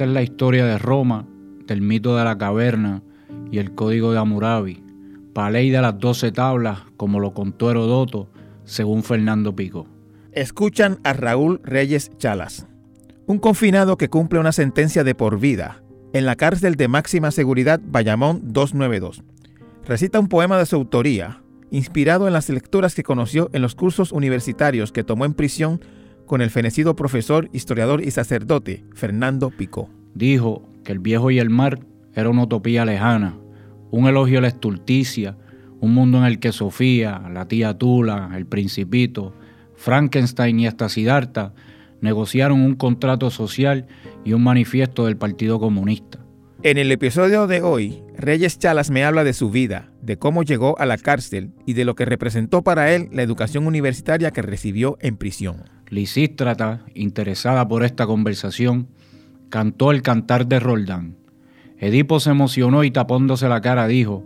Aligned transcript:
Es 0.00 0.08
la 0.08 0.22
historia 0.22 0.64
de 0.64 0.78
Roma, 0.78 1.26
del 1.66 1.82
mito 1.82 2.16
de 2.16 2.24
la 2.24 2.38
caverna 2.38 3.02
y 3.52 3.58
el 3.58 3.74
código 3.74 4.12
de 4.12 4.18
Hammurabi, 4.18 4.82
para 5.34 5.50
ley 5.50 5.68
de 5.68 5.82
las 5.82 5.98
doce 5.98 6.32
tablas, 6.32 6.78
como 6.96 7.20
lo 7.20 7.34
contó 7.34 7.70
Herodoto, 7.70 8.30
según 8.64 9.02
Fernando 9.02 9.54
Pico. 9.54 9.86
Escuchan 10.32 11.00
a 11.04 11.12
Raúl 11.12 11.60
Reyes 11.64 12.16
Chalas, 12.16 12.66
un 13.26 13.38
confinado 13.38 13.98
que 13.98 14.08
cumple 14.08 14.38
una 14.38 14.52
sentencia 14.52 15.04
de 15.04 15.14
por 15.14 15.38
vida 15.38 15.82
en 16.14 16.24
la 16.24 16.34
cárcel 16.34 16.76
de 16.76 16.88
máxima 16.88 17.30
seguridad 17.30 17.78
Bayamón 17.84 18.40
292. 18.54 19.22
Recita 19.84 20.18
un 20.18 20.28
poema 20.28 20.56
de 20.56 20.64
su 20.64 20.76
autoría, 20.76 21.42
inspirado 21.70 22.26
en 22.26 22.32
las 22.32 22.48
lecturas 22.48 22.94
que 22.94 23.02
conoció 23.02 23.50
en 23.52 23.60
los 23.60 23.74
cursos 23.74 24.12
universitarios 24.12 24.92
que 24.92 25.04
tomó 25.04 25.26
en 25.26 25.34
prisión 25.34 25.82
con 26.30 26.42
el 26.42 26.50
fenecido 26.50 26.94
profesor, 26.94 27.50
historiador 27.52 28.04
y 28.04 28.12
sacerdote 28.12 28.84
Fernando 28.94 29.50
Picó. 29.50 29.90
Dijo 30.14 30.62
que 30.84 30.92
el 30.92 31.00
viejo 31.00 31.32
y 31.32 31.40
el 31.40 31.50
mar 31.50 31.80
era 32.14 32.30
una 32.30 32.44
utopía 32.44 32.84
lejana, 32.84 33.36
un 33.90 34.06
elogio 34.06 34.38
a 34.38 34.42
la 34.42 34.46
estulticia, 34.46 35.36
un 35.80 35.92
mundo 35.92 36.18
en 36.18 36.26
el 36.26 36.38
que 36.38 36.52
Sofía, 36.52 37.20
la 37.32 37.48
tía 37.48 37.76
Tula, 37.76 38.30
el 38.36 38.46
principito, 38.46 39.34
Frankenstein 39.74 40.60
y 40.60 40.68
hasta 40.68 40.88
Siddhartha 40.88 41.52
negociaron 42.00 42.60
un 42.60 42.76
contrato 42.76 43.28
social 43.30 43.88
y 44.24 44.32
un 44.32 44.44
manifiesto 44.44 45.06
del 45.06 45.16
Partido 45.16 45.58
Comunista. 45.58 46.20
En 46.62 46.78
el 46.78 46.92
episodio 46.92 47.48
de 47.48 47.60
hoy, 47.62 48.04
Reyes 48.16 48.56
Chalas 48.56 48.92
me 48.92 49.02
habla 49.02 49.24
de 49.24 49.32
su 49.32 49.50
vida, 49.50 49.90
de 50.00 50.16
cómo 50.16 50.44
llegó 50.44 50.78
a 50.78 50.86
la 50.86 50.96
cárcel 50.96 51.50
y 51.66 51.72
de 51.72 51.84
lo 51.84 51.96
que 51.96 52.04
representó 52.04 52.62
para 52.62 52.94
él 52.94 53.08
la 53.10 53.22
educación 53.22 53.66
universitaria 53.66 54.30
que 54.30 54.42
recibió 54.42 54.96
en 55.00 55.16
prisión. 55.16 55.79
Lisístrata, 55.90 56.86
interesada 56.94 57.66
por 57.66 57.84
esta 57.84 58.06
conversación, 58.06 58.86
cantó 59.48 59.90
el 59.90 60.02
cantar 60.02 60.46
de 60.46 60.60
Roldán. 60.60 61.16
Edipo 61.78 62.20
se 62.20 62.30
emocionó 62.30 62.84
y 62.84 62.92
tapándose 62.92 63.48
la 63.48 63.60
cara 63.60 63.88
dijo, 63.88 64.24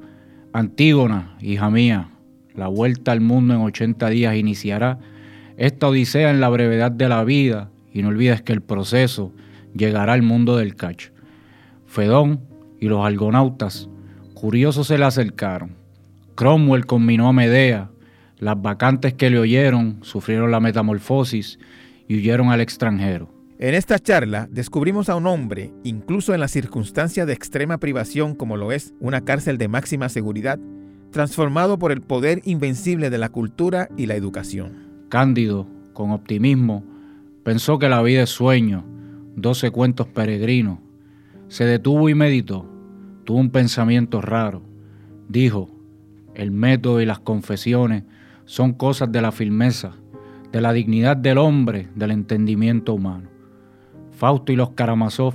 Antígona, 0.52 1.36
hija 1.40 1.70
mía, 1.70 2.10
la 2.54 2.68
vuelta 2.68 3.12
al 3.12 3.22
mundo 3.22 3.54
en 3.54 3.62
80 3.62 4.08
días 4.10 4.36
iniciará 4.36 4.98
esta 5.56 5.88
odisea 5.88 6.30
en 6.30 6.40
la 6.40 6.48
brevedad 6.48 6.92
de 6.92 7.08
la 7.08 7.24
vida 7.24 7.70
y 7.92 8.02
no 8.02 8.08
olvides 8.08 8.42
que 8.42 8.52
el 8.52 8.60
proceso 8.60 9.32
llegará 9.74 10.12
al 10.12 10.22
mundo 10.22 10.56
del 10.56 10.76
cacho. 10.76 11.12
Fedón 11.86 12.40
y 12.78 12.88
los 12.88 13.06
argonautas 13.06 13.88
curiosos 14.34 14.88
se 14.88 14.98
le 14.98 15.04
acercaron. 15.04 15.70
Cromwell 16.34 16.86
combinó 16.86 17.28
a 17.28 17.32
Medea, 17.32 17.88
las 18.38 18.60
vacantes 18.60 19.14
que 19.14 19.30
le 19.30 19.38
oyeron 19.38 19.98
sufrieron 20.02 20.50
la 20.50 20.60
metamorfosis 20.60 21.58
y 22.08 22.16
huyeron 22.16 22.50
al 22.50 22.60
extranjero. 22.60 23.30
En 23.58 23.74
esta 23.74 23.98
charla 23.98 24.48
descubrimos 24.50 25.08
a 25.08 25.16
un 25.16 25.26
hombre, 25.26 25.72
incluso 25.84 26.34
en 26.34 26.40
la 26.40 26.48
circunstancia 26.48 27.24
de 27.24 27.32
extrema 27.32 27.78
privación 27.78 28.34
como 28.34 28.56
lo 28.56 28.72
es 28.72 28.92
una 29.00 29.24
cárcel 29.24 29.58
de 29.58 29.68
máxima 29.68 30.08
seguridad, 30.08 30.58
transformado 31.12 31.78
por 31.78 31.92
el 31.92 32.00
poder 32.00 32.42
invencible 32.44 33.08
de 33.10 33.18
la 33.18 33.28
cultura 33.28 33.88
y 33.96 34.06
la 34.06 34.16
educación. 34.16 35.06
Cándido, 35.08 35.68
con 35.92 36.10
optimismo, 36.10 36.84
pensó 37.44 37.78
que 37.78 37.88
la 37.88 38.02
vida 38.02 38.24
es 38.24 38.30
sueño, 38.30 38.84
doce 39.36 39.70
cuentos 39.70 40.08
peregrinos. 40.08 40.80
Se 41.48 41.64
detuvo 41.64 42.08
y 42.08 42.14
meditó. 42.14 42.68
Tuvo 43.22 43.38
un 43.38 43.50
pensamiento 43.50 44.20
raro. 44.20 44.62
Dijo, 45.28 45.70
el 46.34 46.50
método 46.50 47.00
y 47.00 47.06
las 47.06 47.20
confesiones 47.20 48.02
son 48.44 48.72
cosas 48.72 49.10
de 49.10 49.20
la 49.20 49.32
firmeza, 49.32 49.92
de 50.52 50.60
la 50.60 50.72
dignidad 50.72 51.16
del 51.16 51.38
hombre, 51.38 51.88
del 51.94 52.10
entendimiento 52.10 52.94
humano. 52.94 53.28
Fausto 54.12 54.52
y 54.52 54.56
los 54.56 54.70
Karamazov, 54.70 55.34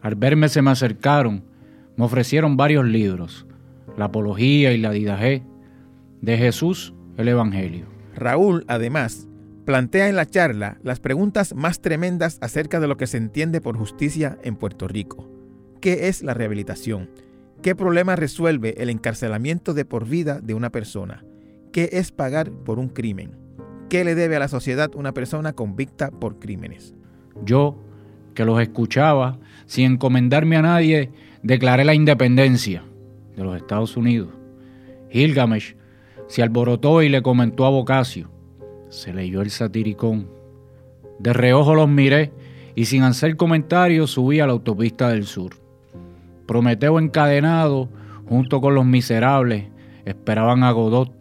al 0.00 0.14
verme 0.14 0.48
se 0.48 0.62
me 0.62 0.70
acercaron, 0.70 1.44
me 1.96 2.04
ofrecieron 2.04 2.56
varios 2.56 2.84
libros, 2.84 3.46
la 3.96 4.06
Apología 4.06 4.72
y 4.72 4.78
la 4.78 4.90
Didajé, 4.90 5.42
de 6.20 6.38
Jesús 6.38 6.94
el 7.16 7.28
Evangelio. 7.28 7.86
Raúl, 8.14 8.64
además, 8.68 9.28
plantea 9.64 10.08
en 10.08 10.16
la 10.16 10.26
charla 10.26 10.78
las 10.82 11.00
preguntas 11.00 11.54
más 11.54 11.80
tremendas 11.80 12.38
acerca 12.40 12.80
de 12.80 12.86
lo 12.86 12.96
que 12.96 13.06
se 13.06 13.18
entiende 13.18 13.60
por 13.60 13.76
justicia 13.76 14.38
en 14.42 14.56
Puerto 14.56 14.88
Rico. 14.88 15.28
¿Qué 15.80 16.08
es 16.08 16.22
la 16.22 16.34
rehabilitación? 16.34 17.10
¿Qué 17.62 17.74
problema 17.74 18.16
resuelve 18.16 18.74
el 18.82 18.90
encarcelamiento 18.90 19.74
de 19.74 19.84
por 19.84 20.06
vida 20.06 20.40
de 20.40 20.54
una 20.54 20.70
persona? 20.70 21.24
¿Qué 21.76 21.90
es 21.92 22.10
pagar 22.10 22.50
por 22.50 22.78
un 22.78 22.88
crimen? 22.88 23.32
¿Qué 23.90 24.02
le 24.02 24.14
debe 24.14 24.36
a 24.36 24.38
la 24.38 24.48
sociedad 24.48 24.94
una 24.94 25.12
persona 25.12 25.52
convicta 25.52 26.10
por 26.10 26.38
crímenes? 26.38 26.94
Yo, 27.44 27.76
que 28.32 28.46
los 28.46 28.58
escuchaba, 28.62 29.38
sin 29.66 29.92
encomendarme 29.92 30.56
a 30.56 30.62
nadie, 30.62 31.10
declaré 31.42 31.84
la 31.84 31.92
independencia 31.92 32.82
de 33.36 33.44
los 33.44 33.58
Estados 33.58 33.94
Unidos. 33.94 34.30
Gilgamesh 35.10 35.76
se 36.28 36.42
alborotó 36.42 37.02
y 37.02 37.10
le 37.10 37.20
comentó 37.20 37.66
a 37.66 37.68
Bocacio. 37.68 38.30
Se 38.88 39.12
leyó 39.12 39.42
el 39.42 39.50
satiricón. 39.50 40.30
De 41.18 41.34
reojo 41.34 41.74
los 41.74 41.90
miré 41.90 42.32
y 42.74 42.86
sin 42.86 43.02
hacer 43.02 43.36
comentarios 43.36 44.12
subí 44.12 44.40
a 44.40 44.46
la 44.46 44.54
autopista 44.54 45.10
del 45.10 45.26
sur. 45.26 45.52
Prometeo 46.46 46.98
encadenado, 46.98 47.90
junto 48.26 48.62
con 48.62 48.74
los 48.74 48.86
miserables, 48.86 49.66
esperaban 50.06 50.62
a 50.62 50.70
Godot, 50.70 51.15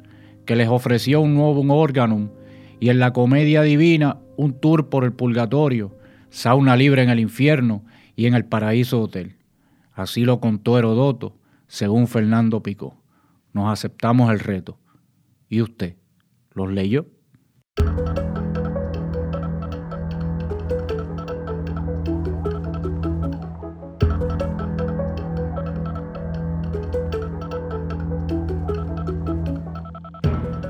que 0.45 0.55
les 0.55 0.69
ofreció 0.69 1.21
un 1.21 1.33
nuevo 1.33 1.61
órgano 1.73 2.31
y 2.79 2.89
en 2.89 2.99
la 2.99 3.13
comedia 3.13 3.61
divina 3.61 4.19
un 4.37 4.59
tour 4.59 4.89
por 4.89 5.03
el 5.03 5.13
purgatorio, 5.13 5.97
sauna 6.29 6.75
libre 6.75 7.03
en 7.03 7.09
el 7.09 7.19
infierno 7.19 7.83
y 8.15 8.25
en 8.27 8.33
el 8.33 8.45
paraíso 8.45 9.01
hotel. 9.01 9.37
Así 9.93 10.25
lo 10.25 10.39
contó 10.39 10.77
Herodoto, 10.77 11.37
según 11.67 12.07
Fernando 12.07 12.61
Picó. 12.61 13.01
Nos 13.53 13.71
aceptamos 13.71 14.29
el 14.29 14.39
reto. 14.39 14.77
¿Y 15.47 15.61
usted? 15.61 15.95
¿Los 16.53 16.71
leyó? 16.71 17.07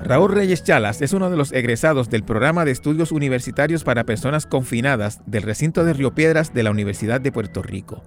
Raúl 0.05 0.31
Reyes 0.31 0.63
Chalas 0.63 1.01
es 1.01 1.13
uno 1.13 1.31
de 1.31 1.35
los 1.35 1.51
egresados 1.51 2.11
del 2.11 2.23
programa 2.23 2.63
de 2.63 2.69
estudios 2.69 3.11
universitarios 3.11 3.83
para 3.83 4.03
personas 4.03 4.45
confinadas 4.45 5.19
del 5.25 5.41
recinto 5.41 5.83
de 5.83 5.93
Río 5.93 6.13
Piedras 6.13 6.53
de 6.53 6.61
la 6.61 6.69
Universidad 6.69 7.19
de 7.19 7.31
Puerto 7.31 7.63
Rico. 7.63 8.03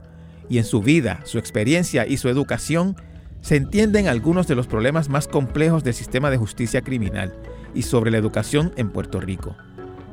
Y 0.49 0.59
en 0.59 0.65
su 0.65 0.81
vida, 0.81 1.19
su 1.25 1.39
experiencia 1.39 2.07
y 2.07 2.19
su 2.19 2.29
educación 2.29 2.95
se 3.41 3.57
entienden 3.57 4.07
algunos 4.07 4.47
de 4.47 4.55
los 4.55 4.69
problemas 4.69 5.09
más 5.09 5.27
complejos 5.27 5.83
del 5.83 5.93
sistema 5.93 6.31
de 6.31 6.37
justicia 6.37 6.83
criminal 6.83 7.35
y 7.75 7.83
sobre 7.83 8.13
la 8.13 8.19
educación 8.19 8.73
en 8.77 8.91
Puerto 8.91 9.21
Rico. 9.21 9.57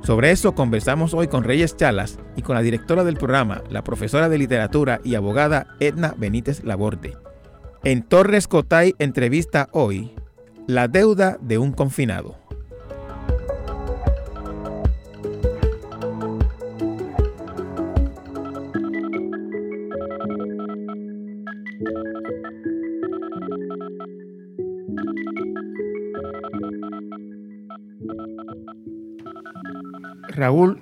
Sobre 0.02 0.32
eso 0.32 0.56
conversamos 0.56 1.14
hoy 1.14 1.28
con 1.28 1.44
Reyes 1.44 1.78
Chalas 1.78 2.18
y 2.36 2.42
con 2.42 2.56
la 2.56 2.64
directora 2.64 3.04
del 3.04 3.18
programa, 3.18 3.62
la 3.70 3.84
profesora 3.84 4.28
de 4.28 4.40
literatura 4.40 5.02
y 5.04 5.14
abogada 5.14 5.68
Edna 5.80 6.16
Benítez 6.18 6.64
Laborde. 6.64 7.16
En 7.84 8.02
Torres 8.02 8.48
Cotay 8.48 8.96
entrevista 8.98 9.70
hoy 9.72 10.16
la 10.68 10.88
deuda 10.88 11.38
de 11.42 11.58
un 11.58 11.72
confinado. 11.72 12.38
Raúl 30.30 30.82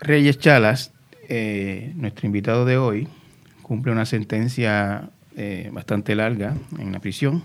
Reyes 0.00 0.38
Chalas, 0.38 0.92
eh, 1.28 1.92
nuestro 1.96 2.26
invitado 2.26 2.64
de 2.64 2.76
hoy, 2.76 3.08
cumple 3.62 3.92
una 3.92 4.04
sentencia 4.04 5.10
eh, 5.36 5.70
bastante 5.72 6.14
larga 6.14 6.54
en 6.78 6.92
la 6.92 7.00
prisión 7.00 7.42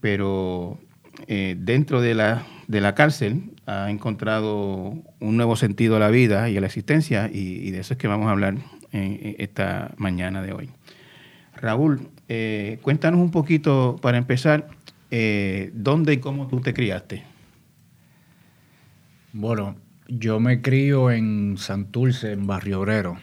pero 0.00 0.78
eh, 1.26 1.56
dentro 1.58 2.00
de 2.00 2.14
la, 2.14 2.46
de 2.66 2.80
la 2.80 2.94
cárcel 2.94 3.52
ha 3.66 3.90
encontrado 3.90 4.94
un 5.20 5.36
nuevo 5.36 5.56
sentido 5.56 5.96
a 5.96 5.98
la 5.98 6.08
vida 6.08 6.48
y 6.48 6.56
a 6.56 6.60
la 6.60 6.66
existencia 6.66 7.30
y, 7.32 7.70
de 7.70 7.80
eso 7.80 7.94
es 7.94 7.98
que 7.98 8.08
vamos 8.08 8.28
a 8.28 8.30
hablar 8.30 8.56
en, 8.92 9.36
esta 9.38 9.92
mañana 9.96 10.42
de 10.42 10.52
hoy. 10.52 10.70
Raúl, 11.54 12.08
eh, 12.28 12.78
cuéntanos 12.82 13.20
un 13.20 13.30
poquito 13.30 13.96
para 14.00 14.18
empezar, 14.18 14.68
eh, 15.10 15.70
¿dónde 15.74 16.14
y 16.14 16.18
cómo 16.18 16.48
tú 16.48 16.60
te 16.60 16.72
criaste? 16.72 17.24
Bueno, 19.32 19.76
yo 20.08 20.40
me 20.40 20.62
crío 20.62 21.10
en 21.10 21.56
Santurce, 21.58 22.32
en 22.32 22.46
Barrio 22.46 22.80
Obrero. 22.80 23.18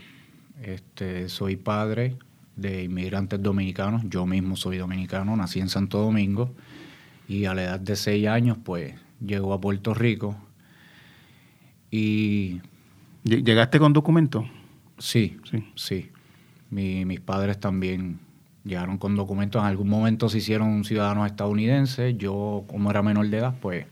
Este, 0.62 1.30
soy 1.30 1.56
padre 1.56 2.16
de 2.56 2.84
inmigrantes 2.84 3.42
dominicanos. 3.42 4.04
Yo 4.06 4.26
mismo 4.26 4.56
soy 4.56 4.78
dominicano, 4.78 5.36
nací 5.36 5.60
en 5.60 5.70
Santo 5.70 6.00
Domingo 6.00 6.54
y 7.28 7.46
a 7.46 7.54
la 7.54 7.64
edad 7.64 7.80
de 7.80 7.96
seis 7.96 8.28
años, 8.28 8.58
pues, 8.64 8.96
llegó 9.26 9.54
a 9.54 9.62
Puerto 9.62 9.94
Rico. 9.94 10.38
Y... 11.92 12.62
¿Llegaste 13.24 13.80
con 13.80 13.92
documento? 13.92 14.50
Sí, 14.98 15.38
sí, 15.50 15.66
sí. 15.76 16.10
mis 16.70 17.20
padres 17.20 17.60
también 17.60 18.20
llegaron 18.64 18.98
con 18.98 19.16
documentos. 19.16 19.62
En 19.62 19.68
algún 19.68 19.90
momento 19.90 20.30
se 20.30 20.38
hicieron 20.38 20.86
ciudadanos 20.86 21.28
estadounidenses. 21.28 22.18
Yo, 22.18 22.64
como 22.68 22.90
era 22.90 23.02
menor 23.02 23.28
de 23.28 23.38
edad, 23.38 23.56
pues 23.60 23.86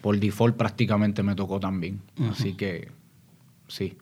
por 0.00 0.18
default 0.18 0.56
prácticamente 0.56 1.22
me 1.22 1.34
tocó 1.34 1.58
también. 1.58 2.00
Así 2.30 2.54
que 2.54 2.88
sí. 3.68 3.96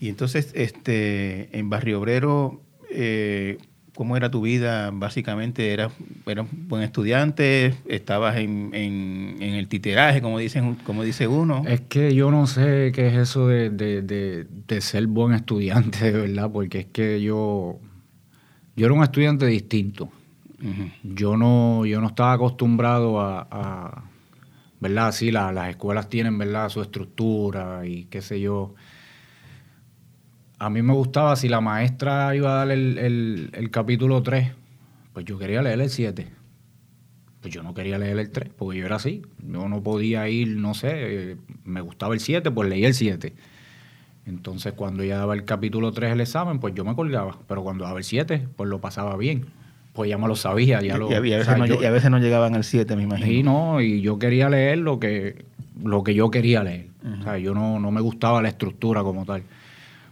Y 0.00 0.08
entonces, 0.08 0.52
este, 0.54 1.56
en 1.58 1.68
Barrio 1.68 2.00
Obrero, 2.00 2.62
eh, 2.90 3.58
¿cómo 3.98 4.16
era 4.16 4.30
tu 4.30 4.42
vida? 4.42 4.92
Básicamente, 4.92 5.72
¿eras, 5.72 5.90
un 6.24 6.68
buen 6.68 6.84
estudiante? 6.84 7.74
¿Estabas 7.88 8.36
en, 8.36 8.70
el 8.72 9.66
titeraje, 9.66 10.22
como, 10.22 10.38
dicen, 10.38 10.76
como 10.84 11.02
dice 11.02 11.26
uno? 11.26 11.64
Es 11.66 11.80
que 11.80 12.14
yo 12.14 12.30
no 12.30 12.46
sé 12.46 12.92
qué 12.94 13.08
es 13.08 13.14
eso 13.14 13.48
de, 13.48 14.46
ser 14.78 15.08
buen 15.08 15.34
estudiante, 15.34 16.12
de 16.12 16.28
verdad, 16.28 16.48
porque 16.48 16.78
es 16.78 16.86
que 16.86 17.20
yo, 17.20 17.80
yo 18.76 18.86
era 18.86 18.94
un 18.94 19.02
estudiante 19.02 19.46
distinto. 19.46 20.10
Yo 21.02 21.36
no, 21.36 21.84
yo 21.84 22.00
no 22.00 22.06
estaba 22.06 22.34
acostumbrado 22.34 23.20
a, 23.20 24.04
¿verdad? 24.78 25.10
Sí, 25.10 25.32
las 25.32 25.70
escuelas 25.70 26.08
tienen, 26.08 26.38
¿verdad? 26.38 26.68
Su 26.68 26.82
estructura 26.82 27.84
y 27.84 28.04
qué 28.04 28.22
sé 28.22 28.40
yo 28.40 28.76
a 30.58 30.70
mí 30.70 30.82
me 30.82 30.92
gustaba, 30.92 31.36
si 31.36 31.48
la 31.48 31.60
maestra 31.60 32.34
iba 32.34 32.52
a 32.52 32.66
dar 32.66 32.70
el, 32.70 33.68
capítulo 33.70 34.22
3, 34.22 34.52
pues 35.12 35.24
yo 35.24 35.38
quería 35.38 35.62
leer 35.62 35.80
el 35.80 35.90
7. 35.90 36.28
Pues 37.40 37.54
yo 37.54 37.62
no 37.62 37.74
quería 37.74 37.98
leer 37.98 38.18
el 38.18 38.30
3, 38.30 38.50
porque 38.56 38.78
yo 38.78 38.86
era 38.86 38.96
así. 38.96 39.22
Yo 39.46 39.68
no 39.68 39.82
podía 39.82 40.28
ir, 40.28 40.56
no 40.56 40.74
sé, 40.74 41.36
me 41.64 41.80
gustaba 41.80 42.14
el 42.14 42.20
7, 42.20 42.50
pues 42.50 42.68
leí 42.68 42.84
el 42.84 42.94
7. 42.94 43.34
Entonces, 44.26 44.72
cuando 44.72 45.04
ella 45.04 45.18
daba 45.18 45.34
el 45.34 45.44
capítulo 45.44 45.92
3 45.92 46.12
el 46.12 46.20
examen, 46.20 46.58
pues 46.58 46.74
yo 46.74 46.84
me 46.84 46.94
colgaba. 46.96 47.38
Pero 47.46 47.62
cuando 47.62 47.84
daba 47.84 47.98
el 47.98 48.04
7, 48.04 48.48
pues 48.56 48.68
lo 48.68 48.80
pasaba 48.80 49.16
bien. 49.16 49.46
Pues 49.92 50.10
ya 50.10 50.18
me 50.18 50.26
lo 50.26 50.34
sabía. 50.34 50.82
Ya 50.82 50.98
lo, 50.98 51.10
y, 51.10 51.14
a 51.14 51.20
veces 51.20 51.56
no, 51.56 51.66
y, 51.66 51.84
a 51.84 51.90
veces 51.90 52.10
no, 52.10 52.18
llegaban 52.18 52.54
al 52.56 52.64
7, 52.64 52.96
me 52.96 53.04
imagino. 53.04 53.26
Sí, 53.26 53.42
no, 53.42 53.80
y 53.80 54.00
yo 54.00 54.18
quería 54.18 54.50
leer 54.50 54.78
lo 54.78 54.98
que, 54.98 55.44
lo 55.82 56.02
que 56.02 56.14
yo 56.14 56.30
quería 56.30 56.64
leer. 56.64 56.88
O 57.20 57.22
sea, 57.22 57.38
yo 57.38 57.54
no, 57.54 57.78
no 57.78 57.90
me 57.92 58.00
gustaba 58.00 58.42
la 58.42 58.48
estructura 58.48 59.02
como 59.02 59.24
tal. 59.24 59.44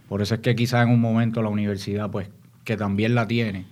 Por 0.07 0.21
eso 0.21 0.35
es 0.35 0.41
que 0.41 0.55
quizás 0.55 0.85
en 0.85 0.93
un 0.93 1.01
momento 1.01 1.41
la 1.41 1.49
universidad, 1.49 2.09
pues, 2.09 2.29
que 2.63 2.77
también 2.77 3.15
la 3.15 3.27
tiene, 3.27 3.65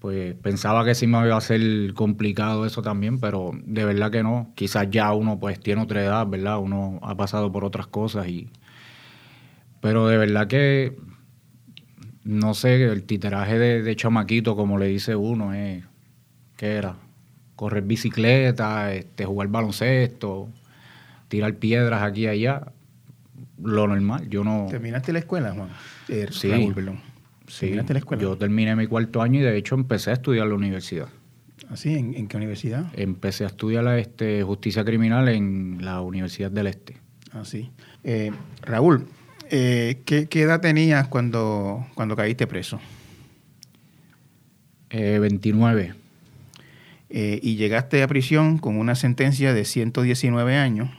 pues 0.00 0.34
pensaba 0.34 0.84
que 0.84 0.94
sí 0.94 1.06
me 1.06 1.24
iba 1.26 1.36
a 1.36 1.40
ser 1.42 1.92
complicado 1.94 2.64
eso 2.64 2.80
también, 2.80 3.20
pero 3.20 3.52
de 3.64 3.84
verdad 3.84 4.10
que 4.10 4.22
no. 4.22 4.50
Quizás 4.54 4.88
ya 4.90 5.12
uno 5.12 5.38
pues 5.38 5.60
tiene 5.60 5.82
otra 5.82 6.02
edad, 6.02 6.26
¿verdad? 6.26 6.58
Uno 6.58 6.98
ha 7.02 7.14
pasado 7.16 7.52
por 7.52 7.64
otras 7.64 7.86
cosas 7.86 8.26
y... 8.28 8.48
Pero 9.82 10.08
de 10.08 10.18
verdad 10.18 10.46
que, 10.46 10.96
no 12.24 12.54
sé, 12.54 12.82
el 12.84 13.04
titeraje 13.04 13.58
de, 13.58 13.96
chamaquito, 13.96 14.56
como 14.56 14.78
le 14.78 14.86
dice 14.86 15.16
uno, 15.16 15.52
es... 15.52 15.84
¿Qué 16.56 16.76
era? 16.76 16.96
Correr 17.56 17.82
bicicleta, 17.84 18.94
este, 18.94 19.26
jugar 19.26 19.48
baloncesto, 19.48 20.48
tirar 21.28 21.54
piedras 21.56 22.02
aquí 22.02 22.22
y 22.22 22.26
allá 22.28 22.72
lo 23.62 23.86
normal. 23.86 24.28
Yo 24.28 24.44
no. 24.44 24.66
¿Terminaste 24.70 25.12
la 25.12 25.20
escuela, 25.20 25.52
Juan? 25.52 25.68
Eh, 26.08 26.28
sí. 26.30 26.48
¿Terminaste 26.48 27.92
la 27.92 27.98
escuela? 27.98 28.22
Yo 28.22 28.36
terminé 28.36 28.74
mi 28.76 28.86
cuarto 28.86 29.22
año 29.22 29.40
y 29.40 29.42
de 29.42 29.56
hecho 29.56 29.74
empecé 29.74 30.10
a 30.10 30.14
estudiar 30.14 30.46
la 30.46 30.54
universidad. 30.54 31.08
¿Ah, 31.68 31.76
sí? 31.76 31.94
¿En, 31.94 32.26
qué 32.26 32.36
universidad? 32.36 32.86
Empecé 32.94 33.44
a 33.44 33.48
estudiar 33.48 33.84
la 33.84 33.98
este, 33.98 34.42
justicia 34.42 34.84
criminal 34.84 35.28
en 35.28 35.78
la 35.80 36.00
Universidad 36.00 36.50
del 36.50 36.66
Este. 36.66 36.96
Ah, 37.32 37.44
sí. 37.44 37.70
Eh, 38.02 38.32
Raúl, 38.62 39.06
eh, 39.50 40.00
¿qué, 40.04 40.28
edad 40.32 40.60
tenías 40.60 41.06
cuando, 41.08 41.86
cuando 41.94 42.16
caíste 42.16 42.46
preso? 42.46 42.80
29. 44.92 45.94
y 47.08 47.54
llegaste 47.54 48.02
a 48.02 48.08
prisión 48.08 48.58
con 48.58 48.76
una 48.76 48.96
sentencia 48.96 49.54
de 49.54 49.64
119 49.64 50.56
años. 50.56 50.90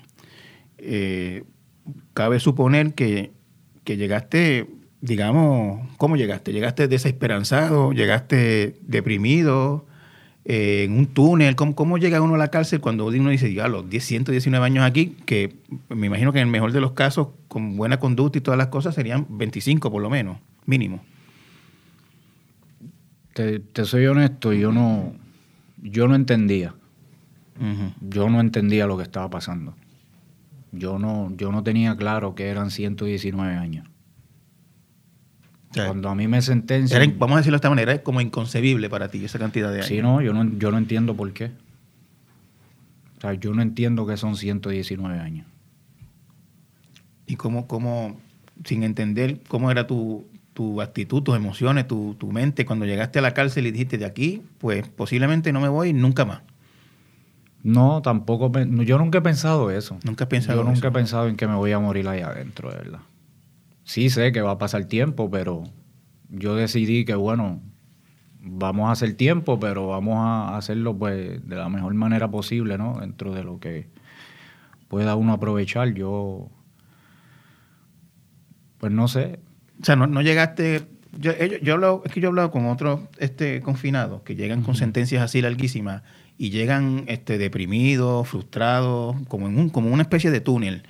Cabe 2.13 2.39
suponer 2.39 2.93
que, 2.93 3.31
llegaste, 3.85 4.67
digamos, 5.01 5.87
¿cómo 5.97 6.15
llegaste? 6.15 6.51
¿Llegaste 6.51 6.87
desesperanzado? 6.87 7.91
¿Llegaste 7.93 8.75
deprimido? 8.81 9.85
Eh, 10.43 10.85
en 10.85 10.97
un 10.97 11.05
túnel, 11.05 11.55
¿Cómo, 11.55 11.97
llega 11.99 12.19
uno 12.19 12.33
a 12.33 12.37
la 12.37 12.49
cárcel 12.49 12.81
cuando 12.81 13.05
uno 13.05 13.29
dice, 13.29 13.53
ya 13.53 13.67
los 13.67 13.87
10, 13.89 14.03
119 14.03 14.65
años 14.65 14.83
aquí, 14.83 15.15
que 15.25 15.55
me 15.89 16.07
imagino 16.07 16.33
que 16.33 16.39
en 16.39 16.47
el 16.47 16.51
mejor 16.51 16.71
de 16.71 16.81
los 16.81 16.93
casos, 16.93 17.27
con 17.47 17.77
buena 17.77 17.99
conducta 17.99 18.39
y 18.39 18.41
todas 18.41 18.57
las 18.57 18.67
cosas, 18.67 18.95
serían 18.95 19.27
25 19.29 19.91
por 19.91 20.01
lo 20.01 20.09
menos, 20.09 20.37
mínimo? 20.65 21.03
Te, 23.33 23.61
soy 23.85 24.07
honesto, 24.07 24.51
yo 24.51 24.71
no, 24.71 25.13
yo 25.81 26.07
no 26.07 26.15
entendía. 26.15 26.73
Yo 28.01 28.27
no 28.27 28.39
entendía 28.39 28.87
lo 28.87 28.97
que 28.97 29.03
estaba 29.03 29.29
pasando. 29.29 29.75
Yo 30.71 30.99
no, 30.99 31.33
yo 31.35 31.51
no 31.51 31.63
tenía 31.63 31.95
claro 31.95 32.35
que 32.35 32.49
eran 32.49 32.71
119 32.71 33.55
años. 33.55 33.87
Cuando 35.73 36.09
a 36.09 36.15
mí 36.15 36.27
me 36.27 36.41
sentencian... 36.41 37.15
vamos 37.17 37.35
a 37.35 37.37
decirlo 37.37 37.55
de 37.55 37.57
esta 37.57 37.69
manera, 37.69 37.93
es 37.93 38.01
como 38.01 38.19
inconcebible 38.19 38.89
para 38.89 39.09
ti 39.09 39.23
esa 39.23 39.39
cantidad 39.39 39.69
de 39.69 39.77
años. 39.77 39.87
Sí, 39.87 40.01
no, 40.01 40.21
yo 40.21 40.33
no, 40.33 40.43
yo 40.57 40.71
no 40.71 40.77
entiendo 40.77 41.15
por 41.15 41.31
qué. 41.31 41.51
O 43.17 43.21
sea, 43.21 43.33
yo 43.33 43.53
no 43.53 43.61
entiendo 43.61 44.05
que 44.05 44.17
son 44.17 44.35
119 44.35 45.19
años. 45.19 45.47
¿Y 47.25 47.35
cómo, 47.35 47.67
cómo 47.67 48.19
sin 48.65 48.83
entender 48.83 49.39
cómo 49.47 49.71
era 49.71 49.87
tu, 49.87 50.27
tu 50.53 50.81
actitud, 50.81 51.23
tus 51.23 51.35
emociones, 51.35 51.87
tu, 51.87 52.15
tu, 52.15 52.31
mente 52.31 52.65
cuando 52.65 52.85
llegaste 52.85 53.19
a 53.19 53.21
la 53.21 53.33
cárcel 53.33 53.67
y 53.67 53.71
dijiste 53.71 53.97
de 53.97 54.05
aquí, 54.05 54.41
pues 54.57 54.87
posiblemente 54.87 55.53
no 55.53 55.61
me 55.61 55.69
voy 55.69 55.93
nunca 55.93 56.25
más? 56.25 56.41
No, 57.63 58.01
tampoco. 58.01 58.51
Yo 58.83 58.97
nunca 58.97 59.19
he 59.19 59.21
pensado 59.21 59.69
eso. 59.71 59.97
Nunca 60.03 60.23
he 60.23 60.27
pensado 60.27 60.63
Yo 60.63 60.69
nunca 60.69 60.87
he 60.87 60.91
pensado 60.91 61.27
en 61.27 61.35
que 61.35 61.47
me 61.47 61.55
voy 61.55 61.71
a 61.71 61.79
morir 61.79 62.07
ahí 62.07 62.21
adentro, 62.21 62.71
de 62.71 62.77
verdad. 62.77 62.99
Sí 63.83 64.09
sé 64.09 64.31
que 64.31 64.41
va 64.41 64.51
a 64.51 64.57
pasar 64.57 64.85
tiempo, 64.85 65.29
pero 65.29 65.63
yo 66.29 66.55
decidí 66.55 67.05
que, 67.05 67.13
bueno, 67.15 67.61
vamos 68.39 68.89
a 68.89 68.93
hacer 68.93 69.13
tiempo, 69.13 69.59
pero 69.59 69.87
vamos 69.87 70.17
a 70.17 70.57
hacerlo 70.57 70.97
pues 70.97 71.47
de 71.47 71.55
la 71.55 71.69
mejor 71.69 71.93
manera 71.93 72.31
posible, 72.31 72.77
¿no? 72.77 72.99
Dentro 72.99 73.33
de 73.33 73.43
lo 73.43 73.59
que 73.59 73.89
pueda 74.87 75.15
uno 75.15 75.33
aprovechar. 75.33 75.93
Yo, 75.93 76.49
pues 78.79 78.91
no 78.91 79.07
sé. 79.07 79.39
O 79.81 79.85
sea, 79.85 79.95
no, 79.95 80.21
llegaste... 80.21 80.87
Yo, 81.17 81.33
yo, 81.61 82.01
es 82.05 82.11
que 82.13 82.21
yo 82.21 82.27
he 82.27 82.31
hablado 82.31 82.51
con 82.51 82.67
otros 82.67 83.01
este, 83.17 83.59
confinados 83.59 84.21
que 84.21 84.35
llegan 84.35 84.63
con 84.63 84.75
sentencias 84.75 85.21
así 85.21 85.41
larguísimas 85.41 86.03
y 86.41 86.49
llegan 86.49 87.03
este, 87.05 87.37
deprimidos, 87.37 88.27
frustrados, 88.27 89.15
como 89.27 89.47
en 89.47 89.59
un, 89.59 89.69
como 89.69 89.91
una 89.91 90.01
especie 90.01 90.31
de 90.31 90.41
túnel 90.41 90.81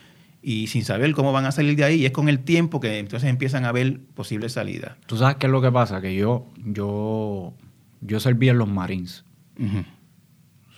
y 0.41 0.67
sin 0.67 0.85
saber 0.85 1.11
cómo 1.11 1.33
van 1.33 1.43
a 1.43 1.51
salir 1.51 1.75
de 1.75 1.83
ahí 1.83 1.95
y 1.95 2.05
es 2.05 2.13
con 2.13 2.29
el 2.29 2.39
tiempo 2.39 2.79
que 2.79 2.99
entonces 2.99 3.29
empiezan 3.29 3.65
a 3.65 3.73
ver 3.73 3.99
posibles 4.13 4.53
salidas. 4.53 4.95
¿Tú 5.07 5.17
sabes 5.17 5.35
qué 5.35 5.47
es 5.47 5.51
lo 5.51 5.61
que 5.61 5.69
pasa? 5.69 5.99
Que 5.99 6.15
yo, 6.15 6.47
yo, 6.55 7.53
yo 7.99 8.19
serví 8.21 8.47
en 8.47 8.59
los 8.59 8.69
Marines. 8.69 9.25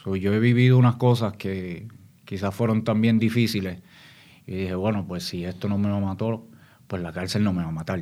yo 0.06 0.34
he 0.34 0.40
vivido 0.40 0.80
unas 0.80 0.96
cosas 0.96 1.34
que 1.34 1.88
quizás 2.26 2.56
fueron 2.56 2.84
también 2.84 3.20
difíciles 3.20 3.80
y 4.48 4.56
dije, 4.56 4.74
bueno, 4.74 5.06
pues 5.08 5.24
si 5.24 5.46
esto 5.46 5.70
no 5.70 5.78
me 5.78 5.88
lo 5.88 6.02
mató, 6.02 6.48
pues 6.88 7.00
la 7.04 7.14
cárcel 7.14 7.44
no 7.44 7.54
me 7.54 7.62
va 7.62 7.70
a 7.70 7.74
matar. 7.74 8.02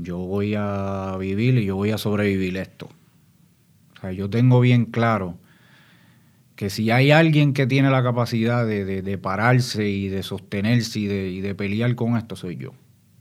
Yo 0.00 0.18
voy 0.18 0.56
a 0.56 1.16
vivir 1.20 1.58
y 1.58 1.64
yo 1.64 1.76
voy 1.76 1.92
a 1.92 1.98
sobrevivir 1.98 2.56
esto. 2.56 2.88
O 3.96 4.00
sea, 4.00 4.10
yo 4.10 4.28
tengo 4.28 4.58
bien 4.58 4.86
claro 4.86 5.38
que 6.56 6.70
si 6.70 6.90
hay 6.90 7.10
alguien 7.10 7.52
que 7.52 7.66
tiene 7.66 7.90
la 7.90 8.02
capacidad 8.02 8.66
de, 8.66 9.18
pararse 9.18 9.88
y 9.88 10.08
de 10.08 10.22
sostenerse 10.22 11.00
y 11.00 11.40
de, 11.40 11.54
pelear 11.54 11.94
con 11.94 12.16
esto, 12.16 12.36
soy 12.36 12.56
yo. 12.56 12.72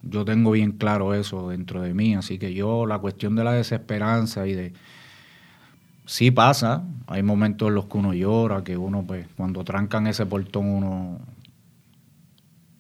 Yo 0.03 0.25
tengo 0.25 0.51
bien 0.51 0.73
claro 0.73 1.13
eso 1.13 1.49
dentro 1.49 1.81
de 1.81 1.93
mí, 1.93 2.13
así 2.13 2.37
que 2.37 2.53
yo 2.53 2.85
la 2.85 2.99
cuestión 2.99 3.35
de 3.35 3.43
la 3.43 3.53
desesperanza 3.53 4.47
y 4.47 4.53
de... 4.53 4.73
Sí 6.05 6.31
pasa, 6.31 6.83
hay 7.07 7.23
momentos 7.23 7.69
en 7.69 7.75
los 7.75 7.85
que 7.85 7.97
uno 7.97 8.13
llora, 8.13 8.63
que 8.63 8.75
uno 8.75 9.05
pues 9.07 9.25
cuando 9.37 9.63
trancan 9.63 10.05
ese 10.05 10.25
portón 10.25 10.67
uno, 10.67 11.21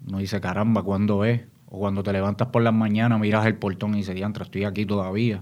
uno 0.05 0.17
dice, 0.17 0.41
caramba, 0.41 0.83
¿cuándo 0.83 1.23
es? 1.23 1.41
O 1.67 1.79
cuando 1.79 2.03
te 2.03 2.11
levantas 2.11 2.49
por 2.49 2.61
las 2.61 2.73
mañanas, 2.73 3.21
miras 3.21 3.45
el 3.45 3.55
portón 3.55 3.93
y 3.95 3.99
dices, 3.99 4.13
diantra, 4.13 4.43
estoy 4.43 4.65
aquí 4.65 4.85
todavía. 4.85 5.41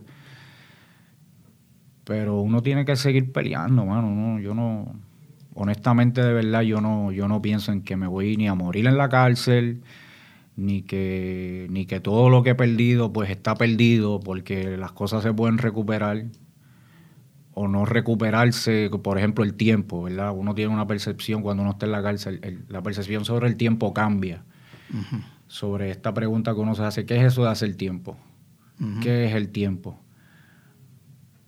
Pero 2.03 2.41
uno 2.41 2.62
tiene 2.62 2.86
que 2.86 2.96
seguir 2.96 3.31
peleando, 3.31 3.86
mano. 3.86 4.10
No, 4.10 4.39
yo 4.39 4.53
no, 4.53 4.93
honestamente, 5.53 6.22
de 6.22 6.34
verdad, 6.34 6.62
yo 6.62 6.81
no, 6.81 7.12
yo 7.12 7.27
no 7.27 7.41
pienso 7.41 7.72
en 7.72 7.81
que 7.84 7.96
me 7.96 8.08
voy 8.08 8.38
ni 8.38 8.48
a 8.48 8.55
morir 8.55 8.88
en 8.88 8.98
la 8.98 9.10
cárcel, 9.10 9.81
ni 10.55 10.81
que, 10.81 11.67
ni 11.70 11.86
que 11.86 12.00
todo 12.00 12.29
lo 12.29 12.43
que 12.43 12.51
he 12.51 12.55
perdido, 12.55 13.13
pues 13.13 13.29
está 13.29 13.55
perdido, 13.55 14.20
porque 14.20 14.77
las 14.77 14.91
cosas 14.91 15.24
se 15.24 15.34
pueden 15.34 15.58
recuperar 15.58 16.25
o 17.53 17.67
no 17.67 17.86
recuperarse, 17.86 18.89
por 19.03 19.17
ejemplo, 19.17 19.43
el 19.43 19.55
tiempo, 19.55 20.03
¿verdad? 20.03 20.34
Uno 20.34 20.55
tiene 20.55 20.74
una 20.74 20.88
percepción 20.88 21.41
cuando 21.41 21.63
uno 21.63 21.74
está 21.74 21.86
en 21.86 21.91
la 21.91 22.01
cárcel, 22.01 22.65
la 22.70 22.81
percepción 22.81 23.25
sobre 23.25 23.48
el 23.48 23.58
tiempo 23.58 23.93
cambia. 23.93 24.43
sobre 25.48 25.91
esta 25.91 26.13
pregunta 26.13 26.53
que 26.53 26.60
uno 26.62 26.75
se 26.75 26.84
hace, 26.84 27.05
¿qué 27.05 27.17
es 27.17 27.24
eso 27.24 27.43
de 27.43 27.50
hacer 27.50 27.75
tiempo? 27.75 28.17
¿Qué 29.01 29.25
es 29.25 29.36
el 29.36 29.50
tiempo? 29.50 30.00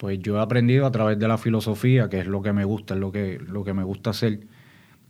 Pues 0.03 0.19
yo 0.19 0.36
he 0.36 0.41
aprendido 0.41 0.86
a 0.86 0.91
través 0.91 1.17
de 1.17 1.29
la 1.29 1.38
filosofía, 1.38 2.10
que 2.10 2.19
es 2.19 2.27
lo 2.27 2.41
que 2.41 2.51
me 2.51 2.65
gusta, 2.65 2.93
es 2.93 3.00
lo 3.00 3.13
que, 3.13 3.39
lo 3.39 3.63
que 3.63 3.74
me 3.74 3.86
gusta 3.86 4.10
hacer, 4.10 4.48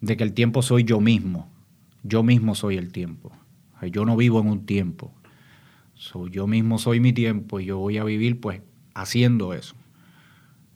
de 0.01 0.15
que 0.15 0.23
el 0.23 0.33
tiempo 0.33 0.61
soy 0.61 0.83
yo 0.83 1.01
mismo. 1.01 1.49
Yo 2.03 2.21
mismo 2.21 2.53
soy 2.53 2.77
el 2.77 2.91
tiempo. 2.91 3.31
yo 3.91 4.05
no 4.05 4.15
vivo 4.15 4.39
en 4.39 4.49
un 4.49 4.67
tiempo. 4.67 5.11
yo 6.29 6.45
mismo 6.45 6.77
soy 6.77 6.99
mi 6.99 7.11
tiempo 7.11 7.59
y 7.59 7.65
yo 7.65 7.79
voy 7.79 7.97
a 7.97 8.03
vivir 8.03 8.39
pues 8.39 8.61
haciendo 8.93 9.55
eso. 9.55 9.73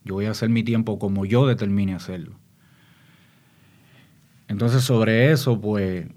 Yo 0.04 0.16
voy 0.16 0.26
a 0.26 0.32
hacer 0.32 0.50
mi 0.50 0.64
tiempo 0.64 0.98
como 0.98 1.24
yo 1.28 1.46
determine 1.46 1.94
hacerlo. 1.94 2.40
Entonces 4.48 4.84
sobre 4.84 5.32
eso 5.32 5.62
pues 5.62 6.08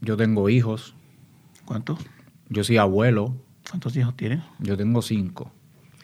yo 0.00 0.16
tengo 0.16 0.48
hijos. 0.48 0.96
¿Cuántos? 1.64 2.00
Yo 2.48 2.64
soy 2.64 2.78
abuelo. 2.78 3.36
¿Cuántos 3.70 3.96
hijos 3.96 4.16
tienes? 4.16 4.42
Yo 4.58 4.76
tengo 4.76 5.00
cinco. 5.00 5.52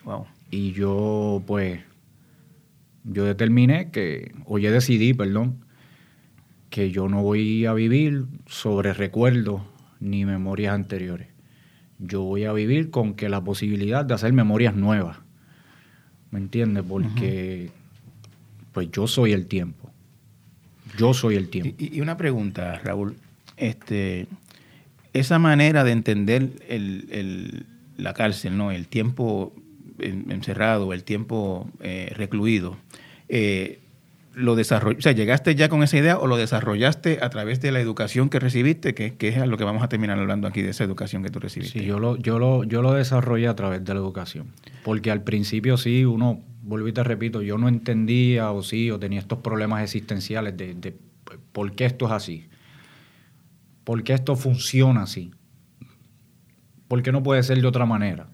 Wow. 0.04 0.26
Y 0.50 0.72
yo, 0.72 1.42
pues, 1.46 1.80
yo 3.04 3.24
determiné 3.24 3.90
que, 3.90 4.32
o 4.44 4.58
ya 4.58 4.70
decidí, 4.70 5.14
perdón, 5.14 5.64
que 6.70 6.90
yo 6.90 7.08
no 7.08 7.22
voy 7.22 7.66
a 7.66 7.72
vivir 7.72 8.26
sobre 8.46 8.92
recuerdos 8.92 9.62
ni 10.00 10.24
memorias 10.24 10.74
anteriores. 10.74 11.28
Yo 11.98 12.22
voy 12.22 12.44
a 12.44 12.52
vivir 12.52 12.90
con 12.90 13.14
que 13.14 13.28
la 13.28 13.42
posibilidad 13.42 14.04
de 14.04 14.14
hacer 14.14 14.32
memorias 14.32 14.74
nuevas. 14.74 15.18
¿Me 16.30 16.38
entiendes? 16.38 16.84
Porque, 16.86 17.70
pues, 18.72 18.90
yo 18.90 19.06
soy 19.06 19.32
el 19.32 19.46
tiempo. 19.46 19.90
Yo 20.98 21.14
soy 21.14 21.36
el 21.36 21.48
tiempo. 21.48 21.74
Y, 21.78 21.96
y 21.96 22.00
una 22.00 22.16
pregunta, 22.16 22.80
Raúl 22.84 23.16
este, 23.56 24.26
esa 25.12 25.38
manera 25.38 25.84
de 25.84 25.92
entender 25.92 26.50
el, 26.68 27.66
la 27.96 28.14
cárcel, 28.14 28.56
¿no? 28.56 28.70
el 28.70 28.88
tiempo 28.88 29.52
encerrado, 29.98 30.92
el 30.92 31.04
tiempo 31.04 31.70
eh, 31.80 32.12
recluido, 32.14 32.76
eh, 33.28 33.80
lo 34.34 34.56
desarroll... 34.56 34.96
o 34.98 35.00
sea, 35.00 35.12
¿llegaste 35.12 35.54
ya 35.54 35.68
con 35.68 35.82
esa 35.82 35.96
idea 35.96 36.18
o 36.18 36.26
lo 36.26 36.36
desarrollaste 36.36 37.18
a 37.22 37.30
través 37.30 37.60
de 37.60 37.70
la 37.72 37.80
educación 37.80 38.28
que 38.28 38.40
recibiste, 38.40 38.94
que, 38.94 39.14
es 39.20 39.38
a 39.38 39.46
lo 39.46 39.56
que 39.56 39.64
vamos 39.64 39.82
a 39.82 39.88
terminar 39.88 40.18
hablando 40.18 40.48
aquí, 40.48 40.62
de 40.62 40.70
esa 40.70 40.84
educación 40.84 41.22
que 41.22 41.30
tú 41.30 41.38
recibiste? 41.38 41.78
Sí, 41.78 41.84
yo 41.84 41.98
lo, 41.98 42.16
yo 42.16 42.38
lo, 42.38 42.64
yo 42.64 42.82
lo 42.82 42.92
desarrollé 42.92 43.46
a 43.46 43.54
través 43.54 43.84
de 43.84 43.94
la 43.94 44.00
educación, 44.00 44.48
porque 44.82 45.10
al 45.10 45.22
principio 45.22 45.76
sí, 45.76 46.04
uno, 46.04 46.42
vuelvo 46.62 46.88
y 46.88 46.92
te 46.92 47.04
repito, 47.04 47.42
yo 47.42 47.58
no 47.58 47.68
entendía 47.68 48.50
o 48.50 48.62
sí, 48.62 48.90
o 48.90 48.98
tenía 48.98 49.20
estos 49.20 49.38
problemas 49.38 49.82
existenciales 49.82 50.56
de, 50.56 50.74
de 50.74 50.96
por 51.52 51.72
qué 51.72 51.84
esto 51.84 52.06
es 52.06 52.12
así. 52.12 52.48
¿Por 53.84 54.02
qué 54.02 54.14
esto 54.14 54.34
funciona 54.34 55.02
así? 55.02 55.30
¿Por 56.88 57.02
qué 57.02 57.12
no 57.12 57.22
puede 57.22 57.42
ser 57.42 57.60
de 57.60 57.66
otra 57.66 57.86
manera? 57.86 58.28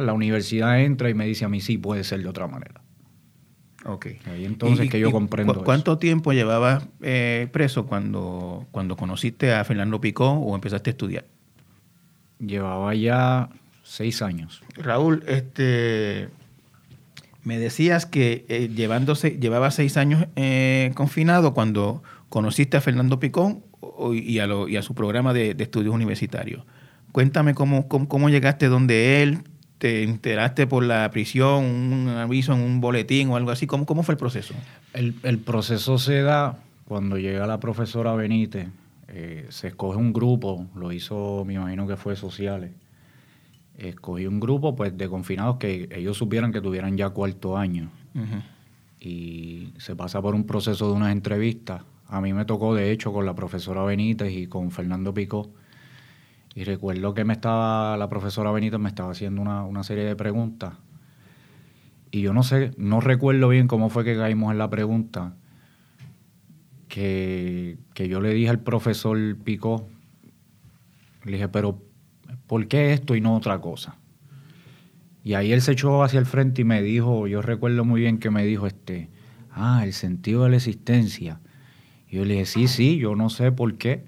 La 0.00 0.12
universidad 0.12 0.80
entra 0.80 1.10
y 1.10 1.14
me 1.14 1.26
dice 1.26 1.44
a 1.44 1.48
mí, 1.48 1.60
sí, 1.60 1.78
puede 1.78 2.04
ser 2.04 2.22
de 2.22 2.28
otra 2.28 2.46
manera. 2.46 2.80
Ok. 3.84 4.06
Ahí 4.26 4.44
entonces 4.44 4.90
que 4.90 4.98
yo 4.98 5.10
comprendo. 5.12 5.62
¿Cuánto 5.62 5.98
tiempo 5.98 6.32
llevabas 6.32 6.86
eh, 7.02 7.48
preso 7.52 7.86
cuando, 7.86 8.66
cuando 8.70 8.96
conociste 8.96 9.52
a 9.52 9.64
Fernando 9.64 10.00
Picó 10.00 10.30
o 10.30 10.54
empezaste 10.54 10.90
a 10.90 10.92
estudiar? 10.92 11.24
Llevaba 12.38 12.94
ya 12.94 13.50
seis 13.82 14.22
años. 14.22 14.62
Raúl, 14.76 15.22
este, 15.26 16.28
me 17.42 17.58
decías 17.58 18.06
que 18.06 18.46
eh, 18.48 18.70
llevándose, 18.74 19.38
llevaba 19.38 19.70
seis 19.70 19.96
años 19.96 20.26
eh, 20.34 20.90
confinado 20.94 21.52
cuando 21.52 22.02
conociste 22.30 22.78
a 22.78 22.80
Fernando 22.80 23.20
Picón 23.20 23.62
y 24.12 24.38
a, 24.38 24.48
y 24.68 24.76
a 24.76 24.82
su 24.82 24.94
programa 24.94 25.32
de, 25.34 25.54
estudios 25.58 25.94
universitarios. 25.94 26.64
Cuéntame 27.12 27.54
cómo, 27.54 27.86
cómo, 27.86 28.28
llegaste 28.28 28.66
donde 28.66 29.22
él, 29.22 29.44
te 29.84 30.02
enteraste 30.02 30.66
por 30.66 30.82
la 30.82 31.10
prisión, 31.10 31.62
un 31.62 32.08
aviso 32.08 32.54
en 32.54 32.60
un 32.60 32.80
boletín 32.80 33.28
o 33.28 33.36
algo 33.36 33.50
así. 33.50 33.66
¿Cómo, 33.66 33.84
cómo 33.84 34.02
fue 34.02 34.14
el 34.14 34.18
proceso? 34.18 34.54
El, 34.94 35.38
proceso 35.40 35.98
se 35.98 36.22
da 36.22 36.58
cuando 36.88 37.18
llega 37.18 37.46
la 37.46 37.60
profesora 37.60 38.14
Benítez. 38.14 38.68
Eh, 39.08 39.44
se 39.50 39.68
escoge 39.68 39.98
un 39.98 40.14
grupo, 40.14 40.66
lo 40.74 40.90
hizo, 40.90 41.44
me 41.44 41.52
imagino 41.52 41.86
que 41.86 41.98
fue 41.98 42.16
Sociales. 42.16 42.70
Escogí 43.76 44.26
un 44.26 44.40
grupo 44.40 44.74
pues 44.74 44.96
de 44.96 45.06
confinados 45.06 45.58
que 45.58 45.86
ellos 45.92 46.16
supieran 46.16 46.50
que 46.50 46.62
tuvieran 46.62 46.96
ya 46.96 47.10
cuarto 47.10 47.58
año. 47.58 47.90
Y 48.98 49.74
se 49.76 49.94
pasa 49.94 50.22
por 50.22 50.34
un 50.34 50.46
proceso 50.46 50.88
de 50.88 50.94
unas 50.94 51.12
entrevistas 51.12 51.82
a 52.08 52.20
mí 52.20 52.32
me 52.32 52.44
tocó, 52.44 52.74
de 52.74 52.90
hecho, 52.90 53.12
con 53.12 53.26
la 53.26 53.34
profesora 53.34 53.82
Benítez 53.82 54.32
y 54.32 54.46
con 54.46 54.70
Fernando 54.70 55.12
Picó. 55.12 55.50
Y 56.54 56.64
recuerdo 56.64 57.14
que 57.14 57.24
me 57.24 57.32
estaba, 57.32 57.96
la 57.96 58.08
profesora 58.08 58.52
Benítez 58.52 58.78
me 58.78 58.88
estaba 58.88 59.10
haciendo 59.10 59.42
una, 59.42 59.82
serie 59.82 60.04
de 60.04 60.16
preguntas. 60.16 60.74
Y 62.10 62.20
yo 62.20 62.32
no 62.32 62.42
sé, 62.42 62.70
no 62.76 63.00
recuerdo 63.00 63.48
bien 63.48 63.66
cómo 63.66 63.90
fue 63.90 64.04
que 64.04 64.16
caímos 64.16 64.52
en 64.52 64.58
la 64.58 64.70
pregunta. 64.70 65.34
Que, 66.88 67.78
que 67.92 68.08
yo 68.08 68.20
le 68.20 68.32
dije 68.32 68.50
al 68.50 68.60
profesor 68.60 69.18
Picó, 69.42 69.88
le 71.24 71.32
dije, 71.32 71.48
pero 71.48 71.82
¿por 72.46 72.68
qué 72.68 72.92
esto 72.92 73.16
y 73.16 73.20
no 73.20 73.34
otra 73.34 73.60
cosa? 73.60 73.96
Y 75.24 75.34
ahí 75.34 75.52
él 75.52 75.60
se 75.60 75.72
echó 75.72 76.04
hacia 76.04 76.20
el 76.20 76.26
frente 76.26 76.62
y 76.62 76.64
me 76.64 76.82
dijo, 76.82 77.26
yo 77.26 77.42
recuerdo 77.42 77.84
muy 77.84 78.00
bien 78.00 78.18
que 78.18 78.30
me 78.30 78.44
dijo 78.44 78.68
este, 78.68 79.10
ah, 79.50 79.82
el 79.82 79.92
sentido 79.92 80.44
de 80.44 80.50
la 80.50 80.56
existencia 80.56 81.40
y 82.14 82.16
yo 82.18 82.24
le 82.24 82.34
dije, 82.34 82.46
sí, 82.46 82.68
sí, 82.68 82.96
yo 82.96 83.16
no 83.16 83.28
sé 83.28 83.50
por 83.50 83.76
qué. 83.76 84.04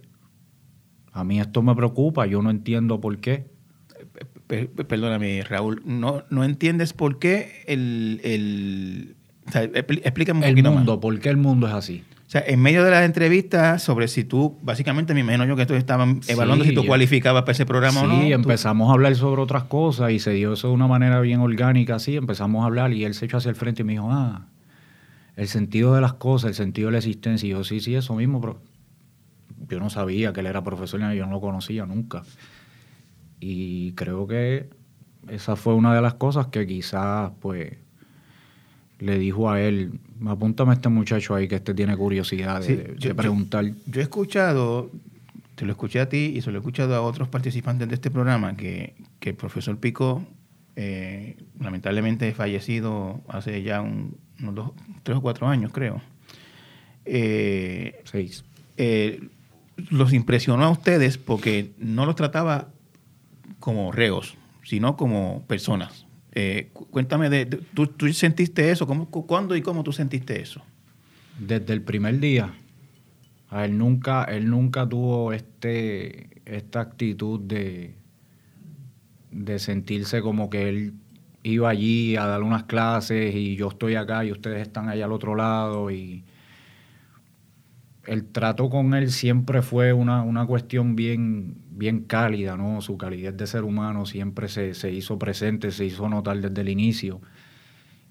A 1.16 1.24
mí 1.24 1.40
esto 1.40 1.62
me 1.62 1.74
preocupa, 1.74 2.26
yo 2.26 2.42
no 2.42 2.50
entiendo 2.50 3.00
por 3.00 3.18
qué. 3.18 3.46
Perdóname, 4.46 5.42
Raúl, 5.42 5.82
no, 5.86 6.24
no 6.28 6.44
entiendes 6.44 6.92
por 6.92 7.18
qué 7.18 7.64
el... 7.66 8.20
el 8.22 9.16
o 9.48 9.50
sea, 9.50 9.62
explícame 9.62 10.40
un 10.40 10.58
el 10.58 10.62
mundo, 10.62 11.00
¿por 11.00 11.18
qué 11.18 11.30
el 11.30 11.38
mundo 11.38 11.68
es 11.68 11.72
así? 11.72 12.04
O 12.26 12.28
sea, 12.28 12.42
en 12.46 12.60
medio 12.60 12.84
de 12.84 12.90
las 12.90 13.04
entrevistas 13.04 13.82
sobre 13.82 14.08
si 14.08 14.24
tú, 14.24 14.58
básicamente 14.60 15.14
me 15.14 15.20
imagino 15.20 15.46
yo 15.46 15.56
que 15.56 15.62
estos 15.62 15.78
estaban 15.78 16.20
evaluando 16.28 16.64
si 16.64 16.74
tú 16.74 16.84
cualificabas 16.84 17.44
para 17.44 17.52
ese 17.52 17.64
programa 17.64 18.02
o 18.02 18.06
no. 18.08 18.20
Sí, 18.20 18.32
empezamos 18.32 18.90
a 18.90 18.92
hablar 18.92 19.14
sobre 19.14 19.40
otras 19.40 19.64
cosas 19.64 20.10
y 20.10 20.18
se 20.18 20.32
dio 20.32 20.52
eso 20.52 20.68
de 20.68 20.74
una 20.74 20.86
manera 20.86 21.20
bien 21.20 21.40
orgánica, 21.40 21.94
así, 21.94 22.16
empezamos 22.16 22.62
a 22.62 22.66
hablar 22.66 22.92
y 22.92 23.04
él 23.04 23.14
se 23.14 23.24
echó 23.24 23.38
hacia 23.38 23.48
el 23.48 23.56
frente 23.56 23.82
y 23.82 23.84
me 23.84 23.92
dijo, 23.92 24.08
ah, 24.10 24.48
el 25.36 25.48
sentido 25.48 25.94
de 25.94 26.00
las 26.00 26.14
cosas, 26.14 26.50
el 26.50 26.54
sentido 26.54 26.88
de 26.88 26.92
la 26.92 26.98
existencia. 26.98 27.46
Y 27.46 27.50
yo, 27.50 27.64
sí, 27.64 27.80
sí, 27.80 27.94
eso 27.94 28.14
mismo, 28.14 28.40
pero 28.40 28.58
yo 29.68 29.80
no 29.80 29.90
sabía 29.90 30.32
que 30.32 30.40
él 30.40 30.46
era 30.46 30.62
profesor, 30.62 31.00
yo 31.12 31.26
no 31.26 31.32
lo 31.32 31.40
conocía 31.40 31.86
nunca. 31.86 32.22
Y 33.40 33.92
creo 33.92 34.26
que 34.26 34.68
esa 35.28 35.56
fue 35.56 35.74
una 35.74 35.94
de 35.94 36.00
las 36.00 36.14
cosas 36.14 36.48
que 36.48 36.66
quizás, 36.66 37.32
pues, 37.40 37.74
le 38.98 39.18
dijo 39.18 39.50
a 39.50 39.60
él, 39.60 40.00
apúntame 40.26 40.70
a 40.70 40.74
este 40.74 40.88
muchacho 40.88 41.34
ahí 41.34 41.48
que 41.48 41.56
este 41.56 41.74
tiene 41.74 41.96
curiosidad 41.96 42.62
de, 42.62 43.14
preguntar. 43.14 43.64
Yo, 43.86 44.00
he 44.00 44.04
escuchado, 44.04 44.90
te 45.54 45.66
lo 45.66 45.72
escuché 45.72 46.00
a 46.00 46.08
ti 46.08 46.32
y 46.36 46.40
se 46.40 46.50
lo 46.50 46.58
he 46.58 46.60
escuchado 46.60 46.94
a 46.94 47.02
otros 47.02 47.28
participantes 47.28 47.88
de 47.88 47.94
este 47.94 48.10
programa, 48.10 48.56
que, 48.56 48.94
que 49.20 49.30
el 49.30 49.36
profesor 49.36 49.78
Pico, 49.78 50.24
eh, 50.76 51.36
lamentablemente 51.60 52.32
fallecido 52.32 53.22
hace 53.28 53.62
ya 53.62 53.82
un, 53.82 54.16
unos 54.40 54.54
dos, 54.54 54.70
tres 55.02 55.18
o 55.18 55.20
cuatro 55.20 55.48
años, 55.48 55.72
creo. 55.72 56.00
Eh, 57.04 58.00
Seis. 58.04 58.44
Eh, 58.76 59.28
los 59.90 60.12
impresionó 60.12 60.64
a 60.64 60.70
ustedes 60.70 61.18
porque 61.18 61.72
no 61.78 62.06
los 62.06 62.16
trataba 62.16 62.68
como 63.58 63.92
reos, 63.92 64.36
sino 64.64 64.96
como 64.96 65.44
personas. 65.46 66.06
Eh, 66.32 66.70
cuéntame, 66.90 67.30
de, 67.30 67.46
¿tú, 67.46 67.88
sentiste 68.12 68.70
eso? 68.70 68.86
¿Cómo, 68.86 69.10
¿Cuándo 69.10 69.56
y 69.56 69.62
cómo 69.62 69.82
tú 69.82 69.92
sentiste 69.92 70.40
eso? 70.40 70.62
Desde 71.38 71.72
el 71.72 71.82
primer 71.82 72.20
día. 72.20 72.54
Él 73.52 73.78
nunca, 73.78 74.24
él 74.24 74.50
nunca 74.50 74.88
tuvo 74.88 75.32
este, 75.32 76.42
esta 76.44 76.80
actitud 76.80 77.40
de, 77.40 77.94
de 79.30 79.58
sentirse 79.58 80.20
como 80.20 80.50
que 80.50 80.68
él 80.68 80.94
iba 81.42 81.70
allí 81.70 82.16
a 82.16 82.26
dar 82.26 82.42
unas 82.42 82.64
clases 82.64 83.34
y 83.34 83.56
yo 83.56 83.68
estoy 83.68 83.94
acá 83.94 84.24
y 84.24 84.32
ustedes 84.32 84.62
están 84.62 84.88
allá 84.88 85.04
al 85.04 85.12
otro 85.12 85.36
lado 85.36 85.90
y 85.90 86.24
el 88.06 88.24
trato 88.24 88.70
con 88.70 88.94
él 88.94 89.10
siempre 89.10 89.62
fue 89.62 89.92
una, 89.92 90.46
cuestión 90.46 90.96
bien, 90.96 91.56
bien 91.70 92.00
cálida, 92.00 92.56
¿no? 92.56 92.80
Su 92.80 92.96
calidez 92.96 93.36
de 93.36 93.46
ser 93.46 93.64
humano 93.64 94.06
siempre 94.06 94.48
se, 94.48 94.74
se, 94.74 94.92
hizo 94.92 95.18
presente, 95.18 95.70
se 95.70 95.84
hizo 95.84 96.08
notar 96.08 96.40
desde 96.40 96.60
el 96.60 96.68
inicio 96.68 97.20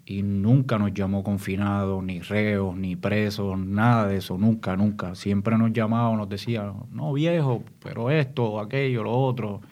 y 0.04 0.22
nunca 0.22 0.78
nos 0.78 0.94
llamó 0.94 1.24
confinados, 1.24 2.02
ni 2.04 2.20
reos, 2.20 2.76
ni 2.76 2.94
presos, 2.94 3.58
nada 3.58 4.06
de 4.06 4.18
eso, 4.18 4.38
nunca, 4.38 4.76
nunca. 4.76 5.14
Siempre 5.14 5.58
nos 5.58 5.72
llamaba, 5.72 6.16
nos 6.16 6.28
decía, 6.28 6.72
no 6.92 7.12
viejo, 7.12 7.64
pero 7.82 8.10
esto, 8.10 8.60
aquello, 8.60 9.02
lo 9.02 9.12
otro. 9.12 9.62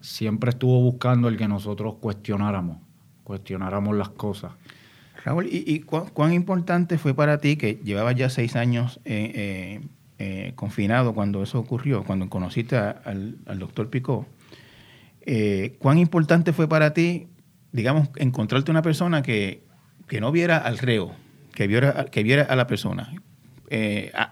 Siempre 0.00 0.50
estuvo 0.50 0.80
buscando 0.80 1.28
el 1.28 1.36
que 1.36 1.48
nosotros 1.48 1.94
cuestionáramos 2.00 2.78
cuestionáramos 3.24 3.96
las 3.96 4.10
cosas. 4.10 4.52
Raúl, 5.24 5.48
¿y, 5.50 5.80
cuán, 5.80 6.34
importante 6.34 6.98
fue 6.98 7.14
para 7.14 7.38
ti 7.38 7.56
que 7.56 7.80
llevabas 7.82 8.14
ya 8.14 8.28
seis 8.28 8.56
años 8.56 9.00
eh, 9.06 9.32
eh, 9.34 9.80
eh, 10.18 10.52
confinado 10.54 11.14
cuando 11.14 11.42
eso 11.42 11.58
ocurrió, 11.58 12.04
cuando 12.04 12.28
conociste 12.28 12.76
al, 12.76 13.38
doctor 13.58 13.88
Picó, 13.88 14.26
¿cuán 15.78 15.96
importante 15.96 16.52
fue 16.52 16.68
para 16.68 16.92
ti, 16.92 17.28
digamos, 17.72 18.10
encontrarte 18.16 18.70
una 18.70 18.82
persona 18.82 19.22
que, 19.22 19.64
no 20.20 20.30
viera 20.30 20.58
al 20.58 20.76
reo, 20.76 21.12
que 21.54 21.66
viera, 21.66 22.04
que 22.04 22.22
viera 22.22 22.42
a 22.42 22.54
la 22.54 22.66
persona? 22.66 23.10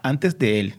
Antes 0.03 0.37
de 0.37 0.59
él, 0.59 0.75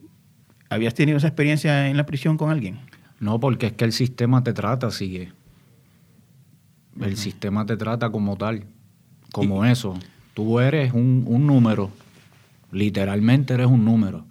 ¿habías 0.70 0.94
tenido 0.94 1.18
esa 1.18 1.26
experiencia 1.26 1.88
en 1.88 1.96
la 1.96 2.06
prisión 2.06 2.36
con 2.36 2.50
alguien? 2.50 2.78
No, 3.18 3.40
porque 3.40 3.66
es 3.66 3.72
que 3.72 3.84
el 3.84 3.92
sistema 3.92 4.44
te 4.44 4.52
trata 4.52 4.86
así. 4.86 5.28
El 7.00 7.16
sistema 7.16 7.66
te 7.66 7.76
trata 7.76 8.10
como 8.10 8.36
tal, 8.36 8.66
como 9.34 9.64
eso. 9.64 9.94
Tú 10.32 10.60
eres 10.60 10.92
un, 10.92 11.24
un 11.26 11.46
número, 11.46 11.90
literalmente 12.72 13.54
eres 13.54 13.66
un 13.66 13.84
número. 13.84 14.24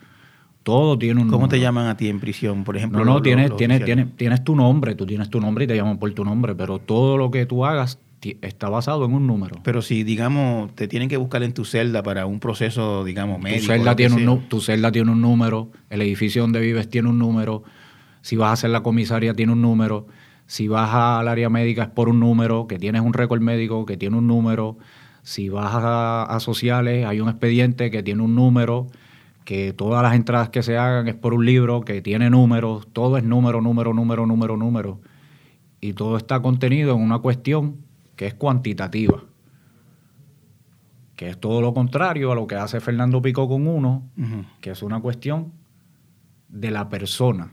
Todo 0.64 0.98
tiene 0.98 1.22
un 1.22 1.30
¿Cómo 1.30 1.50
te 1.50 1.60
llaman 1.60 1.88
a 1.88 1.98
ti 1.98 2.08
en 2.08 2.20
prisión, 2.20 2.64
por 2.64 2.78
ejemplo? 2.78 3.04
No, 3.04 3.16
no, 3.16 3.22
tienes, 3.22 3.56
tienes, 3.58 3.84
tienes, 3.84 4.08
tienes 4.16 4.44
tu 4.44 4.56
nombre, 4.56 4.96
tú 4.96 5.06
tienes 5.06 5.30
tu 5.30 5.42
nombre 5.42 5.66
y 5.66 5.68
te 5.68 5.76
llaman 5.76 5.98
por 5.98 6.12
tu 6.14 6.24
nombre, 6.24 6.56
pero 6.56 6.80
todo 6.80 7.18
lo 7.18 7.32
que 7.32 7.46
tú 7.46 7.66
hagas 7.66 8.00
está 8.42 8.70
basado 8.70 9.06
en 9.06 9.14
un 9.14 9.28
número. 9.28 9.58
Pero 9.64 9.82
si, 9.82 10.04
digamos, 10.04 10.74
te 10.76 10.88
tienen 10.88 11.10
que 11.10 11.18
buscar 11.18 11.44
en 11.44 11.54
tu 11.54 11.66
celda 11.66 12.04
para 12.04 12.26
un 12.26 12.40
proceso, 12.40 13.04
digamos, 13.04 13.42
médico. 13.42 13.62
Tu 13.62 13.68
celda, 13.68 13.96
tiene 13.96 14.28
un, 14.28 14.42
tu 14.48 14.62
celda 14.62 14.92
tiene 14.92 15.12
un 15.12 15.22
número, 15.22 15.70
el 15.90 16.02
edificio 16.02 16.42
donde 16.42 16.62
vives 16.62 16.90
tiene 16.90 17.10
un 17.10 17.20
número, 17.20 17.64
si 18.22 18.36
vas 18.36 18.50
a 18.50 18.54
hacer 18.54 18.70
la 18.70 18.84
comisaria 18.84 19.34
tiene 19.34 19.52
un 19.52 19.62
número, 19.62 20.08
si 20.54 20.68
vas 20.68 20.92
al 20.94 21.28
área 21.28 21.50
médica 21.50 21.82
es 21.82 21.90
por 21.90 22.10
un 22.10 22.20
número, 22.20 22.68
que 22.68 22.78
tienes 22.78 23.02
un 23.02 23.14
récord 23.14 23.42
médico 23.42 23.88
que 23.88 23.98
tiene 23.98 24.18
un 24.18 24.28
número, 24.28 24.78
si 25.24 25.50
vas 25.50 25.74
a 25.74 26.40
sociales 26.42 27.08
hay 27.08 27.22
un 27.22 27.28
expediente 27.28 27.90
que 27.90 28.04
tiene 28.04 28.22
un 28.22 28.36
número 28.36 28.86
que 29.46 29.74
todas 29.74 30.04
las 30.04 30.14
entradas 30.14 30.50
que 30.50 30.62
se 30.62 30.78
hagan 30.78 31.08
es 31.08 31.16
por 31.16 31.34
un 31.34 31.44
libro 31.44 31.82
que 31.82 32.04
tiene 32.04 32.30
números, 32.30 32.88
todo 32.94 33.18
es 33.18 33.24
número, 33.24 33.62
número, 33.62 33.96
número, 33.96 34.28
número, 34.28 34.56
número. 34.56 35.02
Y 35.82 35.94
todo 35.94 36.18
está 36.18 36.40
contenido 36.44 36.94
en 36.94 37.02
una 37.02 37.18
cuestión 37.18 37.78
que 38.16 38.28
es 38.28 38.36
cuantitativa, 38.36 39.24
que 41.16 41.30
es 41.30 41.40
todo 41.40 41.62
lo 41.62 41.74
contrario 41.74 42.32
a 42.32 42.36
lo 42.36 42.46
que 42.46 42.58
hace 42.58 42.80
Fernando 42.80 43.24
Pico 43.24 43.48
con 43.48 43.66
uno, 43.66 44.04
que 44.62 44.70
es 44.70 44.84
una 44.84 45.02
cuestión 45.02 45.52
de 46.48 46.70
la 46.70 46.90
persona. 46.90 47.50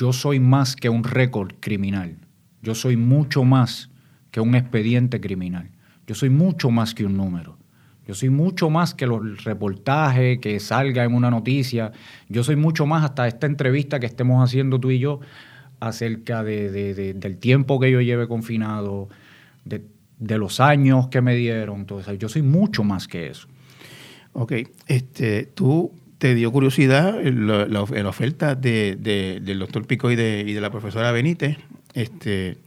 Yo 0.00 0.14
soy 0.14 0.40
más 0.40 0.76
que 0.76 0.88
un 0.88 1.04
récord 1.04 1.52
criminal, 1.60 2.16
yo 2.62 2.74
soy 2.74 2.96
mucho 2.96 3.44
más 3.44 3.90
que 4.30 4.40
un 4.40 4.54
expediente 4.54 5.20
criminal, 5.20 5.68
yo 6.06 6.14
soy 6.14 6.30
mucho 6.30 6.70
más 6.70 6.94
que 6.94 7.04
un 7.04 7.18
número. 7.18 7.58
Yo 8.08 8.14
soy 8.14 8.30
mucho 8.30 8.70
más 8.70 8.94
que 8.94 9.06
los 9.06 9.44
reportajes 9.44 10.38
que 10.38 10.58
salga 10.58 11.04
en 11.04 11.14
una 11.14 11.30
noticia. 11.30 11.92
Yo 12.30 12.42
soy 12.42 12.56
mucho 12.56 12.86
más 12.86 13.04
hasta 13.04 13.28
esta 13.28 13.46
entrevista 13.46 14.00
que 14.00 14.06
estemos 14.06 14.42
haciendo 14.42 14.80
tú 14.80 14.90
y 14.90 15.00
yo 15.00 15.20
acerca 15.80 16.42
de, 16.42 17.14
del 17.14 17.36
tiempo 17.36 17.78
que 17.78 17.90
yo 17.90 18.00
lleve 18.00 18.26
confinado, 18.26 19.10
de, 19.66 19.84
los 20.38 20.60
años 20.60 21.08
que 21.08 21.20
me 21.20 21.36
dieron. 21.36 21.80
Entonces, 21.80 22.18
yo 22.18 22.30
soy 22.30 22.40
mucho 22.40 22.84
más 22.84 23.06
que 23.06 23.28
eso. 23.28 23.48
Ok, 24.32 24.54
este, 24.86 25.44
tú 25.44 25.92
te 26.20 26.34
dio 26.34 26.52
curiosidad 26.52 27.18
la, 27.24 27.82
oferta 27.82 28.54
del 28.54 29.58
doctor 29.58 29.86
Pico 29.86 30.10
y 30.10 30.16
de, 30.16 30.58
la 30.60 30.70
profesora 30.70 31.10
Benítez. 31.12 31.56
Este, 31.94 32.58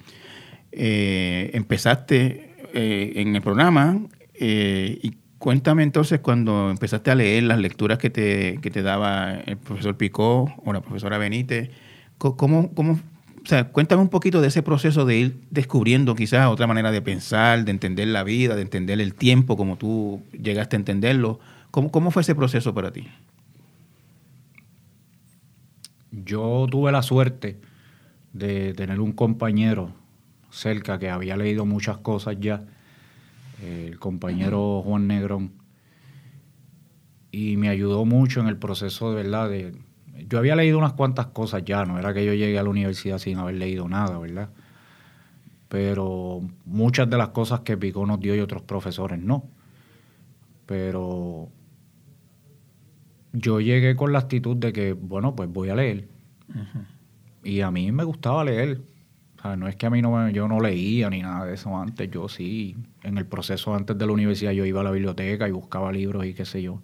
eh, 0.71 1.51
empezaste 1.53 2.55
eh, 2.73 3.13
en 3.15 3.35
el 3.35 3.41
programa 3.41 4.01
eh, 4.33 4.99
y 5.01 5.13
Cuéntame 5.37 5.83
entonces 5.83 6.21
cuando 6.21 6.69
empezaste 6.71 7.11
a 7.11 7.15
leer 7.15 7.43
las 7.43 7.59
lecturas 7.59 7.97
que 7.97 8.09
te, 8.09 8.59
que 8.61 8.71
te 8.71 8.81
daba 8.81 9.33
el 9.33 9.57
profesor 9.57 9.97
Picó 9.97 10.55
o 10.63 10.71
la 10.71 10.79
profesora 10.79 11.17
Benítez, 11.17 11.69
¿cómo, 12.17 12.73
cómo, 12.73 12.93
o 12.93 13.45
sea, 13.45 13.65
cuéntame 13.65 14.01
un 14.01 14.07
poquito 14.07 14.39
de 14.39 14.47
ese 14.47 14.63
proceso 14.63 15.03
de 15.03 15.17
ir 15.17 15.37
descubriendo 15.49 16.15
quizás 16.15 16.47
otra 16.47 16.65
manera 16.65 16.91
de 16.91 17.01
pensar, 17.01 17.65
de 17.65 17.71
entender 17.71 18.07
la 18.07 18.23
vida, 18.23 18.55
de 18.55 18.61
entender 18.61 19.01
el 19.01 19.15
tiempo 19.15 19.57
como 19.57 19.75
tú 19.75 20.23
llegaste 20.31 20.77
a 20.77 20.79
entenderlo. 20.79 21.41
¿Cómo, 21.71 21.91
cómo 21.91 22.09
fue 22.09 22.21
ese 22.21 22.35
proceso 22.35 22.73
para 22.73 22.93
ti? 22.93 23.09
Yo 26.13 26.67
tuve 26.69 26.91
la 26.91 27.01
suerte 27.01 27.59
de 28.33 28.73
tener 28.75 28.99
un 28.99 29.13
compañero 29.13 29.91
cerca 30.51 30.99
que 30.99 31.09
había 31.09 31.35
leído 31.35 31.65
muchas 31.65 31.97
cosas 31.97 32.37
ya 32.39 32.63
el 33.63 33.97
compañero 33.97 34.81
Juan 34.83 35.07
Negrón, 35.07 35.53
y 37.31 37.57
me 37.57 37.69
ayudó 37.69 38.05
mucho 38.05 38.41
en 38.41 38.47
el 38.47 38.57
proceso 38.57 39.09
de 39.09 39.23
verdad 39.23 39.49
de... 39.49 39.75
Yo 40.29 40.37
había 40.37 40.55
leído 40.55 40.77
unas 40.77 40.93
cuantas 40.93 41.27
cosas 41.27 41.63
ya, 41.65 41.85
no 41.85 41.97
era 41.97 42.13
que 42.13 42.23
yo 42.23 42.33
llegué 42.33 42.59
a 42.59 42.63
la 42.63 42.69
universidad 42.69 43.17
sin 43.17 43.39
haber 43.39 43.55
leído 43.55 43.89
nada, 43.89 44.19
¿verdad? 44.19 44.49
Pero 45.67 46.41
muchas 46.65 47.09
de 47.09 47.17
las 47.17 47.29
cosas 47.29 47.61
que 47.61 47.77
Picó 47.77 48.05
nos 48.05 48.19
dio 48.19 48.35
y 48.35 48.39
otros 48.39 48.61
profesores 48.61 49.19
no. 49.19 49.45
Pero 50.67 51.49
yo 53.33 53.59
llegué 53.59 53.95
con 53.95 54.13
la 54.13 54.19
actitud 54.19 54.55
de 54.55 54.71
que, 54.71 54.93
bueno, 54.93 55.35
pues 55.35 55.49
voy 55.49 55.69
a 55.69 55.75
leer. 55.75 56.07
Y 57.43 57.59
a 57.61 57.71
mí 57.71 57.91
me 57.91 58.03
gustaba 58.03 58.43
leer 58.45 58.79
no 59.57 59.67
es 59.67 59.75
que 59.75 59.85
a 59.85 59.89
mí 59.89 60.01
no 60.01 60.29
yo 60.29 60.47
no 60.47 60.59
leía 60.61 61.09
ni 61.09 61.21
nada 61.21 61.45
de 61.45 61.55
eso 61.55 61.75
antes, 61.77 62.09
yo 62.09 62.29
sí, 62.29 62.77
en 63.03 63.17
el 63.17 63.25
proceso 63.25 63.75
antes 63.75 63.97
de 63.97 64.05
la 64.05 64.13
universidad 64.13 64.51
yo 64.51 64.65
iba 64.65 64.81
a 64.81 64.83
la 64.83 64.91
biblioteca 64.91 65.47
y 65.47 65.51
buscaba 65.51 65.91
libros 65.91 66.25
y 66.25 66.33
qué 66.33 66.45
sé 66.45 66.61
yo. 66.61 66.81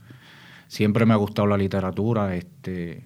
Siempre 0.67 1.05
me 1.05 1.13
ha 1.13 1.17
gustado 1.17 1.47
la 1.47 1.57
literatura, 1.57 2.35
este 2.35 3.03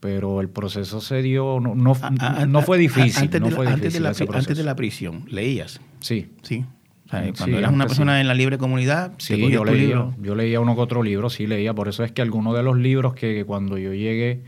pero 0.00 0.40
el 0.40 0.48
proceso 0.48 1.00
se 1.00 1.22
dio, 1.22 1.60
no, 1.60 1.76
no, 1.76 2.62
fue 2.62 2.76
difícil. 2.76 3.22
Antes, 3.22 3.40
no 3.40 3.50
de, 3.50 3.54
fue 3.54 3.68
antes, 3.68 3.92
de 3.92 4.00
la, 4.00 4.08
antes 4.08 4.56
de 4.56 4.64
la 4.64 4.74
prisión, 4.74 5.24
¿leías? 5.28 5.80
Sí. 6.00 6.32
Sí. 6.42 6.64
Cuando 7.36 7.58
eras 7.58 7.72
una 7.72 7.86
persona 7.86 8.20
en 8.20 8.28
la 8.28 8.34
libre 8.34 8.58
comunidad, 8.58 9.12
sí, 9.18 9.50
yo 9.50 9.64
leía, 9.64 10.10
yo 10.18 10.34
leía 10.34 10.60
uno 10.60 10.74
que 10.74 10.80
otro 10.80 11.02
libro, 11.02 11.28
sí 11.30 11.46
leía. 11.46 11.74
Por 11.74 11.88
eso 11.88 12.04
es 12.04 12.12
que 12.12 12.22
algunos 12.22 12.56
de 12.56 12.62
los 12.62 12.76
libros 12.78 13.14
que 13.14 13.44
cuando 13.44 13.76
yo 13.76 13.92
llegué 13.92 14.42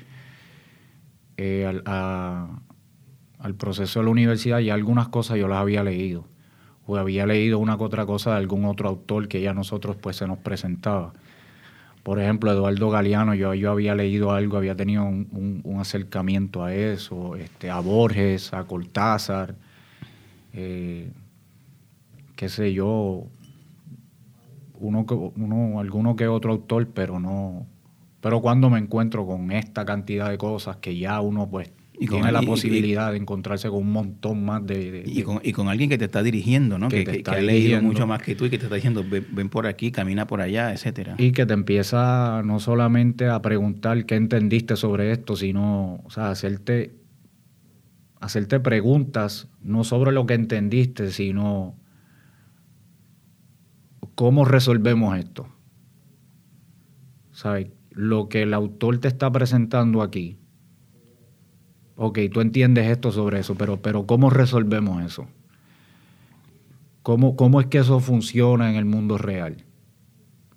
eh, 1.36 1.82
a, 1.84 2.48
al 3.38 3.54
proceso 3.54 4.00
de 4.00 4.04
la 4.06 4.10
universidad 4.10 4.60
y 4.60 4.70
algunas 4.70 5.08
cosas 5.08 5.36
yo 5.36 5.48
las 5.48 5.58
había 5.58 5.84
leído. 5.84 6.26
O 6.86 6.96
había 6.96 7.26
leído 7.26 7.58
una 7.58 7.76
que 7.76 7.84
otra 7.84 8.06
cosa 8.06 8.30
de 8.30 8.36
algún 8.36 8.64
otro 8.64 8.88
autor 8.88 9.28
que 9.28 9.40
ya 9.40 9.54
nosotros 9.54 9.96
pues 9.96 10.16
se 10.16 10.26
nos 10.26 10.38
presentaba. 10.38 11.12
Por 12.02 12.20
ejemplo, 12.20 12.52
Eduardo 12.52 12.90
Galeano, 12.90 13.34
yo, 13.34 13.54
yo 13.54 13.70
había 13.70 13.94
leído 13.94 14.32
algo, 14.32 14.58
había 14.58 14.76
tenido 14.76 15.04
un, 15.04 15.76
acercamiento 15.80 16.62
a 16.62 16.74
eso, 16.74 17.34
este, 17.36 17.70
a 17.70 17.80
Borges, 17.80 18.52
a 18.52 18.64
Cortázar, 18.64 19.54
eh, 20.52 21.10
qué 22.36 22.48
sé 22.48 22.72
yo, 22.72 23.26
uno, 24.74 25.06
uno, 25.36 25.80
alguno 25.80 26.16
que 26.16 26.26
otro 26.28 26.52
autor, 26.52 26.88
pero 26.88 27.20
no. 27.20 27.66
Pero 28.20 28.40
cuando 28.40 28.70
me 28.70 28.78
encuentro 28.78 29.26
con 29.26 29.52
esta 29.52 29.84
cantidad 29.84 30.30
de 30.30 30.38
cosas 30.38 30.76
que 30.76 30.96
ya 30.96 31.20
uno 31.20 31.48
pues 31.48 31.72
y 31.98 32.08
tiene 32.08 32.32
la 32.32 32.42
posibilidad 32.42 33.12
de 33.12 33.18
encontrarse 33.18 33.68
con 33.68 33.78
un 33.78 33.92
montón 33.92 34.44
más 34.44 34.66
de... 34.66 35.04
y, 35.06 35.22
con, 35.52 35.68
alguien 35.68 35.88
que 35.88 35.96
te 35.96 36.06
está 36.06 36.22
dirigiendo, 36.22 36.78
¿no? 36.78 36.88
Que, 36.88 37.22
ha 37.24 37.36
leído 37.36 37.80
mucho 37.82 38.06
más 38.06 38.20
que 38.20 38.34
tú 38.34 38.46
y 38.46 38.50
que 38.50 38.58
te 38.58 38.64
está 38.64 38.74
diciendo, 38.74 39.04
ven, 39.08 39.48
por 39.48 39.66
aquí, 39.66 39.92
camina 39.92 40.26
por 40.26 40.40
allá, 40.40 40.72
etcétera. 40.72 41.14
Y 41.18 41.32
que 41.32 41.46
te 41.46 41.54
empieza 41.54 42.42
no 42.44 42.58
solamente 42.58 43.28
a 43.28 43.40
preguntar 43.42 44.06
qué 44.06 44.16
entendiste 44.16 44.76
sobre 44.76 45.12
esto, 45.12 45.36
sino, 45.36 46.00
o 46.04 46.10
sea, 46.10 46.30
hacerte, 46.30 46.94
hacerte 48.20 48.58
preguntas, 48.58 49.48
no 49.62 49.84
sobre 49.84 50.10
lo 50.10 50.26
que 50.26 50.34
entendiste, 50.34 51.12
sino 51.12 51.76
cómo 54.14 54.44
resolvemos 54.44 55.18
esto. 55.18 55.46
¿Sabes? 57.32 57.68
Lo 57.90 58.28
que 58.28 58.42
el 58.42 58.54
autor 58.54 58.98
te 58.98 59.08
está 59.08 59.30
presentando 59.30 60.02
aquí 60.02 60.38
ok, 61.96 62.18
tú 62.32 62.40
entiendes 62.40 62.88
esto 62.88 63.12
sobre 63.12 63.40
eso, 63.40 63.54
pero, 63.54 63.80
pero 63.80 64.06
¿cómo 64.06 64.30
resolvemos 64.30 65.02
eso? 65.04 65.26
¿Cómo, 67.02 67.36
¿Cómo 67.36 67.60
es 67.60 67.66
que 67.66 67.78
eso 67.78 68.00
funciona 68.00 68.70
en 68.70 68.76
el 68.76 68.84
mundo 68.84 69.18
real? 69.18 69.64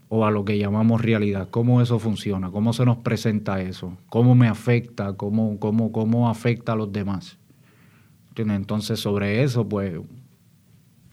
O 0.10 0.26
a 0.26 0.32
lo 0.32 0.46
que 0.46 0.58
llamamos 0.58 1.02
realidad. 1.02 1.50
¿Cómo 1.52 1.82
eso 1.82 2.00
funciona? 2.00 2.50
¿Cómo 2.50 2.72
se 2.72 2.86
nos 2.86 2.98
presenta 2.98 3.62
eso? 3.62 3.98
¿Cómo 4.10 4.36
me 4.36 4.48
afecta? 4.48 5.14
¿Cómo, 5.14 5.60
cómo, 5.60 5.92
cómo 5.92 6.30
afecta 6.30 6.72
a 6.72 6.76
los 6.76 6.92
demás? 6.92 7.38
Entonces, 8.38 9.00
sobre 9.00 9.44
eso, 9.44 9.68
pues, 9.68 10.00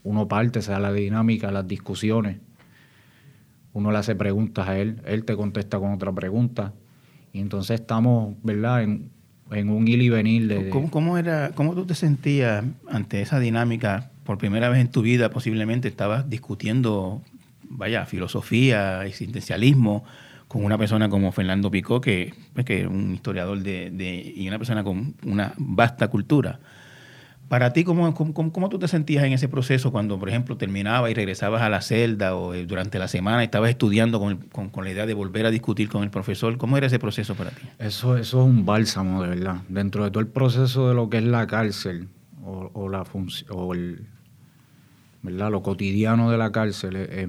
uno 0.05 0.29
parte, 0.29 0.63
sea 0.63 0.79
la 0.79 0.93
dinámica, 0.93 1.51
las 1.51 1.67
discusiones. 1.67 2.37
Uno 3.73 3.91
le 3.91 3.99
hace 3.99 4.15
preguntas 4.15 4.69
a 4.69 4.79
él, 4.79 5.03
él 5.05 5.25
te 5.25 5.35
contesta 5.35 5.81
con 5.81 5.93
otra 5.93 6.13
pregunta. 6.13 6.73
Y 7.33 7.41
entonces 7.41 7.81
estamos, 7.81 8.37
¿verdad?, 8.45 8.85
en, 8.85 9.11
en 9.51 9.69
un 9.71 9.89
ir 9.89 10.01
y 10.01 10.11
venir 10.11 10.47
de... 10.47 10.71
¿Cómo, 10.71 11.19
era, 11.19 11.51
¿Cómo 11.55 11.75
tú 11.75 11.85
te 11.85 11.95
sentías 11.95 12.65
ante 12.89 13.21
esa 13.21 13.41
dinámica? 13.41 14.11
Por 14.25 14.39
primera 14.39 14.69
vez 14.69 14.81
en 14.81 14.89
tu 14.89 15.03
vida 15.03 15.31
posiblemente 15.31 15.89
estabas 15.89 16.31
discutiendo, 16.31 17.23
vaya, 17.69 18.07
filosofía, 18.07 19.05
existencialismo, 19.05 20.05
con 20.49 20.65
una 20.65 20.79
persona 20.79 21.09
como 21.09 21.33
Fernando 21.33 21.71
Picó, 21.71 22.01
que, 22.01 22.33
pues, 22.53 22.65
que 22.65 22.83
es 22.83 22.87
un 22.87 23.15
historiador 23.15 23.61
de, 23.61 24.33
y 24.37 24.47
una 24.47 24.59
persona 24.59 24.85
con 24.85 25.17
una 25.25 25.53
vasta 25.57 26.09
cultura. 26.09 26.61
Para 27.49 27.73
ti, 27.73 27.85
¿cómo, 27.85 28.15
cómo, 28.15 28.69
tú 28.69 28.79
te 28.79 28.89
sentías 28.89 29.23
en 29.25 29.33
ese 29.33 29.49
proceso 29.49 29.93
cuando, 29.93 30.19
por 30.19 30.29
ejemplo, 30.29 30.57
terminabas 30.57 31.11
y 31.11 31.15
regresabas 31.15 31.63
a 31.63 31.69
la 31.69 31.83
celda 31.83 32.35
o 32.35 32.55
eh, 32.55 32.65
durante 32.65 32.99
la 32.99 33.07
semana 33.07 33.45
estabas 33.45 33.71
estudiando 33.71 34.19
con, 34.19 34.37
con, 34.71 34.85
la 34.85 34.91
idea 34.91 35.07
de 35.07 35.15
volver 35.15 35.45
a 35.47 35.51
discutir 35.51 35.89
con 35.89 36.03
el 36.03 36.11
profesor? 36.11 36.57
¿Cómo 36.57 36.79
era 36.79 36.87
ese 36.87 36.99
proceso 36.99 37.35
para 37.35 37.51
ti? 37.51 37.63
Eso, 37.79 38.17
eso 38.17 38.41
es 38.41 38.47
un 38.47 38.65
bálsamo, 38.65 39.23
de 39.23 39.29
verdad. 39.29 39.57
Dentro 39.69 40.05
de 40.05 40.11
todo 40.11 40.21
el 40.21 40.29
proceso 40.29 40.89
de 40.89 40.95
lo 40.95 41.11
que 41.11 41.19
es 41.19 41.25
la 41.25 41.47
cárcel 41.47 42.09
o, 42.43 42.71
o 42.73 42.89
la 42.89 43.05
o 43.51 43.75
el, 43.75 44.07
¿verdad? 45.23 45.51
lo 45.51 45.63
cotidiano 45.63 46.31
de 46.31 46.39
la 46.39 46.51
cárcel, 46.51 46.97
es, 46.97 47.29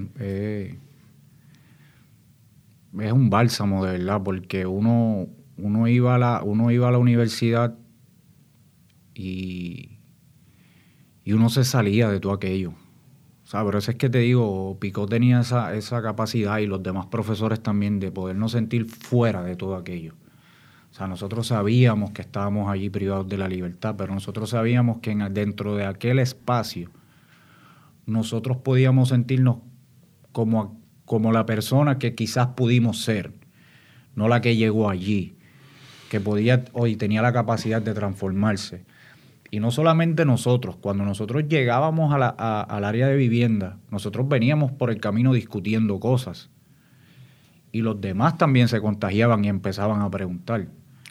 es 3.00 3.12
un 3.12 3.30
bálsamo 3.30 3.84
de 3.84 3.98
verdad, 3.98 4.22
porque 4.22 4.66
uno, 4.66 5.28
uno, 5.56 5.88
iba 5.88 6.14
a 6.14 6.18
la, 6.18 6.42
uno 6.42 6.70
iba 6.70 6.88
a 6.88 6.90
la 6.90 6.98
universidad 6.98 7.74
y, 9.14 9.95
y 11.26 11.34
uno 11.34 11.50
se 11.50 11.64
salía 11.64 12.08
de 12.08 12.20
todo 12.20 12.32
aquello. 12.32 12.70
O 13.44 13.46
sea, 13.46 13.62
pero 13.62 13.78
eso 13.78 13.90
es 13.90 13.98
que 13.98 14.08
te 14.08 14.20
digo, 14.20 14.78
Picó 14.80 15.06
tenía 15.06 15.40
esa, 15.40 15.74
esa 15.74 16.00
capacidad 16.00 16.56
y 16.58 16.66
los 16.66 16.82
demás 16.82 17.06
profesores 17.06 17.62
también 17.62 18.00
de 18.00 18.10
podernos 18.10 18.52
sentir 18.52 18.86
fuera 18.86 19.42
de 19.42 19.56
todo 19.56 19.76
aquello. 19.76 20.14
O 20.90 20.94
sea, 20.94 21.06
nosotros 21.06 21.48
sabíamos 21.48 22.12
que 22.12 22.22
estábamos 22.22 22.70
allí 22.70 22.88
privados 22.88 23.28
de 23.28 23.36
la 23.36 23.46
libertad, 23.46 23.96
pero 23.98 24.14
nosotros 24.14 24.48
sabíamos 24.48 25.00
que 25.00 25.14
dentro 25.30 25.76
de 25.76 25.84
aquel 25.84 26.18
espacio 26.18 26.90
nosotros 28.06 28.56
podíamos 28.56 29.10
sentirnos 29.10 29.58
como 30.32 30.80
como 31.06 31.32
la 31.32 31.46
persona 31.46 31.98
que 31.98 32.14
quizás 32.14 32.48
pudimos 32.48 33.00
ser, 33.00 33.32
no 34.14 34.28
la 34.28 34.42
que 34.42 34.56
llegó 34.56 34.90
allí, 34.90 35.38
que 36.10 36.20
podía 36.20 36.64
hoy 36.72 36.96
tenía 36.96 37.22
la 37.22 37.32
capacidad 37.32 37.80
de 37.80 37.94
transformarse. 37.94 38.84
Y 39.50 39.60
no 39.60 39.70
solamente 39.70 40.24
nosotros, 40.24 40.76
cuando 40.76 41.04
nosotros 41.04 41.44
llegábamos 41.48 42.12
al 42.14 42.84
área 42.84 43.08
de 43.08 43.16
vivienda, 43.16 43.78
nosotros 43.90 44.28
veníamos 44.28 44.72
por 44.72 44.90
el 44.90 45.00
camino 45.00 45.32
discutiendo 45.32 46.00
cosas. 46.00 46.50
Y 47.72 47.82
los 47.82 48.00
demás 48.00 48.38
también 48.38 48.68
se 48.68 48.80
contagiaban 48.80 49.44
y 49.44 49.48
empezaban 49.48 50.02
a 50.02 50.10
preguntar. 50.10 50.66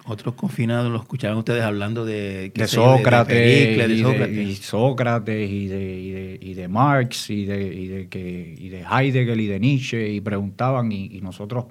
Otros 0.07 0.35
confinados 0.35 0.91
lo 0.91 0.99
escuchaban 0.99 1.35
ustedes 1.37 1.63
hablando 1.63 2.05
de, 2.05 2.51
de, 2.53 2.67
Sócrates, 2.67 3.89
y, 3.89 4.55
Sócrates 4.55 5.49
y 5.49 5.67
de, 5.67 6.37
y 6.39 6.53
de, 6.53 6.67
Marx 6.67 7.31
y 7.31 7.45
de, 7.45 7.73
y 7.73 7.87
de, 7.87 8.07
que, 8.07 8.55
y 8.55 8.69
de 8.69 8.83
Heidegger 8.83 9.39
y 9.39 9.47
de 9.47 9.59
Nietzsche 9.59 10.09
y 10.11 10.21
preguntaban 10.21 10.91
y, 10.91 11.19
nosotros 11.21 11.65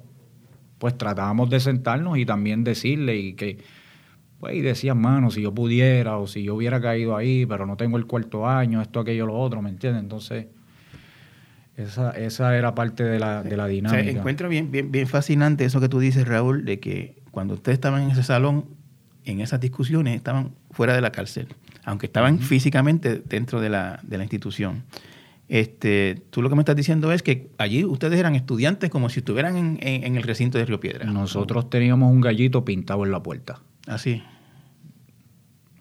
pues 0.79 0.99
tratábamos 0.99 1.49
de 1.49 1.61
sentarnos 1.61 2.19
y 2.19 2.27
también 2.27 2.65
decirle 2.65 3.17
y 3.17 3.35
que 3.35 3.59
pues 4.45 4.57
y 4.57 4.61
decían, 4.61 4.99
mano, 5.01 5.31
si 5.31 5.41
yo 5.41 5.55
pudiera 5.55 6.19
o 6.19 6.27
si 6.27 6.43
yo 6.43 6.55
hubiera 6.55 6.79
caído 6.79 7.17
ahí, 7.17 7.47
pero 7.47 7.65
no 7.65 7.79
tengo 7.79 7.97
el 7.97 8.05
cuarto 8.05 8.47
año, 8.47 8.83
esto, 8.83 9.01
aquello, 9.01 9.25
lo 9.25 9.39
otro, 9.39 9.63
¿me 9.63 9.71
entiendes? 9.71 10.03
Entonces, 10.03 10.49
esa, 11.79 12.11
esa 12.11 12.55
era 12.55 12.75
parte 12.75 13.05
de 13.05 13.19
la, 13.19 13.43
de 13.43 13.57
la 13.57 13.67
dinámica. 13.67 14.05
Se 14.05 14.11
encuentro 14.11 14.51
bien, 14.51 14.71
bien, 14.71 14.93
bien 14.93 15.07
fascinante 15.07 15.65
eso 15.65 15.81
que 15.81 15.89
tú 15.89 15.99
dices, 15.99 16.29
Raúl, 16.29 16.67
de 16.67 16.79
que 16.79 17.23
cuando 17.31 17.55
ustedes 17.55 17.77
estaban 17.77 18.03
en 18.03 18.11
ese 18.11 18.23
salón, 18.23 18.67
en 19.25 19.41
esas 19.41 19.61
discusiones, 19.61 20.15
estaban 20.15 20.53
fuera 20.71 20.95
de 20.95 21.01
la 21.01 21.11
cárcel, 21.11 21.49
aunque 21.85 22.05
estaban 22.05 22.39
físicamente 22.39 23.23
dentro 23.25 23.63
de 23.63 23.71
la, 23.71 24.01
de 24.03 24.19
la 24.19 24.25
institución. 24.25 24.83
Este, 25.49 26.23
tú 26.29 26.43
lo 26.43 26.51
que 26.51 26.55
me 26.55 26.61
estás 26.61 26.77
diciendo 26.77 27.13
es 27.13 27.23
que 27.23 27.49
allí 27.57 27.83
ustedes 27.85 28.21
eran 28.21 28.35
estudiantes 28.35 28.91
como 28.91 29.09
si 29.09 29.21
estuvieran 29.21 29.57
en, 29.57 29.79
en, 29.81 30.17
el 30.17 30.23
recinto 30.23 30.59
de 30.59 30.67
Río 30.67 30.81
Piedra. 30.81 31.07
Nosotros 31.07 31.71
teníamos 31.71 32.13
un 32.13 32.21
gallito 32.21 32.63
pintado 32.67 33.07
en 33.07 33.11
la 33.11 33.23
puerta. 33.23 33.61
Así. 33.87 34.23
Ah, 34.23 34.34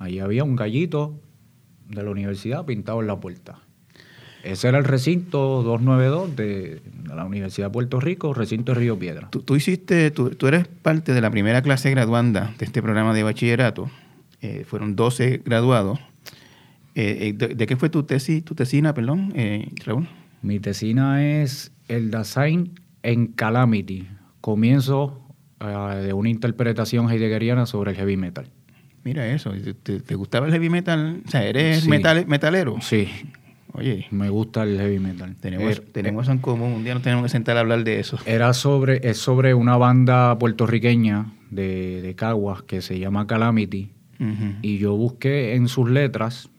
Allí 0.04 0.20
había 0.20 0.44
un 0.44 0.58
gallito 0.58 1.18
de 1.88 2.04
la 2.04 2.12
universidad 2.12 2.66
pintado 2.66 3.00
en 3.00 3.08
la 3.08 3.22
puerta. 3.22 3.60
Ese 4.44 4.68
era 4.68 4.78
el 4.78 4.84
recinto 4.84 5.64
292 5.64 6.36
de, 6.36 6.82
la 7.06 7.24
Universidad 7.24 7.68
de 7.68 7.72
Puerto 7.72 8.02
Rico, 8.02 8.34
recinto 8.34 8.74
de 8.74 8.80
Río 8.80 9.00
Piedra. 9.00 9.30
Tú, 9.30 9.56
hiciste, 9.56 10.12
tú, 10.12 10.36
eres 10.46 10.68
parte 10.68 11.14
de 11.14 11.22
la 11.22 11.32
primera 11.32 11.62
clase 11.62 11.90
graduanda 11.90 12.54
de 12.60 12.66
este 12.66 12.82
programa 12.82 13.14
de 13.14 13.24
bachillerato. 13.24 13.90
Eh, 14.42 14.66
fueron 14.68 14.98
12 14.98 15.42
graduados. 15.46 16.00
Eh, 16.96 17.34
eh, 17.40 17.56
de, 17.56 17.66
qué 17.66 17.78
fue 17.78 17.90
tu 17.90 18.04
tesis, 18.04 18.44
tu 18.44 18.56
tesina, 18.56 18.94
perdón, 18.94 19.34
Raúl? 19.86 20.10
Mi 20.42 20.60
tesina 20.60 21.26
es 21.26 21.72
el 21.88 22.12
design 22.12 22.78
en 23.04 23.28
Calamity, 23.28 24.10
comienzo 24.42 25.22
de 25.62 26.12
una 26.12 26.28
interpretación 26.28 27.10
heideggeriana 27.10 27.66
sobre 27.66 27.92
el 27.92 27.98
heavy 27.98 28.18
metal. 28.18 28.50
Mira 29.04 29.28
eso, 29.28 29.52
¿te, 29.84 30.16
gustaba 30.16 30.48
el 30.48 30.54
heavy 30.54 30.70
metal? 30.70 31.22
O 31.26 31.30
sea, 31.30 31.44
¿eres 31.44 31.88
metal, 31.88 32.26
metalero? 32.26 32.78
Sí, 32.82 33.10
Oye. 33.74 34.06
Me 34.12 34.30
gusta 34.30 34.64
el 34.64 34.78
heavy 34.78 35.00
metal. 35.00 35.36
Tenemos, 35.40 35.72
er, 35.72 35.80
tenemos 35.80 36.26
eso 36.26 36.32
en 36.32 36.38
común. 36.38 36.74
Un 36.74 36.84
día 36.84 36.94
nos 36.94 37.02
tenemos 37.02 37.24
que 37.24 37.30
sentar 37.30 37.58
a 37.58 37.62
hablar 37.62 37.84
de 37.84 38.00
eso. 38.00 38.20
Era 38.26 38.54
sobre, 38.54 39.10
es 39.10 39.18
sobre 39.18 39.56
una 39.56 39.78
banda 39.78 40.38
puertorriqueña 40.38 41.34
de, 41.50 42.02
de 42.04 42.16
Caguas 42.16 42.62
que 42.62 42.82
se 42.82 43.00
llama 43.00 43.28
Calamity. 43.28 43.92
Y 44.62 44.78
yo 44.78 44.96
busqué 44.96 45.56
en 45.56 45.68
sus 45.68 45.90
letras. 45.90 46.50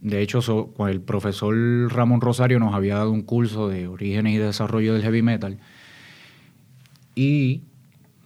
De 0.00 0.20
hecho, 0.20 0.40
el 0.88 1.00
profesor 1.00 1.54
Ramón 1.92 2.20
Rosario 2.20 2.58
nos 2.58 2.74
había 2.74 2.96
dado 2.96 3.12
un 3.12 3.22
curso 3.22 3.68
de 3.68 3.86
orígenes 3.86 4.34
y 4.34 4.38
desarrollo 4.38 4.94
del 4.94 5.02
heavy 5.02 5.22
metal. 5.22 5.58
Y 7.14 7.62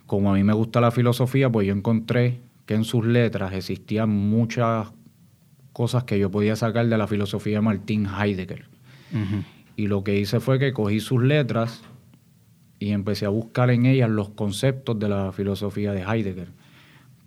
como 0.06 0.32
a 0.32 0.34
mí 0.34 0.42
me 0.42 0.54
gusta 0.54 0.80
la 0.80 0.90
filosofía, 0.90 1.50
pues 1.50 1.66
yo 1.66 1.74
encontré 1.74 2.40
que 2.68 2.74
en 2.74 2.84
sus 2.84 3.06
letras 3.06 3.54
existían 3.54 4.10
muchas 4.10 4.88
cosas 5.72 6.04
que 6.04 6.18
yo 6.18 6.30
podía 6.30 6.54
sacar 6.54 6.86
de 6.86 6.98
la 6.98 7.06
filosofía 7.06 7.54
de 7.54 7.60
Martin 7.62 8.06
Heidegger. 8.06 8.66
Y 9.74 9.86
lo 9.86 10.04
que 10.04 10.20
hice 10.20 10.38
fue 10.38 10.58
que 10.58 10.74
cogí 10.74 11.00
sus 11.00 11.22
letras 11.22 11.80
y 12.78 12.90
empecé 12.90 13.24
a 13.24 13.30
buscar 13.30 13.70
en 13.70 13.86
ellas 13.86 14.10
los 14.10 14.28
conceptos 14.28 14.98
de 14.98 15.08
la 15.08 15.32
filosofía 15.32 15.92
de 15.92 16.02
Heidegger, 16.02 16.48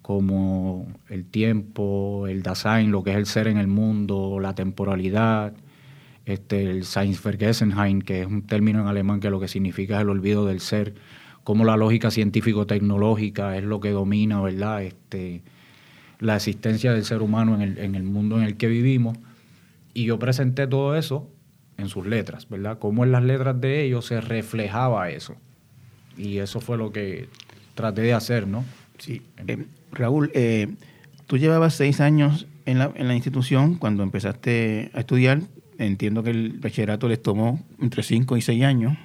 como 0.03 0.85
el 1.09 1.25
tiempo, 1.25 2.27
el 2.27 2.43
Dasein, 2.43 2.91
lo 2.91 3.03
que 3.03 3.09
es 3.09 3.17
el 3.17 3.25
ser 3.25 3.47
en 3.47 3.57
el 3.57 3.67
mundo, 3.67 4.39
la 4.39 4.53
temporalidad, 4.53 5.53
este, 6.25 6.69
el 6.69 6.85
Seinsvergessenheit, 6.85 8.03
que 8.03 8.21
es 8.21 8.27
un 8.27 8.43
término 8.43 8.81
en 8.81 8.87
alemán 8.87 9.19
que 9.19 9.31
lo 9.31 9.39
que 9.39 9.47
significa 9.47 9.95
es 9.95 10.01
el 10.01 10.09
olvido 10.09 10.45
del 10.45 10.59
ser, 10.59 10.93
como 11.43 11.65
la 11.65 11.77
lógica 11.77 12.11
científico-tecnológica 12.11 13.57
es 13.57 13.63
lo 13.63 13.79
que 13.79 13.89
domina, 13.91 14.41
¿verdad? 14.41 14.83
Este, 14.83 15.41
la 16.19 16.35
existencia 16.35 16.93
del 16.93 17.03
ser 17.03 17.21
humano 17.21 17.55
en 17.55 17.61
el, 17.61 17.77
en 17.79 17.95
el 17.95 18.03
mundo 18.03 18.37
en 18.37 18.43
el 18.43 18.57
que 18.57 18.67
vivimos. 18.67 19.17
Y 19.93 20.05
yo 20.05 20.19
presenté 20.19 20.67
todo 20.67 20.95
eso 20.95 21.27
en 21.77 21.89
sus 21.89 22.05
letras, 22.05 22.47
¿verdad? 22.47 22.79
Cómo 22.79 23.03
en 23.03 23.11
las 23.11 23.23
letras 23.23 23.59
de 23.59 23.83
ellos 23.83 24.05
se 24.05 24.21
reflejaba 24.21 25.09
eso. 25.09 25.35
Y 26.17 26.37
eso 26.37 26.61
fue 26.61 26.77
lo 26.77 26.91
que 26.91 27.27
traté 27.73 28.01
de 28.01 28.13
hacer, 28.13 28.47
¿no? 28.47 28.63
Sí. 28.99 29.21
Eh, 29.47 29.65
Raúl, 29.91 30.31
eh, 30.33 30.67
tú 31.27 31.37
llevabas 31.37 31.73
seis 31.73 31.99
años 31.99 32.47
en 32.65 32.77
la, 32.77 32.91
en 32.95 33.07
la 33.07 33.15
institución 33.15 33.75
cuando 33.75 34.03
empezaste 34.03 34.91
a 34.93 34.99
estudiar. 34.99 35.41
Entiendo 35.79 36.21
que 36.21 36.29
el 36.29 36.59
bachillerato 36.59 37.09
les 37.09 37.21
tomó 37.21 37.59
entre 37.81 38.03
cinco 38.03 38.37
y 38.37 38.41
seis 38.41 38.63
años. 38.63 38.95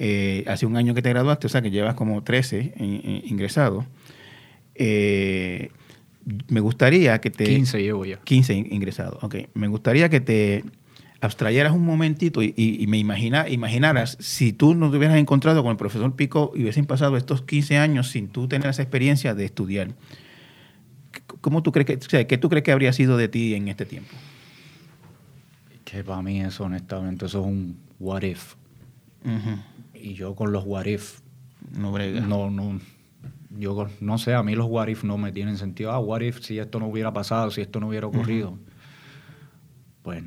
Eh, 0.00 0.44
hace 0.46 0.64
un 0.64 0.76
año 0.76 0.94
que 0.94 1.02
te 1.02 1.08
graduaste, 1.08 1.48
o 1.48 1.50
sea 1.50 1.60
que 1.60 1.72
llevas 1.72 1.96
como 1.96 2.22
13 2.22 2.74
ingresados. 3.24 3.84
Eh, 4.76 5.72
me 6.46 6.60
gustaría 6.60 7.20
que 7.20 7.30
te... 7.30 7.44
15 7.44 7.82
llevo 7.82 8.04
ya. 8.04 8.20
15 8.20 8.54
ingresados, 8.54 9.22
ok. 9.24 9.34
Me 9.54 9.66
gustaría 9.66 10.08
que 10.08 10.20
te 10.20 10.64
abstrayeras 11.20 11.72
un 11.72 11.84
momentito 11.84 12.44
y, 12.44 12.84
me 12.86 12.96
imagina, 12.96 13.48
imaginaras 13.48 14.16
si 14.20 14.52
tú 14.52 14.76
no 14.76 14.88
te 14.88 14.98
hubieras 14.98 15.16
encontrado 15.16 15.64
con 15.64 15.72
el 15.72 15.76
profesor 15.76 16.14
Pico 16.14 16.52
y 16.54 16.62
hubiesen 16.62 16.86
pasado 16.86 17.16
estos 17.16 17.42
15 17.42 17.78
años 17.78 18.08
sin 18.08 18.28
tú 18.28 18.46
tener 18.46 18.68
esa 18.68 18.82
experiencia 18.82 19.34
de 19.34 19.46
estudiar. 19.46 19.88
¿Cómo 21.40 21.64
tú 21.64 21.72
crees 21.72 21.86
que, 21.86 21.96
o 21.96 22.08
sea, 22.08 22.24
¿Qué 22.24 22.38
tú 22.38 22.48
crees 22.48 22.62
que 22.62 22.70
habría 22.70 22.92
sido 22.92 23.16
de 23.16 23.26
ti 23.26 23.54
en 23.54 23.66
este 23.66 23.84
tiempo? 23.84 24.14
Que 25.84 26.04
para 26.04 26.22
mí 26.22 26.40
eso, 26.40 26.62
honestamente, 26.62 27.26
eso 27.26 27.40
es 27.40 27.46
un 27.46 27.78
what 27.98 28.22
if. 28.22 28.54
Y 30.00 30.14
yo 30.14 30.34
con 30.34 30.52
los 30.52 30.64
what 30.64 30.86
if... 30.86 31.20
No 31.76 31.92
brega. 31.92 32.20
No, 32.20 32.50
no 32.50 32.78
yo 33.58 33.88
no 34.00 34.18
sé, 34.18 34.34
a 34.34 34.42
mí 34.42 34.54
los 34.54 34.66
what 34.68 34.88
if 34.88 35.04
no 35.04 35.18
me 35.18 35.32
tienen 35.32 35.56
sentido. 35.56 35.92
Ah, 35.92 35.98
what 35.98 36.20
if 36.20 36.40
si 36.40 36.58
esto 36.58 36.78
no 36.78 36.86
hubiera 36.86 37.12
pasado, 37.12 37.50
si 37.50 37.60
esto 37.60 37.80
no 37.80 37.88
hubiera 37.88 38.06
ocurrido. 38.06 38.58
Pues 40.02 40.22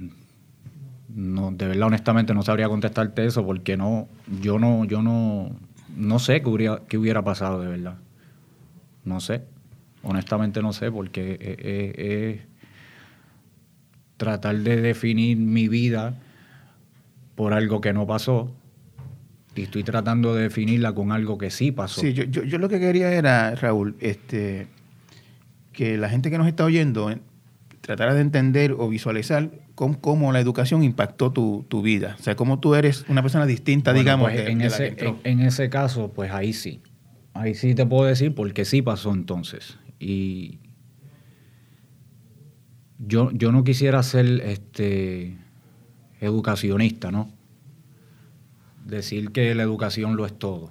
no, 1.07 1.51
de 1.51 1.67
verdad, 1.67 1.88
honestamente, 1.88 2.34
no 2.34 2.43
sabría 2.43 2.67
contestarte 2.67 3.25
eso 3.25 3.45
porque 3.45 3.77
no, 3.77 4.07
yo 4.41 4.60
no, 4.60 4.86
yo 4.86 5.01
no, 5.01 5.51
no 5.95 6.19
sé 6.19 6.41
qué 6.41 6.49
hubiera, 6.49 6.81
qué 6.88 6.97
hubiera 6.97 7.23
pasado 7.23 7.62
de 7.62 7.67
verdad. 7.67 7.97
No 9.05 9.19
sé. 9.19 9.43
Honestamente 10.03 10.62
no 10.62 10.73
sé 10.73 10.91
porque 10.91 11.38
es 11.97 12.41
tratar 14.17 14.57
de 14.57 14.81
definir 14.81 15.38
mi 15.38 15.67
vida 15.67 16.15
por 17.36 17.53
algo 17.53 17.81
que 17.81 17.93
no 17.93 18.07
pasó 18.07 18.51
Y 19.56 19.64
estoy 19.64 19.84
tratando 19.84 20.34
de 20.34 20.44
definirla 20.44 20.94
con 20.94 21.12
algo 21.12 21.38
que 21.38 21.50
sí 21.52 21.72
pasó. 21.72 22.00
Sí, 22.02 22.14
yo, 22.14 22.24
yo, 22.24 22.44
yo 22.44 22.58
lo 22.58 22.70
que 22.70 22.80
quería 22.80 23.12
era, 23.12 23.54
Raúl, 23.56 23.96
este, 24.00 24.68
que 25.74 25.98
la 25.98 26.08
gente 26.10 26.32
que 26.32 26.38
nos 26.38 26.48
está 26.48 26.64
oyendo 26.64 27.12
eh, 27.12 27.20
tratara 27.82 28.14
de 28.14 28.22
entender 28.22 28.74
o 28.78 28.88
visualizar 28.88 29.52
cómo, 29.76 30.00
cómo 30.00 30.32
la 30.32 30.40
educación 30.40 30.84
impactó 30.84 31.32
tu, 31.34 31.66
tu, 31.68 31.82
vida. 31.82 32.16
O 32.18 32.24
sea, 32.24 32.36
cómo 32.38 32.60
tú 32.60 32.76
eres 32.76 33.04
una 33.10 33.22
persona 33.22 33.46
distinta, 33.46 33.92
Bueno, 33.92 34.00
digamos, 34.04 34.32
pues, 34.32 34.38
de- 34.46 34.52
en, 34.52 34.58
de 34.60 34.70
la 34.70 34.76
ese, 34.76 34.84
que 34.84 34.90
entró. 35.06 35.20
en, 35.26 35.40
en 35.42 35.46
ese 35.48 35.70
caso, 35.70 36.12
pues 36.14 36.32
ahí 36.32 36.54
sí. 36.54 36.82
Ahí 37.34 37.54
sí 37.54 37.76
te 37.76 37.86
puedo 37.86 38.06
decir 38.06 38.34
porque 38.34 38.64
sí 38.64 38.82
pasó 38.82 39.14
entonces. 39.14 39.78
Y 40.00 40.60
yo, 43.00 43.32
yo 43.32 43.52
no 43.52 43.64
quisiera 43.64 44.02
ser 44.04 44.28
este 44.46 45.38
educacionista, 46.20 47.12
¿no? 47.12 47.30
Decir 48.91 49.32
que 49.32 49.56
la 49.56 49.63
educación 49.63 50.17
lo 50.17 50.25
es 50.25 50.38
todo. 50.38 50.69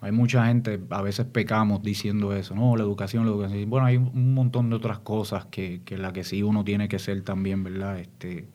Hay 0.00 0.12
mucha 0.12 0.46
gente, 0.46 0.78
a 0.90 1.02
veces 1.02 1.26
pecamos 1.26 1.82
diciendo 1.82 2.32
eso, 2.32 2.54
no, 2.54 2.76
la 2.76 2.84
educación, 2.84 3.24
la 3.24 3.32
educación. 3.32 3.68
Bueno, 3.68 3.86
hay 3.86 3.96
un 3.96 4.34
montón 4.34 4.70
de 4.70 4.76
otras 4.76 5.00
cosas 5.00 5.44
que, 5.46 5.82
que 5.84 5.98
la 5.98 6.12
que 6.12 6.22
sí 6.22 6.44
uno 6.44 6.62
tiene 6.62 6.86
que 6.86 7.00
ser 7.00 7.22
también, 7.22 7.64
¿verdad? 7.64 7.98
Este, 7.98 8.46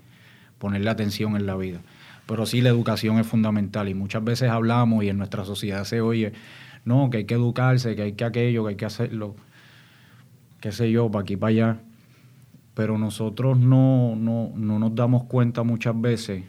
ponerle 0.60 0.89
atención 0.89 1.36
en 1.36 1.45
la 1.45 1.58
vida. 1.58 1.82
Pero 2.26 2.45
sí 2.45 2.62
la 2.62 2.69
educación 2.69 3.19
es 3.19 3.28
fundamental 3.28 3.89
y 3.89 3.95
muchas 3.95 4.23
veces 4.23 4.49
hablamos 4.49 5.04
y 5.04 5.10
en 5.10 5.17
nuestra 5.17 5.43
sociedad 5.43 5.84
se 5.84 5.99
oye, 5.99 6.32
no, 6.86 7.10
que 7.10 7.17
hay 7.17 7.26
que 7.26 7.34
educarse, 7.34 7.97
que 7.97 8.04
hay 8.04 8.13
que 8.13 8.23
aquello, 8.23 8.63
que 8.63 8.69
hay 8.69 8.76
que 8.78 8.86
hacerlo, 8.86 9.36
qué 10.62 10.71
sé 10.71 10.89
yo, 10.89 11.12
para 11.12 11.23
aquí, 11.23 11.36
para 11.36 11.49
allá. 11.49 11.80
Pero 12.76 12.97
nosotros 12.97 13.60
no, 13.60 14.15
no, 14.15 14.54
no 14.56 14.80
nos 14.80 14.95
damos 14.95 15.26
cuenta 15.26 15.63
muchas 15.63 15.99
veces 15.99 16.45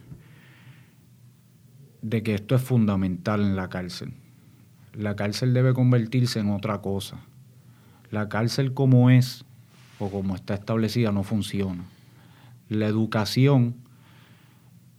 de 2.05 2.23
que 2.23 2.35
esto 2.35 2.55
es 2.55 2.61
fundamental 2.61 3.41
en 3.41 3.57
la 3.57 3.71
cárcel. 3.71 4.13
La 4.93 5.17
cárcel 5.17 5.55
debe 5.55 5.73
convertirse 5.73 6.39
en 6.39 6.51
otra 6.51 6.83
cosa. 6.83 7.17
La 8.11 8.29
cárcel 8.29 8.75
como 8.75 9.09
es 9.09 9.47
o 9.99 10.11
como 10.11 10.35
está 10.35 10.53
establecida 10.53 11.13
no 11.13 11.23
funciona. 11.23 11.83
La 12.69 12.87
educación 12.87 13.77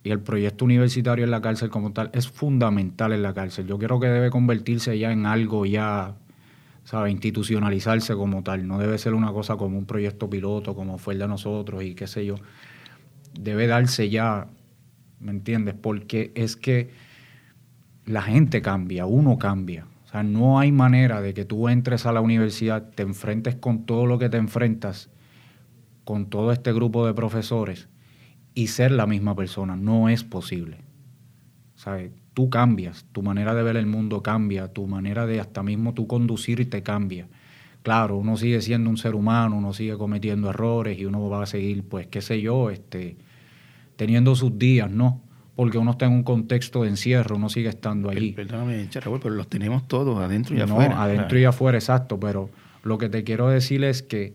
y 0.04 0.10
el 0.10 0.20
proyecto 0.20 0.65
universitario 0.65 1.26
en 1.26 1.32
la 1.32 1.41
cárcel 1.41 1.70
como 1.70 1.94
tal 1.94 2.10
es 2.12 2.28
fundamental 2.28 3.13
en 3.13 3.22
la 3.22 3.36
cárcel. 3.36 3.68
Yo 3.68 3.78
creo 3.78 4.00
que 4.00 4.08
debe 4.08 4.32
convertirse 4.32 4.98
ya 4.98 5.12
en 5.12 5.28
algo 5.28 5.68
ya, 5.68 6.15
¿sabe? 6.86 7.12
Institucionalizarse 7.12 8.15
como 8.15 8.41
tal. 8.41 8.68
No 8.68 8.80
debe 8.80 8.98
ser 8.98 9.13
una 9.13 9.32
cosa 9.32 9.58
como 9.58 9.78
un 9.78 9.86
proyecto 9.86 10.28
piloto, 10.28 10.74
como 10.74 10.98
fue 10.98 11.13
el 11.13 11.20
de 11.20 11.28
nosotros 11.28 11.84
y 11.84 11.94
qué 11.94 12.08
sé 12.08 12.26
yo. 12.26 12.36
Debe 13.39 13.68
darse 13.68 14.10
ya, 14.10 14.48
¿me 15.19 15.32
entiendes? 15.32 15.75
Porque 15.80 16.32
es 16.36 16.56
que 16.56 16.89
la 18.06 18.21
gente 18.21 18.62
cambia, 18.62 19.06
uno 19.06 19.38
cambia. 19.38 19.88
O 20.06 20.08
sea, 20.08 20.23
no 20.23 20.60
hay 20.60 20.71
manera 20.71 21.21
de 21.21 21.34
que 21.34 21.45
tú 21.45 21.69
entres 21.69 22.06
a 22.06 22.12
la 22.12 22.21
universidad, 22.21 22.91
te 22.93 23.04
enfrentes 23.04 23.56
con 23.56 23.86
todo 23.86 24.06
lo 24.06 24.19
que 24.19 24.30
te 24.30 24.38
enfrentas, 24.38 25.10
con 26.04 26.30
todo 26.30 26.51
este 26.51 26.71
grupo 26.71 27.06
de 27.06 27.13
profesores 27.13 27.89
y 28.54 28.67
ser 28.67 28.91
la 28.91 29.08
misma 29.08 29.36
persona. 29.36 29.75
No 29.75 30.10
es 30.10 30.23
posible. 30.23 30.78
¿Sabes? 31.75 32.12
Tú 32.34 32.49
cambias, 32.49 33.06
tu 33.12 33.21
manera 33.21 33.54
de 33.54 33.63
ver 33.63 33.78
el 33.78 33.86
mundo 33.86 34.21
cambia, 34.21 34.71
tu 34.71 34.88
manera 34.88 35.25
de 35.25 35.39
hasta 35.39 35.63
mismo 35.63 35.93
tú 35.93 36.08
conducirte 36.08 36.84
cambia. 36.84 37.28
Claro, 37.82 38.17
uno 38.17 38.36
sigue 38.36 38.62
siendo 38.62 38.89
un 38.89 38.97
ser 38.97 39.13
humano, 39.13 39.58
uno 39.58 39.73
sigue 39.73 39.97
cometiendo 39.97 40.49
errores 40.49 40.97
y 40.97 41.06
uno 41.06 41.30
va 41.30 41.43
a 41.43 41.45
seguir, 41.45 41.88
pues, 41.88 42.08
qué 42.08 42.21
sé 42.21 42.41
yo, 42.41 42.71
este, 42.71 43.17
teniendo 43.95 44.36
sus 44.36 44.58
días, 44.58 44.89
¿no? 44.91 45.21
Porque 45.55 45.77
uno 45.77 45.91
está 45.91 46.05
en 46.05 46.12
un 46.13 46.23
contexto 46.23 46.84
de 46.84 46.89
encierro, 46.89 47.38
uno 47.38 47.47
sigue 47.49 47.69
estando 47.69 48.10
allí. 48.10 48.34
Per- 48.34 48.47
Perdóname, 48.47 48.89
Raúl, 48.93 49.19
pero 49.21 49.36
los 49.36 49.47
tenemos 49.47 49.88
todos 49.88 50.19
adentro 50.19 50.53
y 50.55 50.58
No, 50.60 50.65
afuera. 50.65 51.01
adentro 51.01 51.39
y 51.39 51.45
afuera, 51.45 51.77
exacto. 51.77 52.19
Pero 52.19 52.49
lo 52.84 52.97
que 52.97 53.08
te 53.10 53.23
quiero 53.23 53.47
decir 53.47 53.84
es 53.86 54.03
que 54.03 54.34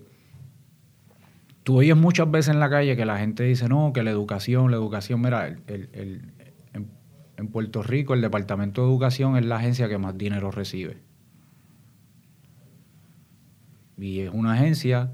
tú 1.63 1.77
oyes 1.79 1.95
muchas 1.97 2.31
veces 2.31 2.55
en 2.55 2.61
la 2.61 2.71
calle 2.71 2.97
que 2.97 3.05
la 3.05 3.19
gente 3.19 3.43
dice, 3.45 3.69
no, 3.69 3.93
que 3.93 4.03
la 4.03 4.11
educación, 4.11 4.71
la 4.71 4.79
educación, 4.79 5.21
mira, 5.21 5.47
el- 5.49 5.59
el- 5.67 5.89
el- 5.93 6.23
en, 6.73 6.89
en 7.37 7.49
Puerto 7.49 7.83
Rico 7.83 8.15
el 8.15 8.23
Departamento 8.23 8.81
de 8.83 8.89
Educación 8.89 9.37
es 9.37 9.45
la 9.45 9.57
agencia 9.57 9.91
que 9.91 9.99
más 9.99 10.17
dinero 10.17 10.51
recibe. 10.51 10.97
Y 13.99 14.21
es 14.21 14.31
una 14.33 14.55
agencia 14.55 15.13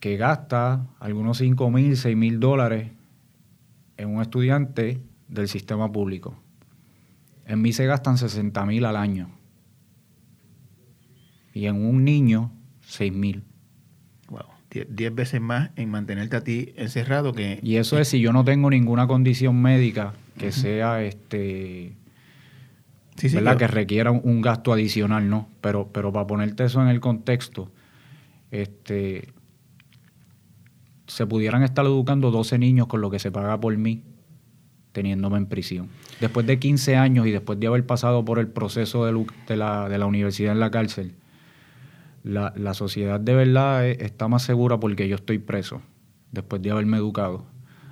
que 0.00 0.16
gasta 0.16 0.86
algunos 1.00 1.38
5 1.38 1.70
mil, 1.70 1.96
6 1.96 2.16
mil 2.16 2.38
dólares 2.38 2.92
en 3.96 4.08
un 4.08 4.22
estudiante 4.22 5.00
del 5.28 5.48
sistema 5.48 5.90
público. 5.90 6.36
En 7.46 7.60
mí 7.62 7.72
se 7.72 7.86
gastan 7.86 8.18
60 8.18 8.64
mil 8.66 8.84
al 8.84 8.96
año. 8.96 9.30
Y 11.54 11.66
en 11.66 11.76
un 11.84 12.04
niño, 12.04 12.50
6 12.82 13.12
mil. 13.12 13.42
Wow, 14.28 14.40
die- 14.70 14.86
diez 14.88 15.14
veces 15.14 15.40
más 15.40 15.70
en 15.76 15.90
mantenerte 15.90 16.36
a 16.36 16.44
ti 16.44 16.72
encerrado 16.76 17.32
que... 17.32 17.60
Y 17.62 17.76
eso 17.76 17.98
es 17.98 18.08
si 18.08 18.20
yo 18.20 18.32
no 18.32 18.44
tengo 18.44 18.70
ninguna 18.70 19.06
condición 19.06 19.60
médica 19.60 20.14
que 20.38 20.50
sea 20.52 21.02
este 21.02 21.94
Sí, 23.16 23.28
sí, 23.28 23.34
¿verdad? 23.36 23.52
yo- 23.52 23.58
que 23.58 23.66
requiera 23.66 24.10
un, 24.10 24.22
un 24.24 24.40
gasto 24.40 24.72
adicional, 24.72 25.28
¿no? 25.28 25.48
Pero, 25.60 25.88
pero 25.92 26.10
para 26.12 26.26
ponerte 26.26 26.64
eso 26.64 26.80
en 26.80 26.88
el 26.88 27.00
contexto, 27.00 27.70
este 28.50 29.28
se 31.14 31.26
pudieran 31.26 31.62
estar 31.62 31.84
educando 31.84 32.30
12 32.30 32.58
niños 32.58 32.86
con 32.86 33.00
lo 33.00 33.10
que 33.10 33.18
se 33.18 33.30
paga 33.30 33.60
por 33.60 33.76
mí, 33.76 34.02
teniéndome 34.92 35.38
en 35.38 35.46
prisión. 35.46 35.88
Después 36.20 36.46
de 36.46 36.58
15 36.58 36.96
años 36.96 37.26
y 37.26 37.30
después 37.30 37.58
de 37.60 37.66
haber 37.66 37.84
pasado 37.86 38.24
por 38.24 38.38
el 38.38 38.48
proceso 38.48 39.04
de, 39.06 39.56
la, 39.56 39.88
de 39.88 39.98
la 39.98 40.06
universidad 40.06 40.52
en 40.52 40.60
la 40.60 40.70
cárcel, 40.70 41.14
la, 42.24 42.52
la 42.56 42.74
sociedad 42.74 43.18
de 43.20 43.34
verdad 43.34 43.86
eh, 43.88 43.98
está 44.00 44.28
más 44.28 44.42
segura 44.42 44.78
porque 44.78 45.08
yo 45.08 45.16
estoy 45.16 45.38
preso, 45.38 45.82
después 46.30 46.62
de 46.62 46.70
haberme 46.70 46.96
educado. 46.98 47.44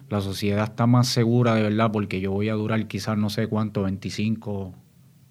La 0.08 0.20
sociedad 0.20 0.64
está 0.64 0.86
más 0.86 1.06
segura 1.08 1.54
de 1.54 1.62
verdad 1.62 1.90
porque 1.92 2.20
yo 2.20 2.32
voy 2.32 2.48
a 2.48 2.54
durar 2.54 2.86
quizás 2.88 3.16
no 3.16 3.30
sé 3.30 3.46
cuánto, 3.46 3.82
25 3.82 4.74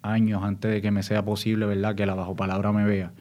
años 0.02 0.42
antes 0.42 0.70
de 0.70 0.80
que 0.80 0.90
me 0.90 1.02
sea 1.02 1.24
posible, 1.24 1.66
¿verdad? 1.66 1.94
Que 1.94 2.06
la 2.06 2.14
bajo 2.14 2.34
palabra 2.36 2.72
me 2.72 2.84
vea. 2.84 3.12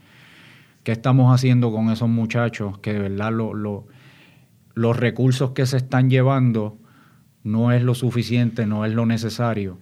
¿Qué 0.84 0.92
estamos 0.94 1.34
haciendo 1.34 1.72
con 1.72 1.90
esos 1.90 2.08
muchachos 2.08 2.78
que 2.80 2.94
de 2.94 3.00
verdad 3.00 3.32
lo- 3.34 3.88
los 4.80 4.96
recursos 4.96 5.52
que 5.52 5.66
se 5.66 5.76
están 5.76 6.10
llevando 6.10 6.78
no 7.44 7.74
es 7.74 7.84
lo 7.84 7.96
suficiente, 7.96 8.66
no 8.66 8.86
es 8.86 8.94
lo 8.94 9.06
necesario 9.06 9.78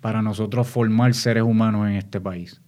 para 0.00 0.22
nosotros 0.22 0.68
formar 0.68 1.12
seres 1.12 1.42
humanos 1.42 1.88
en 1.88 1.96
este 1.96 2.20
país? 2.20 2.62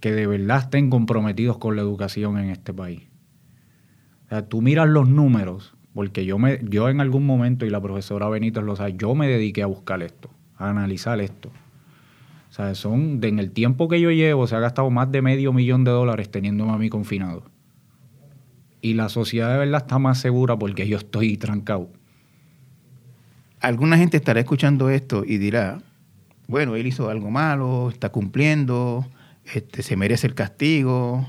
Que 0.00 0.10
de 0.10 0.26
verdad 0.26 0.62
estén 0.62 0.90
comprometidos 0.90 1.58
con 1.58 1.76
la 1.76 1.82
educación 1.82 2.38
en 2.38 2.50
este 2.50 2.74
país. 2.74 3.08
O 4.26 4.28
sea, 4.30 4.48
tú 4.48 4.62
miras 4.62 4.88
los 4.88 5.08
números, 5.08 5.76
porque 5.94 6.24
yo, 6.24 6.40
me, 6.40 6.58
yo 6.64 6.88
en 6.88 7.00
algún 7.00 7.24
momento, 7.24 7.64
y 7.64 7.70
la 7.70 7.80
profesora 7.80 8.28
Benítez 8.28 8.64
lo 8.64 8.74
sabe, 8.74 8.94
yo 8.98 9.14
me 9.14 9.28
dediqué 9.28 9.62
a 9.62 9.66
buscar 9.66 10.02
esto, 10.02 10.28
a 10.56 10.70
analizar 10.70 11.20
esto. 11.20 11.50
O 12.50 12.52
sea, 12.52 12.74
son, 12.74 13.20
en 13.22 13.38
el 13.38 13.52
tiempo 13.52 13.86
que 13.86 14.00
yo 14.00 14.10
llevo, 14.10 14.48
se 14.48 14.56
ha 14.56 14.60
gastado 14.60 14.90
más 14.90 15.12
de 15.12 15.22
medio 15.22 15.52
millón 15.52 15.84
de 15.84 15.92
dólares 15.92 16.32
teniéndome 16.32 16.72
a 16.72 16.78
mí 16.78 16.90
confinado. 16.90 17.53
Y 18.84 18.92
la 18.92 19.08
sociedad 19.08 19.50
de 19.50 19.56
verdad 19.56 19.80
está 19.80 19.98
más 19.98 20.18
segura 20.18 20.58
porque 20.58 20.86
yo 20.86 20.98
estoy 20.98 21.38
trancado. 21.38 21.88
Alguna 23.60 23.96
gente 23.96 24.18
estará 24.18 24.40
escuchando 24.40 24.90
esto 24.90 25.24
y 25.26 25.38
dirá, 25.38 25.80
bueno, 26.48 26.76
él 26.76 26.86
hizo 26.86 27.08
algo 27.08 27.30
malo, 27.30 27.88
está 27.88 28.10
cumpliendo, 28.10 29.06
este, 29.54 29.82
se 29.82 29.96
merece 29.96 30.26
el 30.26 30.34
castigo, 30.34 31.26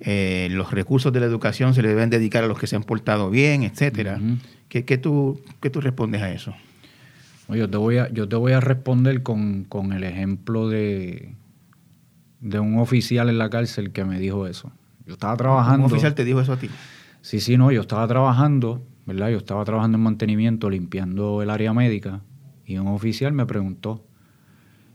eh, 0.00 0.48
los 0.50 0.70
recursos 0.70 1.10
de 1.10 1.20
la 1.20 1.24
educación 1.24 1.72
se 1.72 1.80
le 1.80 1.88
deben 1.88 2.10
dedicar 2.10 2.44
a 2.44 2.46
los 2.46 2.58
que 2.58 2.66
se 2.66 2.76
han 2.76 2.82
portado 2.82 3.30
bien, 3.30 3.62
etcétera. 3.62 4.20
¿Qué, 4.68 4.84
qué 4.84 4.98
tú, 4.98 5.40
¿Qué 5.62 5.70
tú 5.70 5.80
respondes 5.80 6.20
a 6.20 6.30
eso? 6.30 6.54
Yo 7.48 7.70
te 7.70 7.78
voy 7.78 7.96
a, 7.96 8.12
yo 8.12 8.28
te 8.28 8.36
voy 8.36 8.52
a 8.52 8.60
responder 8.60 9.22
con, 9.22 9.64
con 9.64 9.94
el 9.94 10.04
ejemplo 10.04 10.68
de, 10.68 11.32
de 12.40 12.60
un 12.60 12.78
oficial 12.78 13.30
en 13.30 13.38
la 13.38 13.48
cárcel 13.48 13.92
que 13.92 14.04
me 14.04 14.18
dijo 14.18 14.46
eso. 14.46 14.70
Yo 15.06 15.14
estaba 15.14 15.34
trabajando. 15.38 15.86
¿Un 15.86 15.90
oficial 15.90 16.14
te 16.14 16.26
dijo 16.26 16.42
eso 16.42 16.52
a 16.52 16.58
ti? 16.58 16.68
Sí, 17.20 17.40
sí, 17.40 17.56
no, 17.56 17.72
yo 17.72 17.80
estaba 17.80 18.06
trabajando, 18.06 18.82
¿verdad? 19.04 19.30
Yo 19.30 19.38
estaba 19.38 19.64
trabajando 19.64 19.98
en 19.98 20.04
mantenimiento, 20.04 20.70
limpiando 20.70 21.42
el 21.42 21.50
área 21.50 21.72
médica, 21.72 22.22
y 22.64 22.78
un 22.78 22.86
oficial 22.88 23.32
me 23.32 23.44
preguntó, 23.44 24.04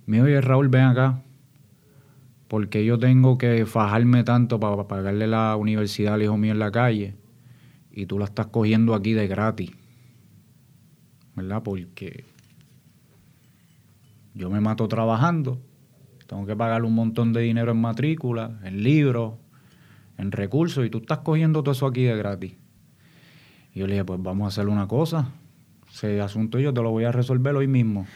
me 0.06 0.22
oye 0.22 0.40
Raúl, 0.42 0.70
ven 0.70 0.84
acá, 0.84 1.22
porque 2.48 2.86
yo 2.86 2.98
tengo 2.98 3.38
que 3.38 3.66
fajarme 3.66 4.24
tanto 4.24 4.60
para 4.60 4.88
pagarle 4.88 5.28
la 5.28 5.56
universidad 5.56 6.16
al 6.16 6.24
hijo 6.24 6.38
mío 6.38 6.54
en 6.54 6.60
la 6.60 6.72
calle, 6.72 7.16
y 7.92 8.06
tú 8.06 8.18
la 8.18 8.26
estás 8.26 8.48
cogiendo 8.48 8.96
aquí 8.96 9.14
de 9.14 9.28
gratis, 9.28 9.72
¿verdad? 11.36 11.62
Porque 11.62 12.26
yo 14.34 14.50
me 14.50 14.62
mato 14.62 14.88
trabajando, 14.88 15.60
tengo 16.26 16.46
que 16.46 16.56
pagarle 16.56 16.88
un 16.88 16.96
montón 16.96 17.34
de 17.34 17.42
dinero 17.42 17.72
en 17.72 17.82
matrícula, 17.82 18.60
en 18.64 18.82
libros, 18.82 19.34
en 20.18 20.32
recursos 20.32 20.86
y 20.86 20.90
tú 20.90 21.00
estás 21.00 21.20
cogiendo 21.20 21.64
todo 21.64 21.72
eso 21.72 21.88
aquí 21.88 22.04
de 22.04 22.16
gratis. 22.16 22.54
Y 23.74 23.80
yo 23.80 23.88
le 23.88 23.94
dije, 23.94 24.06
pues 24.06 24.22
vamos 24.22 24.46
a 24.46 24.48
hacer 24.48 24.70
una 24.70 24.88
cosa. 24.88 25.32
Ese 25.92 26.22
asunto 26.22 26.60
yo 26.60 26.74
te 26.74 26.82
lo 26.82 26.92
voy 26.92 27.04
a 27.06 27.12
resolver 27.12 27.56
hoy 27.56 27.68
mismo. 27.68 28.08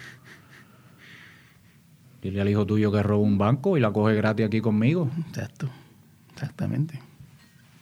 Dile 2.22 2.42
al 2.42 2.50
hijo 2.50 2.66
tuyo 2.66 2.92
que 2.92 3.04
roba 3.04 3.24
un 3.24 3.38
banco 3.38 3.78
y 3.78 3.80
la 3.80 3.92
coge 3.92 4.16
gratis 4.16 4.46
aquí 4.48 4.62
conmigo. 4.62 5.10
Exacto, 5.28 5.70
exactamente. 6.34 7.00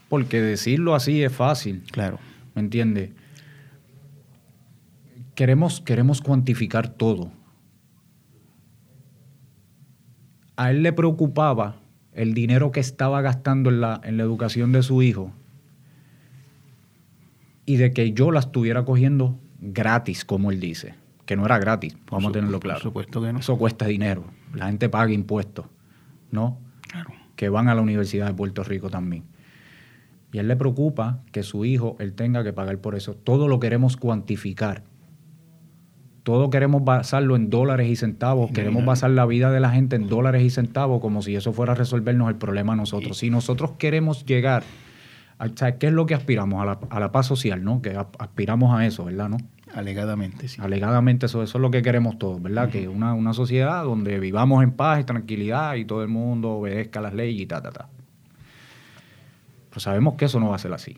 Porque 0.10 0.42
decirlo 0.42 0.96
así 0.96 1.24
es 1.24 1.34
fácil. 1.34 1.84
Claro. 1.92 2.20
¿Me 2.54 2.62
entiendes? 2.62 3.12
Queremos, 5.34 5.82
queremos 5.82 6.22
cuantificar 6.22 6.90
todo. 6.90 7.32
A 10.56 10.72
él 10.72 10.84
le 10.84 10.94
preocupaba 10.94 11.78
el 12.16 12.34
dinero 12.34 12.72
que 12.72 12.80
estaba 12.80 13.22
gastando 13.22 13.70
en 13.70 13.82
la, 13.82 14.02
en 14.04 14.18
la 14.18 14.24
educación 14.24 14.72
de 14.72 14.82
su 14.82 15.02
hijo 15.02 15.32
y 17.66 17.78
de 17.78 17.92
que 17.92 18.14
yo 18.14 18.32
la 18.32 18.40
estuviera 18.40 18.86
cogiendo 18.86 19.38
gratis, 19.60 20.26
como 20.26 20.52
él 20.52 20.60
dice. 20.60 20.96
Que 21.26 21.36
no 21.36 21.46
era 21.46 21.58
gratis, 21.58 21.98
vamos 22.10 22.30
a 22.30 22.34
tenerlo 22.34 22.60
claro. 22.60 22.80
Por 22.80 22.84
supuesto 22.84 23.22
que 23.22 23.34
no. 23.34 23.40
Eso 23.40 23.58
cuesta 23.58 23.88
dinero. 23.88 24.26
La 24.54 24.68
gente 24.68 24.90
paga 24.90 25.12
impuestos, 25.12 25.66
¿no? 26.32 26.60
Claro. 26.88 27.10
Que 27.36 27.50
van 27.50 27.68
a 27.68 27.76
la 27.76 27.82
Universidad 27.82 28.28
de 28.28 28.34
Puerto 28.34 28.64
Rico 28.64 28.90
también. 28.90 29.24
Y 30.32 30.38
a 30.38 30.42
él 30.42 30.48
le 30.48 30.56
preocupa 30.56 31.24
que 31.32 31.44
su 31.44 31.66
hijo, 31.66 31.96
él 32.00 32.14
tenga 32.14 32.44
que 32.44 32.54
pagar 32.54 32.78
por 32.78 32.96
eso. 32.96 33.16
Todo 33.16 33.48
lo 33.48 33.60
queremos 33.60 33.98
cuantificar. 33.98 34.84
Todo 36.26 36.50
queremos 36.50 36.84
basarlo 36.84 37.36
en 37.36 37.52
dólares 37.52 37.88
y 37.88 37.96
centavos. 37.96 38.50
Queremos 38.52 38.84
basar 38.84 39.12
la 39.12 39.28
vida 39.28 39.52
de 39.52 39.60
la 39.60 39.70
gente 39.70 39.96
en 39.96 40.08
dólares 40.08 40.42
y 40.42 40.50
centavos 40.50 41.00
como 41.00 41.22
si 41.22 41.36
eso 41.36 41.54
fuera 41.54 41.74
a 41.74 41.76
resolvernos 41.76 42.30
el 42.30 42.36
problema 42.36 42.74
a 42.74 42.76
nosotros. 42.76 43.20
Si 43.20 43.30
nosotros 43.30 43.74
queremos 43.78 44.26
llegar, 44.26 44.64
a, 45.38 45.50
¿sabes 45.54 45.76
¿qué 45.80 45.86
es 45.86 45.94
lo 45.94 46.08
que 46.08 46.16
aspiramos? 46.16 46.64
A 46.64 46.66
la, 46.66 46.80
a 46.90 47.00
la 47.00 47.12
paz 47.12 47.28
social, 47.28 47.64
¿no? 47.64 47.80
Que 47.84 47.92
a- 47.92 48.08
aspiramos 48.18 48.74
a 48.76 48.88
eso, 48.88 49.06
¿verdad? 49.06 49.30
¿No? 49.30 49.38
Alegadamente, 49.76 50.48
sí. 50.48 50.60
Alegadamente 50.64 51.28
eso, 51.28 51.44
eso 51.44 51.58
es 51.60 51.62
lo 51.62 51.70
que 51.70 51.84
queremos 51.84 52.18
todos, 52.18 52.42
¿verdad? 52.42 52.70
Que 52.70 52.88
una, 52.88 53.14
una 53.14 53.34
sociedad 53.34 53.84
donde 53.84 54.20
vivamos 54.20 54.64
en 54.64 54.72
paz 54.72 55.02
y 55.02 55.04
tranquilidad 55.04 55.76
y 55.76 55.86
todo 55.86 56.02
el 56.02 56.08
mundo 56.10 56.54
obedezca 56.54 57.02
las 57.02 57.14
leyes 57.14 57.40
y 57.40 57.46
ta, 57.46 57.62
ta, 57.62 57.70
ta. 57.72 57.88
Pero 59.70 59.80
sabemos 59.80 60.16
que 60.16 60.26
eso 60.26 60.40
no 60.40 60.50
va 60.50 60.56
a 60.56 60.60
ser 60.60 60.74
así. 60.74 60.98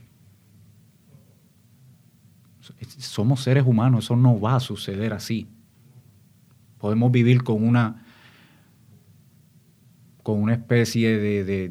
Somos 2.86 3.42
seres 3.44 3.66
humanos, 3.66 4.06
eso 4.06 4.16
no 4.16 4.40
va 4.40 4.56
a 4.56 4.60
suceder 4.60 5.14
así. 5.14 5.48
Podemos 6.78 7.12
vivir 7.12 7.44
con 7.44 7.68
una 7.68 8.04
con 10.24 10.42
una 10.42 10.54
especie 10.54 11.18
de, 11.18 11.44
de, 11.46 11.70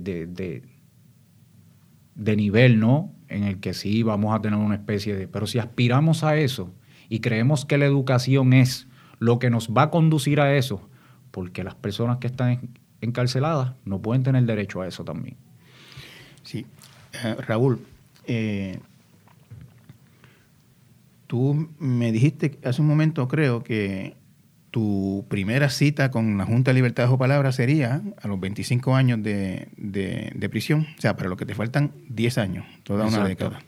de, 2.15 2.37
nivel, 2.37 2.81
¿no? 2.81 3.13
En 3.29 3.45
el 3.45 3.61
que 3.61 3.75
sí 3.75 4.03
vamos 4.03 4.35
a 4.35 4.41
tener 4.41 4.59
una 4.59 4.77
especie 4.77 5.15
de... 5.15 5.29
Pero 5.29 5.47
si 5.47 5.59
aspiramos 5.59 6.25
a 6.25 6.39
eso 6.39 6.73
y 7.11 7.21
creemos 7.21 7.67
que 7.67 7.77
la 7.77 7.85
educación 7.85 8.55
es 8.55 8.87
lo 9.19 9.39
que 9.39 9.51
nos 9.51 9.69
va 9.69 9.83
a 9.83 9.91
conducir 9.91 10.41
a 10.41 10.57
eso, 10.57 10.89
porque 11.33 11.65
las 11.65 11.75
personas 11.75 12.17
que 12.17 12.29
están 12.29 12.49
en- 12.51 12.79
encarceladas 13.03 13.75
no 13.85 14.01
pueden 14.01 14.23
tener 14.23 14.45
derecho 14.45 14.81
a 14.81 14.87
eso 14.89 15.05
también. 15.05 15.37
Sí. 16.43 16.65
Eh, 17.25 17.35
Raúl, 17.47 17.79
eh, 18.27 18.79
tú 21.27 21.69
me 21.79 22.13
dijiste 22.13 22.59
hace 22.65 22.81
un 22.83 22.89
momento, 22.89 23.27
creo, 23.29 23.63
que 23.63 24.15
tu 24.71 25.25
primera 25.29 25.71
cita 25.71 26.11
con 26.11 26.37
la 26.37 26.45
Junta 26.45 26.71
de 26.71 26.75
Libertad 26.75 27.05
Bajo 27.05 27.17
Palabra 27.19 27.51
sería 27.53 28.03
a 28.21 28.29
los 28.29 28.39
25 28.39 28.95
años 28.95 29.23
de, 29.23 29.69
de- 29.77 30.33
de 30.35 30.49
prisión. 30.49 30.87
O 30.99 31.01
sea, 31.01 31.17
para 31.17 31.29
lo 31.31 31.37
que 31.37 31.47
te 31.47 31.55
faltan 31.55 31.93
10 32.11 32.39
años, 32.39 32.67
toda 32.83 33.05
una 33.07 33.19
década. 33.29 33.59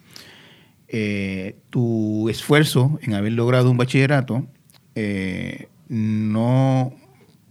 Eh, 0.88 1.56
tu 1.70 2.28
esfuerzo 2.28 2.98
en 3.02 3.14
haber 3.14 3.32
logrado 3.32 3.70
un 3.70 3.76
bachillerato 3.76 4.46
eh, 4.94 5.68
no, 5.88 6.92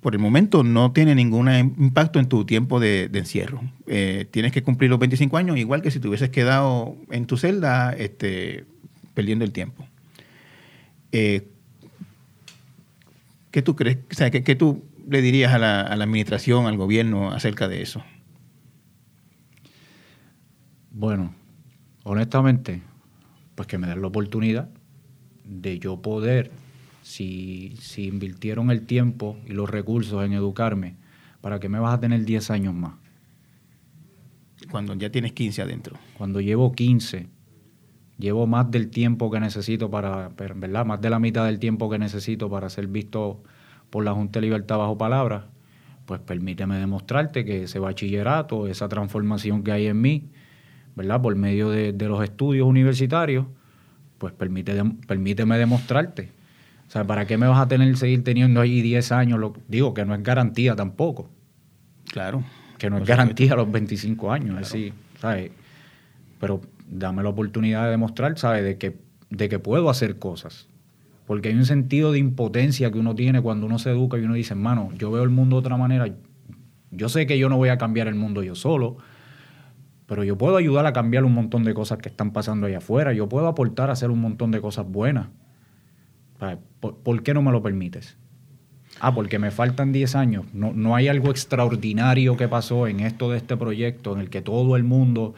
por 0.01 0.13
el 0.13 0.19
momento, 0.19 0.63
no 0.63 0.91
tiene 0.91 1.13
ningún 1.15 1.49
impacto 1.49 2.19
en 2.19 2.27
tu 2.27 2.45
tiempo 2.45 2.79
de, 2.79 3.09
de 3.09 3.19
encierro. 3.19 3.61
Eh, 3.87 4.25
tienes 4.31 4.51
que 4.51 4.63
cumplir 4.63 4.89
los 4.89 4.99
25 4.99 5.37
años, 5.37 5.57
igual 5.57 5.81
que 5.81 5.91
si 5.91 5.99
te 5.99 6.07
hubieses 6.07 6.29
quedado 6.29 6.95
en 7.11 7.25
tu 7.25 7.37
celda 7.37 7.93
este, 7.93 8.65
perdiendo 9.13 9.45
el 9.45 9.51
tiempo. 9.51 9.87
Eh, 11.11 11.47
¿Qué 13.51 13.61
tú 13.61 13.75
crees? 13.75 13.97
O 14.11 14.13
sea, 14.13 14.29
¿qué, 14.29 14.43
qué 14.43 14.55
tú 14.55 14.83
le 15.07 15.21
dirías 15.21 15.53
a 15.53 15.59
la, 15.59 15.81
a 15.81 15.95
la 15.95 16.03
administración, 16.03 16.65
al 16.65 16.77
gobierno 16.77 17.31
acerca 17.31 17.67
de 17.67 17.81
eso? 17.81 18.03
Bueno, 20.91 21.33
honestamente, 22.03 22.81
pues 23.55 23.67
que 23.67 23.77
me 23.77 23.87
den 23.87 24.01
la 24.01 24.07
oportunidad 24.07 24.69
de 25.43 25.79
yo 25.79 26.01
poder, 26.01 26.51
si, 27.01 27.75
si 27.79 28.07
invirtieron 28.07 28.69
el 28.69 28.85
tiempo 28.85 29.37
y 29.45 29.53
los 29.53 29.69
recursos 29.69 30.25
en 30.25 30.33
educarme, 30.33 30.95
¿para 31.41 31.59
que 31.59 31.69
me 31.69 31.79
vas 31.79 31.93
a 31.93 31.99
tener 31.99 32.25
10 32.25 32.51
años 32.51 32.73
más? 32.73 32.93
Cuando 34.69 34.93
ya 34.95 35.09
tienes 35.09 35.31
15 35.33 35.61
adentro. 35.61 35.97
Cuando 36.17 36.41
llevo 36.41 36.73
15, 36.73 37.27
llevo 38.17 38.47
más 38.47 38.69
del 38.71 38.89
tiempo 38.89 39.29
que 39.31 39.39
necesito 39.39 39.89
para, 39.89 40.29
¿verdad? 40.55 40.85
Más 40.85 41.01
de 41.01 41.09
la 41.09 41.19
mitad 41.19 41.45
del 41.45 41.59
tiempo 41.59 41.89
que 41.89 41.99
necesito 41.99 42.49
para 42.49 42.69
ser 42.69 42.87
visto 42.87 43.43
por 43.89 44.03
la 44.03 44.13
Junta 44.13 44.39
de 44.39 44.45
Libertad 44.47 44.77
bajo 44.77 44.97
palabra, 44.97 45.47
pues 46.05 46.19
permíteme 46.21 46.77
demostrarte 46.77 47.45
que 47.45 47.63
ese 47.63 47.79
bachillerato, 47.79 48.67
esa 48.67 48.87
transformación 48.89 49.63
que 49.63 49.71
hay 49.71 49.87
en 49.87 50.01
mí, 50.01 50.29
¿verdad? 50.95 51.21
Por 51.21 51.35
medio 51.35 51.69
de, 51.69 51.93
de 51.93 52.07
los 52.07 52.23
estudios 52.23 52.65
universitarios, 52.67 53.45
pues 54.17 54.33
permite, 54.33 54.75
dem- 54.81 55.05
permíteme 55.05 55.57
demostrarte. 55.57 56.31
O 56.87 56.89
sea, 56.89 57.03
¿para 57.05 57.25
qué 57.27 57.37
me 57.37 57.45
vas 57.47 57.59
a 57.59 57.67
tener, 57.67 57.95
seguir 57.97 58.23
teniendo 58.23 58.61
ahí 58.61 58.81
10 58.81 59.11
años? 59.11 59.39
Lo- 59.39 59.53
digo 59.67 59.93
que 59.93 60.05
no 60.05 60.15
es 60.15 60.23
garantía 60.23 60.75
tampoco 60.75 61.29
Claro. 62.09 62.43
que 62.77 62.89
no 62.89 62.97
es 62.97 63.05
garantía 63.05 63.53
a 63.53 63.57
los 63.57 63.69
25 63.71 64.31
años, 64.31 64.55
es 64.61 64.71
decir, 64.71 64.93
¿sabes? 65.19 65.51
Pero 66.39 66.61
dame 66.87 67.23
la 67.23 67.29
oportunidad 67.29 67.85
de 67.85 67.91
demostrar, 67.91 68.37
¿sabes? 68.37 68.63
De 68.63 68.77
que, 68.77 68.97
de 69.29 69.49
que 69.49 69.59
puedo 69.59 69.89
hacer 69.89 70.17
cosas. 70.17 70.67
Porque 71.25 71.49
hay 71.49 71.55
un 71.55 71.65
sentido 71.65 72.11
de 72.11 72.19
impotencia 72.19 72.89
que 72.91 72.99
uno 72.99 73.13
tiene 73.13 73.41
cuando 73.41 73.65
uno 73.65 73.79
se 73.79 73.91
educa 73.91 74.17
y 74.17 74.21
uno 74.21 74.35
dice, 74.35 74.53
hermano, 74.53 74.91
yo 74.97 75.11
veo 75.11 75.23
el 75.23 75.29
mundo 75.29 75.57
de 75.57 75.59
otra 75.59 75.77
manera. 75.77 76.07
Yo 76.91 77.09
sé 77.09 77.27
que 77.27 77.37
yo 77.37 77.49
no 77.49 77.57
voy 77.57 77.69
a 77.69 77.77
cambiar 77.77 78.07
el 78.07 78.15
mundo 78.15 78.43
yo 78.43 78.55
solo, 78.55 78.97
pero 80.05 80.23
yo 80.23 80.37
puedo 80.37 80.55
ayudar 80.55 80.85
a 80.85 80.93
cambiar 80.93 81.25
un 81.25 81.33
montón 81.33 81.65
de 81.65 81.73
cosas 81.73 81.97
que 81.97 82.07
están 82.07 82.31
pasando 82.31 82.67
allá 82.67 82.77
afuera. 82.77 83.11
Yo 83.11 83.27
puedo 83.27 83.47
aportar 83.47 83.89
a 83.89 83.93
hacer 83.93 84.09
un 84.09 84.21
montón 84.21 84.51
de 84.51 84.61
cosas 84.61 84.87
buenas. 84.87 85.27
¿Por, 86.79 86.97
por 86.97 87.23
qué 87.23 87.33
no 87.33 87.41
me 87.41 87.51
lo 87.51 87.61
permites? 87.61 88.17
Ah, 88.99 89.13
porque 89.13 89.37
me 89.37 89.51
faltan 89.51 89.91
10 89.91 90.15
años. 90.15 90.45
No, 90.53 90.71
no 90.73 90.95
hay 90.95 91.07
algo 91.07 91.29
extraordinario 91.29 92.37
que 92.37 92.47
pasó 92.47 92.87
en 92.87 93.01
esto 93.01 93.31
de 93.31 93.37
este 93.37 93.57
proyecto 93.57 94.13
en 94.13 94.21
el 94.21 94.29
que 94.29 94.41
todo 94.41 94.75
el 94.75 94.83
mundo, 94.83 95.35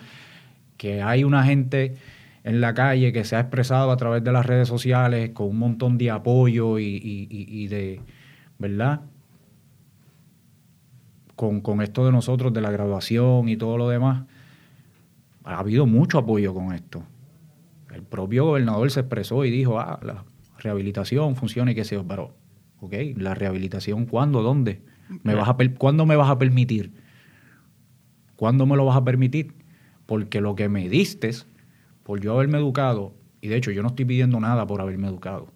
que 0.79 1.03
hay 1.03 1.25
una 1.25 1.43
gente 1.43 1.97
en 2.45 2.61
la 2.61 2.73
calle 2.73 3.11
que 3.11 3.25
se 3.25 3.35
ha 3.35 3.41
expresado 3.41 3.91
a 3.91 3.97
través 3.97 4.23
de 4.23 4.31
las 4.31 4.45
redes 4.45 4.69
sociales 4.69 5.31
con 5.31 5.47
un 5.49 5.59
montón 5.59 5.97
de 5.97 6.09
apoyo 6.09 6.79
y, 6.79 6.85
y- 6.85 7.27
y- 7.29 7.63
y 7.63 7.67
de, 7.67 7.99
¿verdad? 8.57 9.01
Con, 11.35 11.59
con 11.61 11.81
esto 11.81 12.05
de 12.05 12.11
nosotros, 12.13 12.53
de 12.53 12.61
la 12.61 12.71
graduación 12.71 13.49
y 13.49 13.57
todo 13.57 13.77
lo 13.77 13.89
demás. 13.89 14.23
Ha 15.43 15.59
habido 15.59 15.85
mucho 15.85 16.17
apoyo 16.17 16.53
con 16.53 16.73
esto. 16.73 17.03
El 17.93 18.03
propio 18.03 18.45
gobernador 18.45 18.89
se 18.89 19.01
expresó 19.01 19.43
y 19.43 19.51
dijo, 19.51 19.79
ah, 19.79 19.99
la 20.01 20.23
rehabilitación 20.59 21.35
funciona 21.35 21.71
y 21.71 21.75
qué 21.75 21.83
sé 21.83 21.95
yo, 21.95 22.07
pero, 22.07 22.35
ok, 22.79 22.93
la 23.17 23.35
rehabilitación, 23.35 24.05
¿cuándo? 24.05 24.41
¿Dónde? 24.43 24.81
¿Me 25.23 25.35
vas 25.35 25.49
a 25.49 25.57
¿Cuándo 25.77 26.05
me 26.05 26.15
vas 26.15 26.29
a 26.29 26.37
permitir? 26.37 26.93
¿Cuándo 28.37 28.65
me 28.65 28.77
lo 28.77 28.85
vas 28.85 28.95
a 28.95 29.03
permitir? 29.03 29.58
Porque 30.09 30.41
lo 30.41 30.55
que 30.55 30.69
me 30.69 30.89
diste, 30.89 31.29
por 32.01 32.19
yo 32.19 32.33
haberme 32.33 32.57
educado, 32.57 33.13
y 33.41 33.47
de 33.47 33.57
hecho 33.57 33.69
yo 33.69 33.83
no 33.83 33.89
estoy 33.89 34.05
pidiendo 34.05 34.39
nada 34.39 34.65
por 34.65 34.81
haberme 34.81 35.07
educado. 35.07 35.53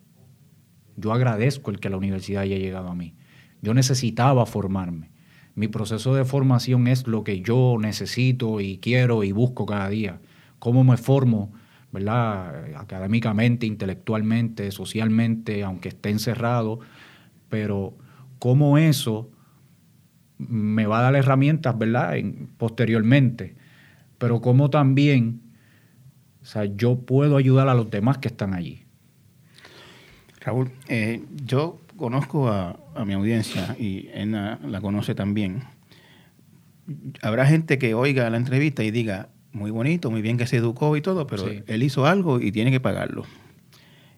Yo 0.95 1.11
agradezco 1.11 1.71
el 1.71 1.79
que 1.79 1.89
la 1.89 1.97
universidad 1.97 2.43
haya 2.43 2.59
llegado 2.59 2.89
a 2.89 2.93
mí. 2.93 3.15
Yo 3.63 3.73
necesitaba 3.73 4.45
formarme. 4.45 5.09
Mi 5.55 5.67
proceso 5.69 6.13
de 6.13 6.23
formación 6.23 6.85
es 6.85 7.07
lo 7.07 7.23
que 7.23 7.41
yo 7.41 7.77
necesito 7.79 8.61
y 8.61 8.77
quiero 8.77 9.23
y 9.23 9.31
busco 9.31 9.65
cada 9.65 9.89
día. 9.89 10.21
Cómo 10.59 10.83
me 10.83 10.97
formo, 10.97 11.51
¿verdad? 11.91 12.75
Académicamente, 12.75 13.65
intelectualmente, 13.65 14.69
socialmente, 14.69 15.63
aunque 15.63 15.89
esté 15.89 16.11
encerrado, 16.11 16.79
pero 17.49 17.97
cómo 18.37 18.77
eso 18.77 19.31
me 20.37 20.85
va 20.85 20.99
a 20.99 21.01
dar 21.01 21.15
herramientas, 21.15 21.75
¿verdad? 21.75 22.17
En- 22.17 22.51
posteriormente. 22.55 23.62
Pero 24.23 24.39
cómo 24.39 24.69
también, 24.69 25.41
o 26.41 26.45
sea, 26.45 26.63
yo 26.63 26.99
puedo 27.01 27.35
ayudar 27.35 27.67
a 27.67 27.73
los 27.73 27.91
demás 27.91 28.19
que 28.19 28.29
están 28.29 28.53
allí. 28.53 28.85
Raúl, 30.39 30.71
eh, 30.87 31.21
yo 31.45 31.81
conozco 31.97 32.47
a, 32.47 32.79
a 32.95 33.03
mi 33.03 33.11
audiencia 33.15 33.75
y 33.77 34.07
Ena 34.13 34.61
la 34.65 34.79
conoce 34.79 35.13
también. 35.13 35.63
Habrá 37.21 37.45
gente 37.45 37.77
que 37.77 37.93
oiga 37.95 38.29
la 38.29 38.37
entrevista 38.37 38.81
y 38.85 38.91
diga, 38.91 39.27
muy 39.51 39.71
bonito, 39.71 40.09
muy 40.09 40.21
bien 40.21 40.37
que 40.37 40.47
se 40.47 40.55
educó 40.55 40.95
y 40.95 41.01
todo, 41.01 41.27
pero 41.27 41.45
Sí. 41.49 41.61
él 41.67 41.83
hizo 41.83 42.05
algo 42.05 42.39
y 42.39 42.53
tiene 42.53 42.71
que 42.71 42.79
pagarlo. 42.79 43.25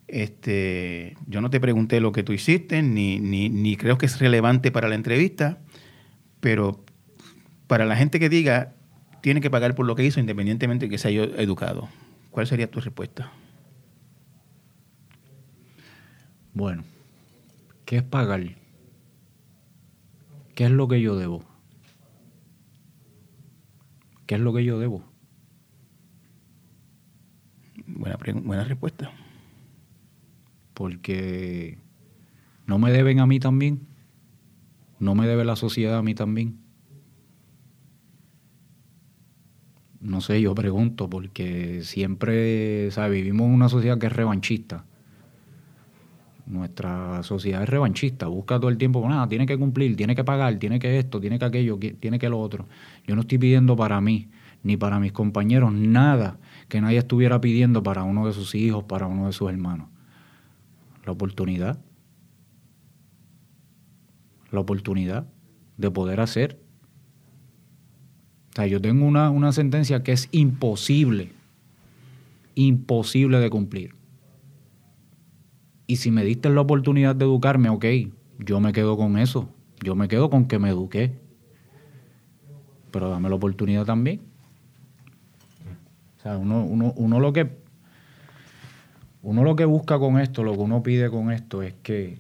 Este, 0.07 1.17
yo 1.25 1.41
no 1.41 1.49
te 1.49 1.59
pregunté 1.59 1.99
lo 1.99 2.11
que 2.11 2.21
tú 2.21 2.31
hiciste, 2.31 2.83
ni, 2.83 3.19
ni, 3.19 3.49
ni 3.49 3.75
creo 3.75 3.97
que 3.97 4.05
es 4.05 4.19
relevante 4.19 4.69
para 4.69 4.87
la 4.87 4.93
entrevista, 4.93 5.57
pero 6.41 6.83
para 7.65 7.85
la 7.85 7.95
gente 7.95 8.19
que 8.19 8.29
diga, 8.29 8.73
tiene 9.25 9.41
que 9.41 9.49
pagar 9.49 9.73
por 9.73 9.87
lo 9.87 9.95
que 9.95 10.05
hizo 10.05 10.19
independientemente 10.19 10.85
de 10.85 10.89
que 10.91 10.99
se 10.99 11.07
haya 11.07 11.23
educado. 11.23 11.89
¿Cuál 12.29 12.45
sería 12.45 12.69
tu 12.69 12.79
respuesta? 12.79 13.31
Bueno, 16.53 16.83
¿qué 17.85 17.97
es 17.97 18.03
pagar? 18.03 18.43
¿Qué 20.53 20.65
es 20.65 20.69
lo 20.69 20.87
que 20.87 21.01
yo 21.01 21.17
debo? 21.17 21.43
¿Qué 24.27 24.35
es 24.35 24.41
lo 24.41 24.53
que 24.53 24.63
yo 24.63 24.77
debo? 24.77 25.03
Buena, 27.87 28.19
buena 28.43 28.63
respuesta. 28.63 29.11
Porque 30.75 31.79
no 32.67 32.77
me 32.77 32.91
deben 32.91 33.19
a 33.21 33.25
mí 33.25 33.39
también. 33.39 33.87
No 34.99 35.15
me 35.15 35.25
debe 35.25 35.45
la 35.45 35.55
sociedad 35.55 35.97
a 35.97 36.03
mí 36.03 36.13
también. 36.13 36.64
No 40.05 40.21
sé, 40.21 40.39
yo 40.39 40.53
pregunto, 40.53 41.09
porque 41.09 41.81
siempre, 41.81 42.91
¿sabes? 42.91 43.11
Vivimos 43.11 43.47
en 43.47 43.53
una 43.53 43.69
sociedad 43.69 43.97
que 43.97 44.05
es 44.05 44.13
revanchista. 44.13 44.85
Nuestra 46.45 47.23
sociedad 47.23 47.63
es 47.63 47.69
revanchista, 47.69 48.27
busca 48.27 48.59
todo 48.59 48.69
el 48.69 48.77
tiempo, 48.77 49.03
nada, 49.09 49.27
tiene 49.27 49.47
que 49.47 49.57
cumplir, 49.57 49.95
tiene 49.95 50.15
que 50.15 50.23
pagar, 50.23 50.59
tiene 50.59 50.77
que 50.77 50.99
esto, 50.99 51.19
tiene 51.19 51.39
que 51.39 51.45
aquello, 51.45 51.79
tiene 51.99 52.19
que 52.19 52.29
lo 52.29 52.39
otro. 52.39 52.67
Yo 53.07 53.15
no 53.15 53.21
estoy 53.21 53.39
pidiendo 53.39 53.75
para 53.75 53.99
mí, 53.99 54.29
ni 54.61 54.77
para 54.77 54.99
mis 54.99 55.11
compañeros, 55.11 55.73
nada 55.73 56.37
que 56.69 56.81
nadie 56.81 56.99
estuviera 56.99 57.41
pidiendo 57.41 57.81
para 57.81 58.03
uno 58.03 58.27
de 58.27 58.33
sus 58.33 58.53
hijos, 58.53 58.83
para 58.83 59.07
uno 59.07 59.25
de 59.25 59.33
sus 59.33 59.49
hermanos. 59.49 59.87
La 61.03 61.13
oportunidad. 61.13 61.79
La 64.51 64.59
oportunidad 64.59 65.27
de 65.77 65.89
poder 65.89 66.19
hacer. 66.19 66.59
O 68.55 68.61
sea, 68.61 68.67
yo 68.67 68.79
tengo 68.81 69.05
una, 69.05 69.29
una 69.29 69.51
sentencia 69.51 70.01
que 70.01 70.13
es 70.13 70.29
imposible, 70.31 71.33
imposible 72.55 73.39
de 73.39 73.49
cumplir. 73.49 73.95
Y 75.87 75.97
si 75.97 76.09
me 76.09 76.23
diste 76.23 76.49
la 76.49 76.61
oportunidad 76.61 77.15
de 77.15 77.25
educarme, 77.25 77.69
ok, 77.69 77.85
yo 78.39 78.59
me 78.59 78.73
quedo 78.73 78.97
con 78.97 79.17
eso. 79.17 79.49
Yo 79.83 79.95
me 79.95 80.07
quedo 80.07 80.29
con 80.29 80.45
que 80.45 80.57
me 80.57 80.69
eduqué. 80.69 81.13
Pero 82.91 83.09
dame 83.09 83.29
la 83.29 83.35
oportunidad 83.35 83.85
también 83.85 84.21
sea, 86.25 86.37
uno, 86.39 86.63
uno, 86.65 86.91
uno, 86.95 87.19
lo 87.19 87.31
que 87.33 87.63
uno 89.21 89.43
lo 89.43 89.55
que 89.55 89.65
busca 89.65 89.99
con 89.99 90.19
esto, 90.19 90.43
lo 90.43 90.53
que 90.53 90.59
uno 90.59 90.81
pide 90.81 91.09
con 91.09 91.31
esto 91.31 91.61
es 91.61 91.73
que, 91.83 92.19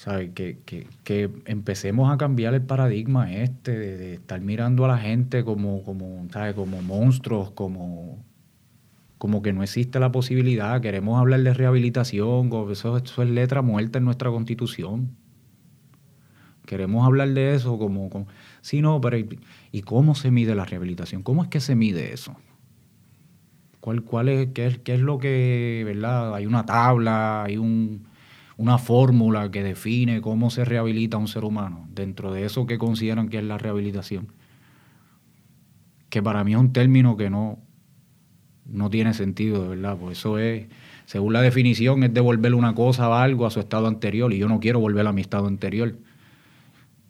¿sabe? 0.00 0.32
Que, 0.32 0.56
que, 1.04 1.30
empecemos 1.44 2.10
a 2.10 2.16
cambiar 2.16 2.54
el 2.54 2.62
paradigma 2.62 3.30
este 3.34 3.78
de, 3.78 4.14
estar 4.14 4.40
mirando 4.40 4.86
a 4.86 4.88
la 4.88 4.96
gente 4.96 5.44
como, 5.44 5.84
como, 5.84 6.26
¿sabe? 6.32 6.54
como 6.54 6.80
monstruos, 6.80 7.50
como, 7.50 8.24
como 9.18 9.42
que 9.42 9.52
no 9.52 9.62
existe 9.62 10.00
la 10.00 10.10
posibilidad. 10.10 10.80
Queremos 10.80 11.20
hablar 11.20 11.42
de 11.42 11.52
rehabilitación, 11.52 12.50
eso, 12.70 12.96
es 12.96 13.18
letra 13.18 13.60
muerta 13.60 13.98
en 13.98 14.06
nuestra 14.06 14.30
constitución. 14.30 15.10
Queremos 16.64 17.04
hablar 17.04 17.28
de 17.28 17.54
eso 17.54 17.78
como, 17.78 18.08
como 18.08 18.26
no, 18.80 19.00
pero 19.02 19.18
¿Y 19.70 19.82
cómo 19.82 20.14
se 20.14 20.30
mide 20.30 20.54
la 20.54 20.64
rehabilitación? 20.64 21.22
¿Cómo 21.22 21.42
es 21.42 21.50
que 21.50 21.60
se 21.60 21.74
mide 21.74 22.14
eso? 22.14 22.36
¿Cuál, 23.80 24.02
cuál 24.02 24.30
es, 24.30 24.48
qué, 24.54 24.66
es, 24.66 24.78
qué 24.78 24.94
es 24.94 25.00
lo 25.00 25.18
que, 25.18 25.82
verdad? 25.84 26.34
Hay 26.34 26.46
una 26.46 26.64
tabla, 26.64 27.44
hay 27.44 27.58
un, 27.58 28.09
una 28.60 28.76
fórmula 28.76 29.50
que 29.50 29.62
define 29.62 30.20
cómo 30.20 30.50
se 30.50 30.66
rehabilita 30.66 31.16
un 31.16 31.28
ser 31.28 31.44
humano, 31.44 31.88
dentro 31.94 32.30
de 32.30 32.44
eso 32.44 32.66
que 32.66 32.76
consideran 32.76 33.30
que 33.30 33.38
es 33.38 33.44
la 33.44 33.56
rehabilitación. 33.56 34.34
Que 36.10 36.22
para 36.22 36.44
mí 36.44 36.52
es 36.52 36.58
un 36.58 36.74
término 36.74 37.16
que 37.16 37.30
no, 37.30 37.58
no 38.66 38.90
tiene 38.90 39.14
sentido, 39.14 39.62
de 39.62 39.68
verdad, 39.70 39.96
pues 39.96 40.18
eso 40.18 40.38
es, 40.38 40.66
según 41.06 41.32
la 41.32 41.40
definición, 41.40 42.02
es 42.02 42.12
devolver 42.12 42.54
una 42.54 42.74
cosa 42.74 43.08
o 43.08 43.14
algo 43.14 43.46
a 43.46 43.50
su 43.50 43.60
estado 43.60 43.86
anterior, 43.86 44.30
y 44.30 44.36
yo 44.36 44.46
no 44.46 44.60
quiero 44.60 44.78
volver 44.78 45.06
a 45.06 45.12
mi 45.12 45.22
estado 45.22 45.46
anterior. 45.46 45.96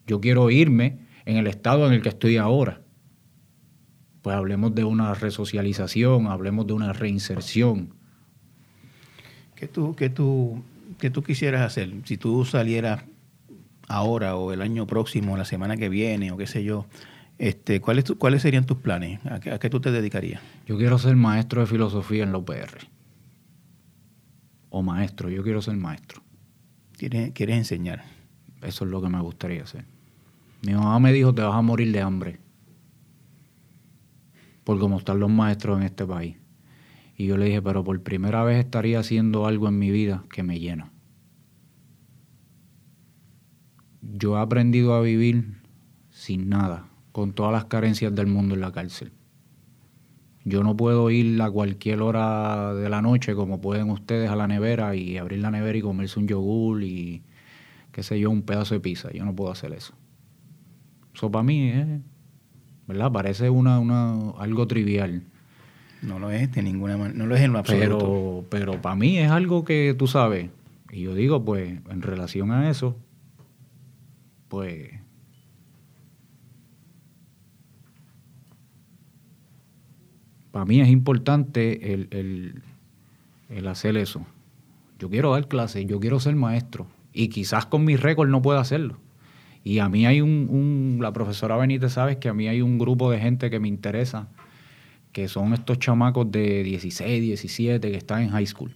Yo 0.06 0.20
quiero 0.20 0.52
irme 0.52 1.00
en 1.24 1.36
el 1.36 1.48
estado 1.48 1.84
en 1.88 1.94
el 1.94 2.00
que 2.00 2.10
estoy 2.10 2.36
ahora. 2.36 2.80
Pues 4.22 4.36
hablemos 4.36 4.72
de 4.72 4.84
una 4.84 5.14
resocialización, 5.14 6.28
hablemos 6.28 6.68
de 6.68 6.74
una 6.74 6.92
reinserción. 6.92 7.92
¿Qué 9.56 9.66
tú, 9.66 9.96
qué 9.96 10.10
tú, 10.10 10.62
qué 11.00 11.10
tú 11.10 11.22
quisieras 11.22 11.62
hacer? 11.62 11.92
Si 12.04 12.16
tú 12.16 12.44
salieras 12.44 13.04
ahora 13.88 14.36
o 14.36 14.52
el 14.52 14.62
año 14.62 14.86
próximo, 14.86 15.36
la 15.36 15.44
semana 15.44 15.76
que 15.76 15.88
viene 15.88 16.30
o 16.30 16.36
qué 16.36 16.46
sé 16.46 16.62
yo, 16.62 16.86
este, 17.38 17.80
¿cuáles, 17.80 18.04
¿cuáles 18.18 18.42
serían 18.42 18.66
tus 18.66 18.76
planes? 18.76 19.18
¿A 19.26 19.40
qué, 19.40 19.50
¿A 19.50 19.58
qué, 19.58 19.70
tú 19.70 19.80
te 19.80 19.90
dedicarías? 19.90 20.40
Yo 20.66 20.76
quiero 20.76 20.98
ser 20.98 21.16
maestro 21.16 21.62
de 21.62 21.66
filosofía 21.66 22.22
en 22.22 22.32
la 22.32 22.38
UPR. 22.38 22.86
O 24.68 24.82
maestro, 24.82 25.28
yo 25.30 25.42
quiero 25.42 25.60
ser 25.62 25.76
maestro. 25.76 26.22
¿Quieres, 26.96 27.32
quieres 27.32 27.56
enseñar? 27.56 28.04
Eso 28.62 28.84
es 28.84 28.90
lo 28.90 29.00
que 29.00 29.08
me 29.08 29.20
gustaría 29.20 29.62
hacer. 29.62 29.84
Mi 30.62 30.74
mamá 30.74 30.98
me 31.00 31.12
dijo, 31.12 31.34
te 31.34 31.42
vas 31.42 31.54
a 31.54 31.62
morir 31.62 31.90
de 31.92 32.02
hambre. 32.02 32.38
Por 34.64 34.78
cómo 34.78 34.98
están 34.98 35.18
los 35.18 35.30
maestros 35.30 35.78
en 35.78 35.86
este 35.86 36.04
país. 36.04 36.36
Y 37.16 37.26
yo 37.26 37.36
le 37.36 37.46
dije, 37.46 37.62
pero 37.62 37.82
por 37.82 38.00
primera 38.02 38.44
vez 38.44 38.64
estaría 38.64 38.98
haciendo 38.98 39.46
algo 39.46 39.68
en 39.68 39.78
mi 39.78 39.90
vida 39.90 40.24
que 40.30 40.42
me 40.42 40.60
llena. 40.60 40.89
Yo 44.02 44.36
he 44.36 44.40
aprendido 44.40 44.94
a 44.94 45.00
vivir 45.00 45.60
sin 46.10 46.48
nada, 46.48 46.88
con 47.12 47.32
todas 47.32 47.52
las 47.52 47.66
carencias 47.66 48.14
del 48.14 48.26
mundo 48.26 48.54
en 48.54 48.60
la 48.60 48.72
cárcel. 48.72 49.12
Yo 50.44 50.64
no 50.64 50.76
puedo 50.76 51.10
ir 51.10 51.40
a 51.42 51.50
cualquier 51.50 52.00
hora 52.00 52.74
de 52.74 52.88
la 52.88 53.02
noche 53.02 53.34
como 53.34 53.60
pueden 53.60 53.90
ustedes 53.90 54.30
a 54.30 54.36
la 54.36 54.46
nevera 54.48 54.96
y 54.96 55.18
abrir 55.18 55.40
la 55.40 55.50
nevera 55.50 55.76
y 55.76 55.82
comerse 55.82 56.18
un 56.18 56.26
yogur 56.26 56.82
y 56.82 57.22
qué 57.92 58.02
sé 58.02 58.18
yo, 58.18 58.30
un 58.30 58.42
pedazo 58.42 58.74
de 58.74 58.80
pizza. 58.80 59.10
Yo 59.12 59.24
no 59.24 59.34
puedo 59.34 59.50
hacer 59.50 59.72
eso. 59.72 59.94
Eso 61.14 61.30
para 61.30 61.42
mí 61.42 61.68
es, 61.68 61.86
¿verdad? 62.86 63.12
Parece 63.12 63.50
una, 63.50 63.78
una, 63.78 64.30
algo 64.38 64.66
trivial. 64.66 65.24
No 66.02 66.18
lo 66.18 66.30
es 66.30 66.50
de 66.52 66.62
ninguna 66.62 66.96
manera, 66.96 67.18
no 67.18 67.26
lo 67.26 67.36
es 67.36 67.42
en 67.42 67.52
lo 67.52 67.58
absoluto. 67.58 67.98
Pero, 67.98 68.44
pero 68.48 68.82
para 68.82 68.96
mí 68.96 69.18
es 69.18 69.30
algo 69.30 69.64
que 69.64 69.94
tú 69.98 70.06
sabes. 70.06 70.48
Y 70.90 71.02
yo 71.02 71.14
digo, 71.14 71.44
pues, 71.44 71.78
en 71.90 72.02
relación 72.02 72.50
a 72.50 72.70
eso, 72.70 72.96
pues... 74.50 74.90
Para 80.50 80.64
mí 80.64 80.80
es 80.80 80.88
importante 80.88 81.94
el, 81.94 82.60
el, 83.48 83.66
hacer 83.68 83.96
eso. 83.96 84.26
Yo 84.98 85.08
quiero 85.08 85.32
dar 85.32 85.46
clases, 85.46 85.86
yo 85.86 86.00
quiero 86.00 86.18
ser 86.18 86.34
maestro. 86.34 86.88
Y 87.12 87.28
quizás 87.28 87.66
con 87.66 87.84
mi 87.84 87.96
récord 87.96 88.28
no 88.28 88.42
pueda 88.42 88.60
hacerlo. 88.60 88.98
Y 89.62 89.78
a 89.78 89.88
mí 89.88 90.06
hay 90.06 90.20
un, 90.20 90.98
la 91.00 91.12
profesora 91.12 91.56
Benítez, 91.56 91.92
sabes 91.92 92.16
que 92.16 92.28
a 92.28 92.34
mí 92.34 92.48
hay 92.48 92.62
un 92.62 92.78
grupo 92.78 93.12
de 93.12 93.20
gente 93.20 93.48
que 93.48 93.60
me 93.60 93.68
interesa, 93.68 94.28
que 95.12 95.28
son 95.28 95.54
estos 95.54 95.78
chamacos 95.78 96.30
de 96.32 96.64
16, 96.64 97.22
17 97.22 97.90
que 97.90 97.96
están 97.96 98.22
en 98.22 98.30
high 98.30 98.46
school. 98.46 98.74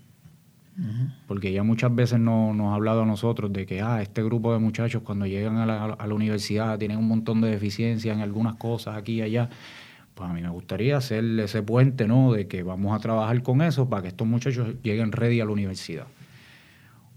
Porque 1.28 1.52
ya 1.52 1.62
muchas 1.62 1.94
veces 1.94 2.18
no, 2.18 2.52
nos 2.52 2.72
ha 2.72 2.74
hablado 2.74 3.02
a 3.02 3.06
nosotros 3.06 3.52
de 3.52 3.64
que 3.64 3.80
ah, 3.80 4.02
este 4.02 4.24
grupo 4.24 4.52
de 4.52 4.58
muchachos 4.58 5.02
cuando 5.02 5.24
llegan 5.26 5.56
a 5.58 5.66
la, 5.66 6.14
universidad 6.14 6.78
tienen 6.78 6.98
un 6.98 7.06
montón 7.06 7.40
de 7.40 7.50
deficiencias 7.50 8.16
en 8.16 8.22
algunas 8.22 8.56
cosas 8.56 8.96
aquí 8.96 9.14
y 9.14 9.22
allá. 9.22 9.50
Pues 10.14 10.28
a 10.28 10.32
mí 10.32 10.42
me 10.42 10.48
gustaría 10.48 10.96
hacer 10.96 11.24
ese 11.40 11.62
puente, 11.62 12.06
¿no? 12.08 12.32
De 12.32 12.48
que 12.48 12.62
vamos 12.62 12.96
a 12.96 13.00
trabajar 13.00 13.42
con 13.42 13.62
eso 13.62 13.88
para 13.88 14.02
que 14.02 14.08
estos 14.08 14.26
muchachos 14.26 14.74
lleguen 14.82 15.12
ready 15.12 15.40
a 15.40 15.44
la 15.44 15.52
universidad 15.52 16.06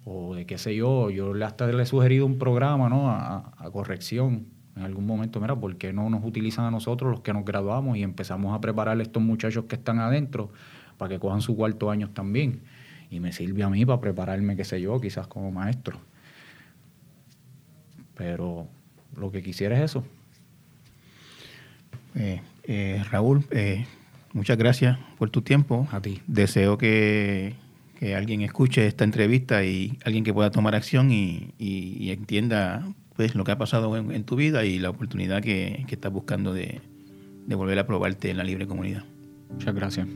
o 0.09 0.35
de 0.35 0.45
qué 0.45 0.57
sé 0.57 0.73
yo, 0.73 1.09
yo 1.09 1.33
hasta 1.45 1.67
le 1.67 1.83
he 1.83 1.85
sugerido 1.85 2.25
un 2.25 2.39
programa 2.39 2.87
¿no? 2.87 3.09
a, 3.09 3.51
corrección 3.73 4.45
en 4.77 4.83
algún 4.83 5.05
momento, 5.05 5.41
mira, 5.41 5.55
¿por 5.55 5.75
qué 5.75 5.91
no 5.91 6.09
nos 6.09 6.23
utilizan 6.23 6.63
a 6.63 6.71
nosotros 6.71 7.11
los 7.11 7.19
que 7.21 7.33
nos 7.33 7.43
graduamos 7.43 7.97
y 7.97 8.03
empezamos 8.03 8.55
a 8.55 8.61
preparar 8.61 8.99
a 8.99 9.01
estos 9.01 9.21
muchachos 9.21 9.65
que 9.65 9.75
están 9.75 9.99
adentro 9.99 10.51
para 10.97 11.09
que 11.09 11.19
cojan 11.19 11.41
su 11.41 11.57
cuarto 11.57 11.91
años 11.91 12.13
también? 12.13 12.61
Y 13.09 13.19
me 13.19 13.31
sirve 13.31 13.63
a 13.63 13.69
mí 13.69 13.85
para 13.85 14.01
prepararme, 14.01 14.55
qué 14.55 14.65
sé 14.65 14.81
yo, 14.81 14.99
quizás 14.99 15.27
como 15.27 15.51
maestro. 15.51 15.99
Pero 18.15 18.67
lo 19.15 19.31
que 19.31 19.41
quisiera 19.41 19.77
es 19.77 19.91
eso. 19.91 20.05
Eh, 22.15 22.41
eh, 22.63 23.03
Raúl, 23.11 23.45
eh, 23.51 23.85
muchas 24.33 24.57
gracias 24.57 24.97
por 25.17 25.29
tu 25.29 25.41
tiempo. 25.41 25.87
A 25.91 26.01
ti. 26.01 26.21
Deseo 26.27 26.77
que 26.77 27.55
que 27.99 28.15
alguien 28.15 28.41
escuche 28.41 28.85
esta 28.85 29.03
entrevista 29.03 29.63
y 29.63 29.97
alguien 30.05 30.23
que 30.23 30.33
pueda 30.33 30.51
tomar 30.51 30.75
acción 30.75 31.11
y, 31.11 31.53
entienda 32.11 32.87
pues 33.15 33.33
lo 33.35 33.43
que 33.43 33.51
ha 33.51 33.57
pasado 33.57 33.97
en, 33.97 34.23
tu 34.23 34.35
vida 34.35 34.63
y 34.63 34.77
la 34.77 34.91
oportunidad 34.91 35.41
que, 35.41 35.85
estás 35.89 36.11
buscando 36.11 36.53
de, 36.53 36.81
de 37.47 37.55
volver 37.55 37.79
a 37.79 37.87
probarte 37.87 38.29
en 38.29 38.37
la 38.37 38.43
libre 38.43 38.67
comunidad. 38.67 39.03
Muchas 39.51 39.73
gracias. 39.73 40.07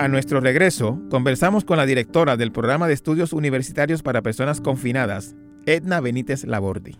A 0.00 0.08
nuestro 0.08 0.40
regreso, 0.40 0.98
conversamos 1.10 1.64
con 1.64 1.76
la 1.76 1.84
directora 1.84 2.38
del 2.38 2.52
Programa 2.52 2.88
de 2.88 2.94
Estudios 2.94 3.34
Universitarios 3.34 4.02
para 4.02 4.22
Personas 4.22 4.62
Confinadas, 4.62 5.34
Edna 5.66 6.00
Benítez 6.00 6.44
Labordi. 6.44 6.96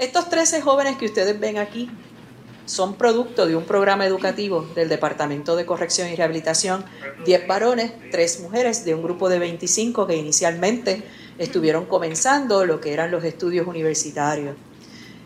Estos 0.00 0.28
13 0.28 0.60
jóvenes 0.60 0.96
que 0.96 1.06
ustedes 1.06 1.38
ven 1.38 1.58
aquí 1.58 1.88
son 2.66 2.94
producto 2.96 3.46
de 3.46 3.54
un 3.54 3.62
programa 3.62 4.04
educativo 4.04 4.68
del 4.74 4.88
Departamento 4.88 5.54
de 5.54 5.66
Corrección 5.66 6.08
y 6.08 6.16
Rehabilitación, 6.16 6.84
10 7.26 7.46
varones, 7.46 7.92
3 8.10 8.40
mujeres, 8.40 8.84
de 8.84 8.96
un 8.96 9.04
grupo 9.04 9.28
de 9.28 9.38
25 9.38 10.04
que 10.08 10.16
inicialmente 10.16 11.04
estuvieron 11.38 11.86
comenzando 11.86 12.66
lo 12.66 12.80
que 12.80 12.92
eran 12.92 13.12
los 13.12 13.22
estudios 13.22 13.68
universitarios. 13.68 14.56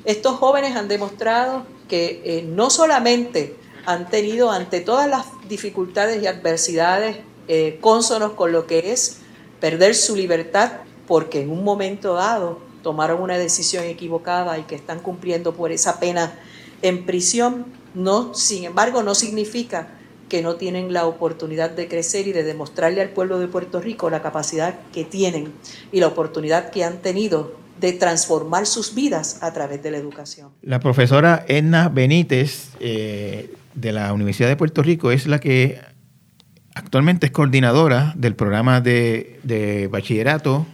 Estos 0.04 0.36
jóvenes 0.36 0.76
han 0.76 0.88
demostrado 0.88 1.64
que 1.88 2.20
eh, 2.24 2.42
no 2.42 2.70
solamente 2.70 3.56
han 3.86 4.08
tenido 4.08 4.50
ante 4.50 4.80
todas 4.80 5.08
las 5.08 5.26
dificultades 5.48 6.22
y 6.22 6.26
adversidades 6.26 7.18
eh, 7.48 7.78
cónsonos 7.80 8.32
con 8.32 8.52
lo 8.52 8.66
que 8.66 8.92
es 8.92 9.18
perder 9.60 9.94
su 9.94 10.16
libertad 10.16 10.72
porque 11.06 11.42
en 11.42 11.50
un 11.50 11.64
momento 11.64 12.14
dado 12.14 12.58
tomaron 12.82 13.20
una 13.22 13.38
decisión 13.38 13.84
equivocada 13.84 14.58
y 14.58 14.62
que 14.62 14.74
están 14.74 15.00
cumpliendo 15.00 15.54
por 15.54 15.72
esa 15.72 16.00
pena 16.00 16.38
en 16.82 17.06
prisión, 17.06 17.66
no, 17.94 18.34
sin 18.34 18.64
embargo, 18.64 19.02
no 19.02 19.14
significa 19.14 19.88
que 20.28 20.42
no 20.42 20.56
tienen 20.56 20.92
la 20.92 21.06
oportunidad 21.06 21.70
de 21.70 21.88
crecer 21.88 22.26
y 22.26 22.32
de 22.32 22.44
demostrarle 22.44 23.00
al 23.00 23.10
pueblo 23.10 23.38
de 23.38 23.48
Puerto 23.48 23.80
Rico 23.80 24.10
la 24.10 24.22
capacidad 24.22 24.78
que 24.92 25.04
tienen 25.04 25.52
y 25.92 26.00
la 26.00 26.08
oportunidad 26.08 26.70
que 26.70 26.84
han 26.84 27.00
tenido 27.00 27.63
de 27.80 27.92
transformar 27.92 28.66
sus 28.66 28.94
vidas 28.94 29.42
a 29.42 29.52
través 29.52 29.82
de 29.82 29.90
la 29.90 29.98
educación. 29.98 30.50
La 30.62 30.80
profesora 30.80 31.44
Edna 31.48 31.88
Benítez 31.88 32.70
eh, 32.80 33.54
de 33.74 33.92
la 33.92 34.12
Universidad 34.12 34.48
de 34.48 34.56
Puerto 34.56 34.82
Rico 34.82 35.10
es 35.10 35.26
la 35.26 35.40
que 35.40 35.80
actualmente 36.74 37.26
es 37.26 37.32
coordinadora 37.32 38.12
del 38.16 38.34
programa 38.34 38.80
de, 38.80 39.88
bachillerato 39.90 40.66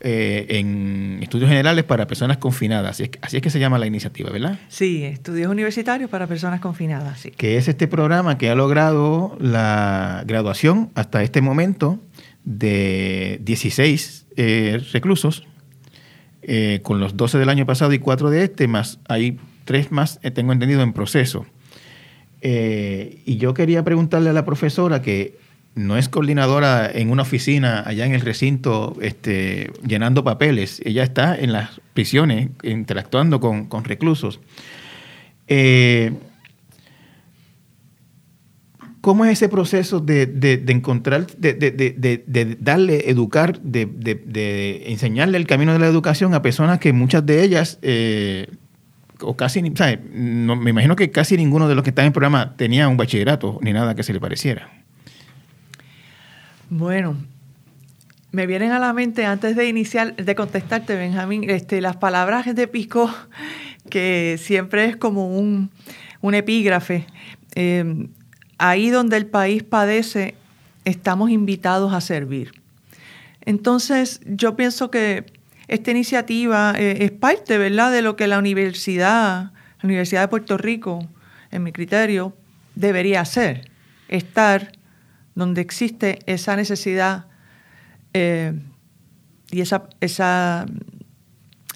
eh, 0.00 0.46
en 0.50 1.18
estudios 1.22 1.48
generales 1.48 1.84
para 1.84 2.06
personas 2.06 2.36
confinadas. 2.36 3.00
Así 3.22 3.36
es, 3.36 3.42
que 3.42 3.50
se 3.50 3.58
llama 3.58 3.78
la 3.78 3.86
iniciativa, 3.86 4.30
¿verdad? 4.30 4.58
Sí, 4.68 5.04
estudios 5.04 5.50
universitarios 5.50 6.10
para 6.10 6.26
personas 6.26 6.60
confinadas. 6.60 7.20
Sí. 7.20 7.30
Que 7.30 7.56
es 7.56 7.68
este 7.68 7.88
programa 7.88 8.36
que 8.36 8.50
ha 8.50 8.54
logrado 8.54 9.36
la 9.40 10.22
graduación 10.26 10.90
hasta 10.94 11.22
este 11.22 11.40
momento 11.40 12.00
de 12.44 13.40
16 13.42 14.26
eh, 14.36 14.82
reclusos 14.92 15.44
eh, 16.46 16.80
con 16.82 17.00
los 17.00 17.16
12 17.16 17.38
del 17.38 17.48
año 17.48 17.66
pasado 17.66 17.92
y 17.92 17.98
4 17.98 18.30
de 18.30 18.44
este, 18.44 18.68
más 18.68 18.98
hay 19.08 19.38
tres 19.64 19.90
más, 19.90 20.20
eh, 20.22 20.30
tengo 20.30 20.52
entendido, 20.52 20.82
en 20.82 20.92
proceso. 20.92 21.46
Eh, 22.42 23.22
y 23.24 23.38
yo 23.38 23.54
quería 23.54 23.82
preguntarle 23.82 24.30
a 24.30 24.32
la 24.34 24.44
profesora 24.44 25.00
que 25.00 25.38
no 25.74 25.96
es 25.96 26.08
coordinadora 26.08 26.90
en 26.92 27.10
una 27.10 27.22
oficina 27.22 27.82
allá 27.86 28.04
en 28.04 28.12
el 28.12 28.20
recinto 28.20 28.96
este, 29.00 29.72
llenando 29.86 30.22
papeles, 30.22 30.80
ella 30.84 31.02
está 31.02 31.34
en 31.34 31.52
las 31.52 31.80
prisiones 31.94 32.50
interactuando 32.62 33.40
con, 33.40 33.66
con 33.66 33.84
reclusos. 33.84 34.40
¿Cómo 39.04 39.26
es 39.26 39.32
ese 39.32 39.50
proceso 39.50 40.00
de, 40.00 40.64
encontrar, 40.68 41.26
de, 41.36 42.56
darle, 42.58 43.10
educar, 43.10 43.60
de, 43.60 44.82
enseñarle 44.86 45.36
el 45.36 45.46
camino 45.46 45.74
de 45.74 45.78
la 45.78 45.88
educación 45.88 46.32
a 46.32 46.40
personas 46.40 46.78
que 46.78 46.94
muchas 46.94 47.26
de 47.26 47.42
ellas, 47.42 47.78
eh, 47.82 48.46
o 49.20 49.36
casi, 49.36 49.60
No, 49.60 50.56
me 50.56 50.70
imagino 50.70 50.96
que 50.96 51.10
casi 51.10 51.36
ninguno 51.36 51.68
de 51.68 51.74
los 51.74 51.84
que 51.84 51.90
están 51.90 52.04
en 52.04 52.06
el 52.06 52.12
programa 52.14 52.56
tenía 52.56 52.88
un 52.88 52.96
bachillerato 52.96 53.58
ni 53.60 53.74
nada 53.74 53.94
que 53.94 54.02
se 54.02 54.14
le 54.14 54.20
pareciera? 54.20 54.70
Bueno, 56.70 57.18
me 58.32 58.46
vienen 58.46 58.72
a 58.72 58.78
la 58.78 58.94
mente 58.94 59.26
antes 59.26 59.54
de 59.54 59.68
iniciar, 59.68 60.16
de 60.16 60.34
contestarte, 60.34 60.94
Benjamín, 60.94 61.44
este, 61.50 61.82
las 61.82 61.96
palabras 61.96 62.54
de 62.54 62.68
Pico, 62.68 63.14
que 63.90 64.36
siempre 64.38 64.86
es 64.86 64.96
como 64.96 65.26
un, 65.36 65.70
epígrafe. 66.22 67.04
Eh, 67.54 68.08
ahí 68.58 68.90
donde 68.90 69.16
el 69.16 69.26
país 69.26 69.62
padece, 69.62 70.34
estamos 70.84 71.30
invitados 71.30 71.92
a 71.92 72.00
servir. 72.00 72.62
Entonces, 73.40 74.20
yo 74.24 74.56
pienso 74.56 74.90
que 74.90 75.26
esta 75.68 75.90
iniciativa 75.90 76.74
eh, 76.76 77.04
es 77.04 77.10
parte, 77.10 77.58
¿verdad?, 77.58 77.92
de 77.92 78.02
lo 78.02 78.16
que 78.16 78.26
la 78.26 78.38
universidad, 78.38 79.52
la 79.52 79.82
Universidad 79.82 80.22
de 80.22 80.28
Puerto 80.28 80.56
Rico, 80.56 81.06
en 81.50 81.62
mi 81.62 81.72
criterio, 81.72 82.36
debería 82.74 83.20
hacer. 83.20 83.70
Estar 84.08 84.72
donde 85.34 85.60
existe 85.60 86.18
esa 86.26 86.56
necesidad 86.56 87.26
eh, 88.12 88.52
y 89.50 89.60
esa, 89.60 89.88
esa 90.00 90.66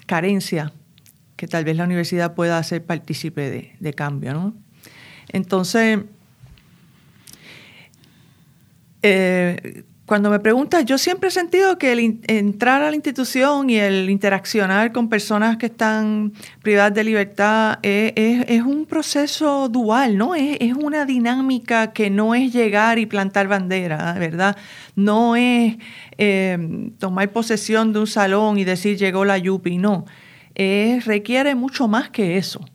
carencia 0.05 0.71
que 1.35 1.47
tal 1.47 1.63
vez 1.63 1.77
la 1.77 1.85
universidad 1.85 2.35
pueda 2.35 2.57
hacer 2.57 2.85
partícipe 2.85 3.49
de, 3.49 3.75
de 3.79 3.93
cambio, 3.93 4.33
¿no? 4.33 4.53
Entonces, 5.29 5.99
eh, 9.01 9.83
cuando 10.05 10.31
me 10.31 10.39
preguntas, 10.39 10.85
yo 10.85 10.97
siempre 10.97 11.29
he 11.29 11.31
sentido 11.31 11.77
que 11.77 11.91
el 11.91 12.19
entrar 12.27 12.81
a 12.81 12.89
la 12.89 12.95
institución 12.95 13.69
y 13.69 13.77
el 13.77 14.09
interaccionar 14.09 14.91
con 14.91 15.07
personas 15.07 15.57
que 15.57 15.67
están 15.67 16.33
privadas 16.63 16.95
de 16.95 17.03
libertad 17.03 17.77
es, 17.83 18.63
un 18.63 18.87
proceso 18.87 19.69
dual, 19.69 20.17
¿no? 20.17 20.33
Es, 20.33 20.73
una 20.73 21.05
dinámica 21.05 21.93
que 21.93 22.09
no 22.09 22.33
es 22.33 22.51
llegar 22.51 22.97
y 22.97 23.05
plantar 23.05 23.47
bandera, 23.47 24.13
¿verdad? 24.13 24.57
No 24.95 25.35
es 25.35 25.77
eh, 26.17 26.89
tomar 26.97 27.31
posesión 27.31 27.93
de 27.93 27.99
un 27.99 28.07
salón 28.07 28.57
y 28.57 28.63
decir 28.63 28.97
llegó 28.97 29.25
la 29.25 29.37
Yupi, 29.37 29.77
no. 29.77 30.05
requiere 31.05 31.53
mucho 31.53 31.87
más 31.87 32.09
que 32.09 32.37
eso. 32.37 32.65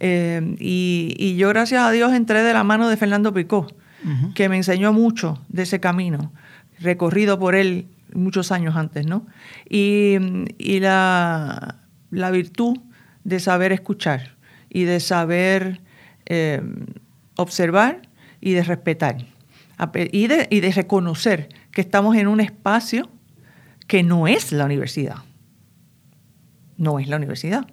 Eh, 0.00 0.56
y, 0.58 1.14
y, 1.16 1.36
yo, 1.36 1.48
gracias 1.50 1.84
a 1.84 1.92
Dios, 1.92 2.12
entré 2.12 2.42
de 2.42 2.52
la 2.52 2.64
mano 2.64 2.88
de 2.88 2.96
Fernando 2.96 3.32
Picó 3.32 3.68
que 4.34 4.48
me 4.48 4.56
enseñó 4.56 4.92
mucho 4.92 5.40
de 5.48 5.62
ese 5.62 5.80
camino, 5.80 6.32
recorrido 6.80 7.38
por 7.38 7.54
él 7.54 7.86
muchos 8.14 8.52
años 8.52 8.76
antes, 8.76 9.06
¿no? 9.06 9.26
Y, 9.68 10.18
la, 10.80 11.78
virtud 12.10 12.78
de 13.24 13.40
saber 13.40 13.72
escuchar 13.72 14.36
y 14.68 14.84
de 14.84 15.00
saber 15.00 15.80
eh, 16.26 16.62
observar 17.36 18.02
y 18.40 18.52
de 18.52 18.64
respetar 18.64 19.26
y 19.94 20.26
de, 20.26 20.46
y 20.50 20.60
de 20.60 20.72
reconocer 20.72 21.48
que 21.70 21.80
estamos 21.80 22.16
en 22.16 22.28
un 22.28 22.40
espacio 22.40 23.08
que 23.86 24.02
no 24.02 24.26
es 24.26 24.52
la 24.52 24.64
universidad. 24.64 25.16
No 26.76 26.98
es 26.98 27.08
la 27.08 27.16
universidad. 27.16 27.66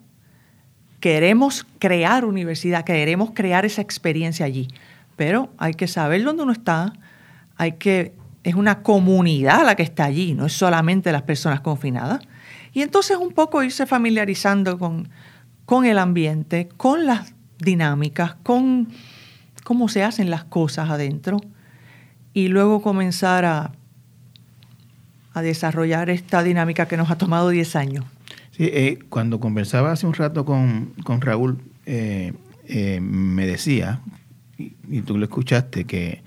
Queremos 0.99 1.65
crear 1.79 2.25
universidad, 2.25 2.83
queremos 2.83 3.31
crear 3.33 3.65
esa 3.65 3.81
experiencia 3.81 4.45
allí 4.45 4.67
pero 5.19 5.49
hay 5.57 5.73
que 5.73 5.89
saber 5.89 6.23
dónde 6.23 6.43
uno 6.43 6.53
está, 6.53 6.93
hay 7.57 7.73
que, 7.73 8.13
es 8.45 8.55
una 8.55 8.83
comunidad 8.83 9.65
la 9.65 9.75
que 9.75 9.83
está 9.83 10.05
allí, 10.05 10.33
no 10.33 10.45
es 10.45 10.53
solamente 10.53 11.11
las 11.11 11.23
personas 11.23 11.59
confinadas. 11.59 12.21
Y 12.71 12.83
entonces 12.83 13.17
un 13.17 13.33
poco 13.33 13.61
irse 13.61 13.85
familiarizando 13.85 14.79
con, 14.79 15.09
con 15.65 15.83
el 15.83 15.97
ambiente, 15.97 16.69
con 16.77 17.05
las 17.05 17.33
dinámicas, 17.57 18.35
con 18.43 18.87
cómo 19.65 19.89
se 19.89 20.03
hacen 20.03 20.29
las 20.29 20.45
cosas 20.45 20.89
adentro 20.89 21.41
y 22.33 22.47
luego 22.47 22.81
comenzar 22.81 23.43
a, 23.43 23.73
a 25.33 25.41
desarrollar 25.41 26.09
esta 26.09 26.43
dinámica 26.43 26.87
que 26.87 26.95
nos 26.95 27.11
ha 27.11 27.17
tomado 27.17 27.49
10 27.49 27.75
años. 27.75 28.05
Sí, 28.51 28.69
eh, 28.71 28.99
cuando 29.09 29.41
conversaba 29.41 29.91
hace 29.91 30.07
un 30.07 30.13
rato 30.13 30.45
con, 30.45 30.93
Raúl, 31.19 31.59
eh, 31.85 32.31
eh, 32.69 33.01
me 33.01 33.45
decía 33.45 33.99
y 34.59 35.01
tú 35.01 35.17
lo 35.17 35.25
escuchaste, 35.25 35.85
que, 35.85 36.21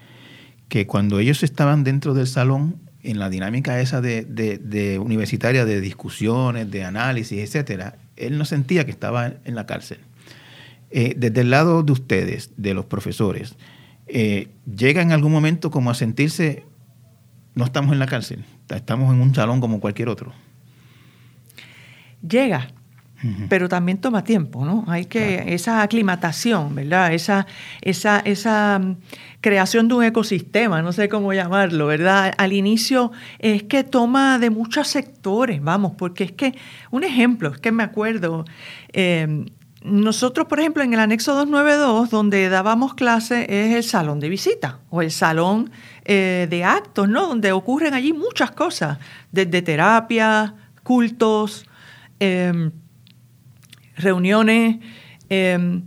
que 0.69 0.87
cuando 0.87 1.19
ellos 1.19 1.43
estaban 1.43 1.85
dentro 1.85 2.15
del 2.15 2.27
salón, 2.27 2.81
en 3.03 3.19
la 3.19 3.29
dinámica 3.29 3.81
esa 3.81 4.01
de, 4.01 4.99
universitaria, 5.03 5.65
de 5.65 5.81
discusiones, 5.81 6.71
de 6.71 6.85
análisis, 6.85 7.39
etcétera, 7.39 7.97
él 8.17 8.39
no 8.39 8.45
sentía 8.45 8.85
que 8.85 8.91
estaba 8.91 9.33
en 9.45 9.55
la 9.55 9.67
cárcel. 9.67 9.99
Eh, 10.91 11.15
desde 11.17 11.41
el 11.41 11.51
lado 11.51 11.83
de 11.83 11.93
ustedes, 11.93 12.51
de 12.57 12.75
los 12.75 12.85
profesores, 12.85 13.57
eh, 14.07 14.49
llega 14.77 15.03
en 15.03 15.13
algún 15.13 15.33
momento 15.33 15.71
como 15.71 15.91
a 15.91 15.95
sentirse, 15.95 16.65
no 17.55 17.65
estamos 17.65 17.93
en 17.93 17.99
la 17.99 18.07
cárcel, 18.07 18.45
estamos 18.69 19.13
en 19.13 19.21
un 19.21 19.35
salón 19.35 19.61
como 19.61 19.81
cualquier 19.81 20.09
otro. 20.09 20.33
Llega, 22.27 22.73
pero 23.49 23.69
también 23.69 23.99
toma 23.99 24.25
tiempo, 24.25 24.65
¿no? 24.65 24.85
Hay 24.89 25.05
que, 25.05 25.55
esa 25.55 25.83
aclimatación, 25.83 26.75
¿verdad? 26.75 27.13
Esa, 27.13 27.47
esa, 27.81 28.21
esa 28.21 28.79
mm, 28.79 28.97
creación 29.41 29.89
de 29.89 29.95
un 29.95 30.05
ecosistema, 30.05 30.83
no 30.83 30.93
sé 30.93 31.09
cómo 31.09 31.33
llamarlo, 31.33 31.87
¿verdad? 31.87 32.33
Al 32.39 32.53
inicio 32.53 33.13
es 33.39 33.63
que 33.63 33.85
toma 33.85 34.39
de 34.39 34.51
muchos 34.51 34.89
sectores, 34.89 35.63
vamos, 35.63 35.93
porque 35.97 36.25
es 36.25 36.33
que, 36.33 36.55
un 36.91 37.05
ejemplo, 37.05 37.51
es 37.51 37.59
que 37.59 37.73
me 37.73 37.83
acuerdo, 37.83 38.45
em, 38.93 39.47
nosotros, 39.85 40.47
por 40.47 40.61
ejemplo, 40.61 40.83
en 40.83 40.93
el 40.93 41.01
anexo 41.01 41.33
292, 41.35 42.11
donde 42.11 42.49
dábamos 42.49 42.95
clase, 42.95 43.47
es 43.49 43.75
el 43.75 43.83
salón 43.83 44.21
de 44.21 44.29
visita 44.29 44.79
o 44.91 45.03
el 45.03 45.11
salón 45.11 45.71
eh, 46.05 46.47
de 46.49 46.65
actos, 46.65 47.09
¿no? 47.09 47.27
Donde 47.27 47.53
ocurren 47.53 47.95
allí 47.95 48.13
muchas 48.13 48.53
cosas, 48.53 48.99
desde 49.33 49.61
terapia, 49.63 50.55
cultos, 50.83 51.67
em, 52.21 52.71
reuniones. 53.97 54.79
Em, 55.29 55.85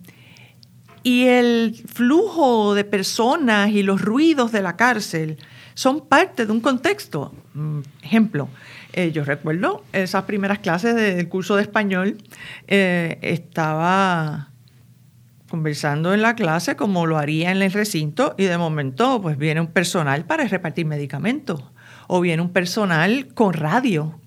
y 1.04 1.26
el 1.28 1.76
flujo 1.94 2.74
de 2.74 2.84
personas 2.84 3.70
y 3.70 3.84
los 3.84 4.02
ruidos 4.02 4.52
de 4.52 4.62
la 4.62 4.76
cárcel 4.76 5.38
son 5.76 6.08
parte 6.08 6.46
de 6.46 6.52
un 6.52 6.62
contexto. 6.62 7.34
Mm, 7.54 7.82
ejemplo, 8.02 8.50
eh, 8.94 9.12
yo 9.12 9.24
recuerdo 9.24 9.84
esas 9.94 10.24
primeras 10.24 10.60
clases 10.60 10.96
del 10.96 11.30
curso 11.30 11.58
de 11.58 11.62
español, 11.62 12.18
eh, 12.68 13.20
estaba 13.22 14.50
conversando 15.50 16.14
en 16.14 16.22
la 16.22 16.36
clase 16.36 16.76
como 16.76 17.06
lo 17.06 17.18
haría 17.18 17.52
en 17.52 17.62
el 17.62 17.72
recinto 17.72 18.34
y 18.38 18.46
de 18.46 18.58
momento 18.58 19.22
pues 19.22 19.38
viene 19.38 19.62
un 19.62 19.68
personal 19.68 20.26
para 20.26 20.46
repartir 20.46 20.86
medicamentos 20.86 21.64
o 22.08 22.20
viene 22.20 22.42
un 22.42 22.50
personal 22.50 23.28
con 23.34 23.54
radio 23.54 24.20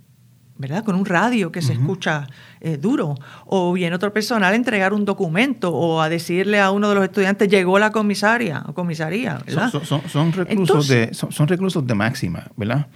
¿verdad? 0.59 0.85
Con 0.85 0.97
un 0.97 1.07
radio 1.07 1.53
que 1.53 1.63
se 1.63 1.73
escucha 1.73 2.27
eh, 2.61 2.77
duro. 2.77 3.15
O 3.47 3.73
viene 3.73 3.95
otro 3.95 4.13
personal 4.13 4.55
entregar 4.55 4.93
un 4.93 5.05
documento 5.05 5.73
o 5.73 6.01
a 6.01 6.09
decirle 6.09 6.61
a 6.61 6.71
uno 6.71 6.89
de 6.89 6.97
los 6.97 7.05
estudiantes, 7.05 7.49
llegó 7.49 7.79
la 7.79 7.93
comisaria 7.93 8.65
o 8.67 8.75
comisaría, 8.75 9.41
¿verdad? 9.47 9.73
Son, 9.83 10.33
reclusos, 10.33 10.89
de, 10.89 11.15
son, 11.15 11.49
reclusos 11.49 11.87
de 11.87 11.95
máxima, 11.95 12.49
¿verdad? 12.57 12.89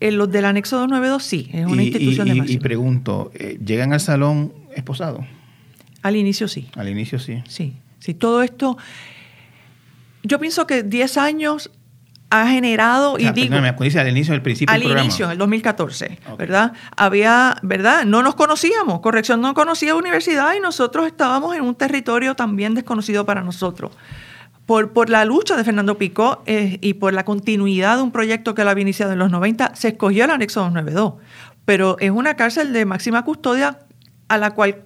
los 0.00 0.30
del 0.30 0.44
anexo 0.44 0.76
292 0.76 1.22
sí, 1.22 1.50
es 1.52 1.66
una 1.66 1.82
institución 1.82 2.28
de 2.28 2.34
máxima. 2.34 2.56
Y 2.56 2.58
pregunto, 2.58 3.32
eh, 3.34 3.58
¿llegan 3.64 3.92
al 3.92 4.00
salón 4.00 4.52
esposados? 4.74 5.24
Al 6.02 6.16
inicio 6.16 6.48
sí. 6.48 6.68
Al 6.76 6.88
inicio 6.88 7.18
sí. 7.18 7.42
Sí, 7.48 7.74
sí. 7.98 8.14
Todo 8.14 8.42
esto... 8.42 8.76
Yo 10.22 10.38
pienso 10.38 10.66
que 10.66 10.82
10 10.82 11.18
años 11.18 11.70
ha 12.30 12.48
generado 12.48 13.18
y 13.18 13.30
digo 13.30 13.54
al 13.54 14.08
inicio 14.08 14.32
del 14.32 14.42
principio 14.42 14.74
al 14.74 14.82
inicio 14.82 15.26
en 15.26 15.32
el 15.32 15.38
2014 15.38 16.18
verdad 16.36 16.72
había 16.96 17.56
verdad 17.62 18.04
no 18.04 18.22
nos 18.22 18.34
conocíamos 18.34 19.00
corrección 19.00 19.40
no 19.40 19.54
conocía 19.54 19.94
universidad 19.94 20.54
y 20.56 20.60
nosotros 20.60 21.06
estábamos 21.06 21.54
en 21.54 21.62
un 21.62 21.74
territorio 21.74 22.34
también 22.34 22.74
desconocido 22.74 23.24
para 23.24 23.42
nosotros. 23.42 23.92
Por, 24.66 24.92
por 24.92 25.10
la 25.10 25.26
lucha 25.26 25.58
de 25.58 25.64
Fernando 25.64 25.98
Picó 25.98 26.42
eh, 26.46 26.78
y 26.80 26.94
por 26.94 27.12
la 27.12 27.26
continuidad 27.26 27.96
de 27.96 28.02
un 28.02 28.10
proyecto 28.10 28.54
que 28.54 28.62
él 28.62 28.68
había 28.68 28.80
iniciado 28.80 29.12
en 29.12 29.18
los 29.18 29.30
90 29.30 29.74
se 29.74 29.88
escogió 29.88 30.24
el 30.24 30.30
anexo 30.30 30.60
292 30.60 31.14
pero 31.66 31.96
es 32.00 32.10
una 32.10 32.34
cárcel 32.34 32.72
de 32.72 32.86
máxima 32.86 33.24
custodia 33.24 33.80
a 34.28 34.38
la 34.38 34.52
cual 34.52 34.84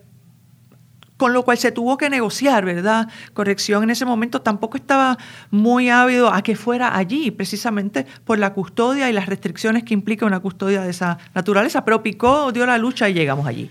con 1.18 1.32
lo 1.32 1.44
cual 1.44 1.58
se 1.58 1.72
tuvo 1.72 1.98
que 1.98 2.08
negociar, 2.08 2.64
¿verdad? 2.64 3.08
Corrección 3.34 3.82
en 3.82 3.90
ese 3.90 4.06
momento 4.06 4.40
tampoco 4.40 4.78
estaba 4.78 5.18
muy 5.50 5.90
ávido 5.90 6.32
a 6.32 6.42
que 6.42 6.56
fuera 6.56 6.96
allí, 6.96 7.30
precisamente 7.30 8.06
por 8.24 8.38
la 8.38 8.54
custodia 8.54 9.10
y 9.10 9.12
las 9.12 9.26
restricciones 9.26 9.82
que 9.82 9.92
implica 9.92 10.24
una 10.24 10.40
custodia 10.40 10.80
de 10.80 10.90
esa 10.90 11.18
naturaleza, 11.34 11.84
pero 11.84 11.98
Picó 12.02 12.52
dio 12.52 12.64
la 12.64 12.78
lucha 12.78 13.08
y 13.08 13.14
llegamos 13.14 13.46
allí. 13.46 13.68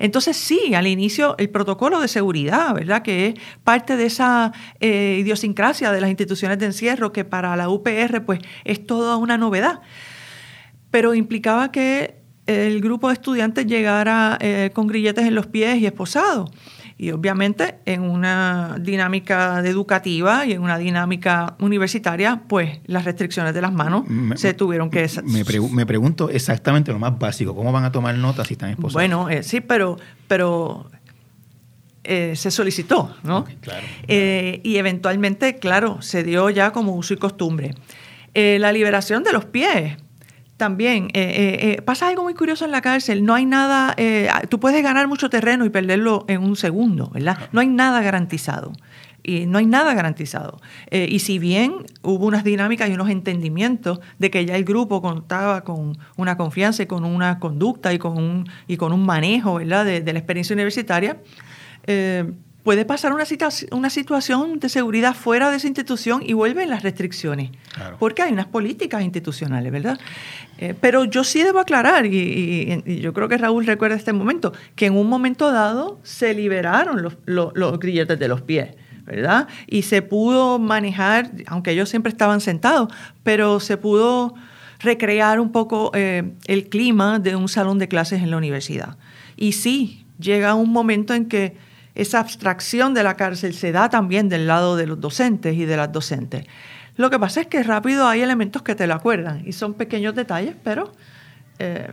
Entonces 0.00 0.36
sí, 0.36 0.74
al 0.74 0.86
inicio 0.86 1.36
el 1.38 1.50
protocolo 1.50 2.00
de 2.00 2.08
seguridad, 2.08 2.74
¿verdad? 2.74 3.02
Que 3.02 3.28
es 3.28 3.34
parte 3.62 3.96
de 3.96 4.06
esa 4.06 4.52
eh, 4.80 5.18
idiosincrasia 5.20 5.92
de 5.92 6.00
las 6.00 6.10
instituciones 6.10 6.58
de 6.58 6.66
encierro 6.66 7.12
que 7.12 7.24
para 7.24 7.54
la 7.56 7.68
UPR 7.68 8.24
pues 8.24 8.40
es 8.64 8.84
toda 8.84 9.16
una 9.16 9.38
novedad. 9.38 9.80
Pero 10.90 11.14
implicaba 11.14 11.70
que 11.70 12.16
el 12.46 12.80
grupo 12.80 13.08
de 13.08 13.14
estudiantes 13.14 13.66
llegara 13.66 14.38
eh, 14.40 14.70
con 14.72 14.86
grilletes 14.86 15.26
en 15.26 15.34
los 15.34 15.46
pies 15.46 15.78
y 15.78 15.86
esposados. 15.86 16.50
Y 17.00 17.12
obviamente 17.12 17.76
en 17.84 18.02
una 18.02 18.76
dinámica 18.80 19.60
educativa 19.60 20.44
y 20.44 20.52
en 20.52 20.62
una 20.62 20.76
dinámica 20.78 21.54
universitaria, 21.60 22.42
pues 22.48 22.80
las 22.86 23.04
restricciones 23.04 23.54
de 23.54 23.62
las 23.62 23.72
manos 23.72 24.02
se 24.34 24.52
tuvieron 24.52 24.90
que... 24.90 25.08
Me, 25.22 25.44
me, 25.70 25.86
pregunto 25.86 26.28
exactamente 26.28 26.90
lo 26.90 26.98
más 26.98 27.16
básico, 27.16 27.54
¿cómo 27.54 27.70
van 27.70 27.84
a 27.84 27.92
tomar 27.92 28.16
notas 28.16 28.48
si 28.48 28.54
están 28.54 28.70
esposados? 28.70 28.94
Bueno, 28.94 29.30
eh, 29.30 29.44
sí, 29.44 29.60
pero, 29.60 29.96
pero 30.26 30.90
eh, 32.02 32.34
se 32.34 32.50
solicitó, 32.50 33.14
¿no? 33.22 33.44
claro, 33.60 33.86
eh, 34.08 34.60
y 34.64 34.78
eventualmente, 34.78 35.60
claro, 35.60 36.02
se 36.02 36.24
dio 36.24 36.50
ya 36.50 36.72
como 36.72 36.96
uso 36.96 37.14
y 37.14 37.16
costumbre. 37.16 37.76
la 38.34 38.72
liberación 38.72 39.22
de 39.22 39.32
los 39.32 39.44
pies 39.44 39.98
también 40.58 41.04
eh, 41.14 41.22
eh, 41.22 41.58
eh, 41.70 41.82
pasa 41.82 42.08
algo 42.08 42.24
muy 42.24 42.34
curioso 42.34 42.64
en 42.64 42.72
la 42.72 42.82
cárcel. 42.82 43.24
No 43.24 43.34
hay 43.34 43.46
nada, 43.46 43.96
tú 44.50 44.60
puedes 44.60 44.82
ganar 44.82 45.08
mucho 45.08 45.30
terreno 45.30 45.64
y 45.64 45.70
perderlo 45.70 46.24
en 46.28 46.42
un 46.42 46.56
segundo, 46.56 47.10
¿verdad? 47.14 47.38
No 47.52 47.60
hay 47.60 47.68
nada 47.68 48.02
garantizado. 48.02 48.72
Y 49.22 49.46
no 49.46 49.58
hay 49.58 49.66
nada 49.66 49.94
garantizado. 49.94 50.60
y 50.90 51.18
si 51.18 51.38
bien 51.38 51.74
hubo 52.02 52.26
unas 52.26 52.44
dinámicas 52.44 52.88
y 52.88 52.92
unos 52.92 53.10
entendimientos 53.10 54.00
de 54.18 54.30
que 54.30 54.44
ya 54.46 54.56
el 54.56 54.64
grupo 54.64 55.02
contaba 55.02 55.64
con 55.64 55.98
una 56.16 56.36
confianza 56.36 56.82
y 56.82 56.86
con 56.86 57.04
una 57.04 57.38
conducta 57.38 57.92
y 57.92 57.98
con 57.98 58.16
un, 58.16 58.48
y 58.66 58.76
con 58.76 58.92
un 58.92 59.04
manejo 59.04 59.54
¿verdad? 59.56 59.84
De, 59.84 60.00
de 60.00 60.12
la 60.12 60.18
experiencia 60.18 60.54
universitaria, 60.54 61.18
puede 62.62 62.84
pasar 62.84 63.12
una, 63.12 63.24
una 63.70 63.90
situación 63.90 64.58
de 64.58 64.68
seguridad 64.68 65.14
fuera 65.14 65.50
de 65.50 65.56
esa 65.56 65.66
institución 65.66 66.22
y 66.24 66.32
vuelven 66.32 66.68
las 66.68 66.82
restricciones. 66.82 67.50
Porque 67.98 68.22
hay 68.22 68.32
unas 68.32 68.46
políticas 68.46 69.02
institucionales, 69.02 69.72
¿verdad? 69.72 69.98
Eh, 70.58 70.74
pero 70.78 71.04
yo 71.04 71.24
sí 71.24 71.42
debo 71.42 71.60
aclarar, 71.60 72.06
y, 72.06 73.00
yo 73.00 73.12
creo 73.12 73.28
que 73.28 73.38
Raúl 73.38 73.64
recuerda 73.64 73.96
este 73.96 74.12
momento, 74.12 74.52
que 74.74 74.86
en 74.86 74.96
un 74.96 75.08
momento 75.08 75.52
dado 75.52 75.98
se 76.02 76.34
liberaron 76.34 77.02
los, 77.02 77.16
los, 77.26 77.78
grilletes 77.78 78.18
de 78.18 78.28
los 78.28 78.42
pies. 78.42 78.70
¿verdad? 79.04 79.48
Y 79.66 79.82
se 79.82 80.02
pudo 80.02 80.58
manejar, 80.58 81.30
aunque 81.46 81.70
ellos 81.70 81.88
siempre 81.88 82.12
estaban 82.12 82.42
sentados, 82.42 82.92
pero 83.22 83.58
se 83.58 83.78
pudo 83.78 84.34
recrear 84.80 85.40
un 85.40 85.50
poco 85.50 85.90
eh, 85.94 86.34
el 86.44 86.68
clima 86.68 87.18
de 87.18 87.34
un 87.34 87.48
salón 87.48 87.78
de 87.78 87.88
clases 87.88 88.22
en 88.22 88.30
la 88.30 88.36
universidad. 88.36 88.98
Y 89.34 89.52
sí, 89.52 90.04
llega 90.18 90.54
un 90.54 90.70
momento 90.70 91.14
en 91.14 91.24
que 91.24 91.56
esa 91.98 92.20
abstracción 92.20 92.94
de 92.94 93.02
la 93.02 93.14
cárcel 93.14 93.52
se 93.52 93.72
da 93.72 93.90
también 93.90 94.28
del 94.28 94.46
lado 94.46 94.76
de 94.76 94.86
los 94.86 95.00
docentes 95.00 95.56
y 95.56 95.64
de 95.64 95.76
las 95.76 95.92
docentes. 95.92 96.46
Lo 96.96 97.10
que 97.10 97.18
pasa 97.18 97.40
es 97.40 97.48
que 97.48 97.62
rápido 97.64 98.06
hay 98.06 98.20
elementos 98.20 98.62
que 98.62 98.76
te 98.76 98.86
lo 98.86 98.94
acuerdan 98.94 99.42
y 99.44 99.52
son 99.52 99.74
pequeños 99.74 100.14
detalles, 100.14 100.54
pero 100.62 100.92
eh, 101.58 101.92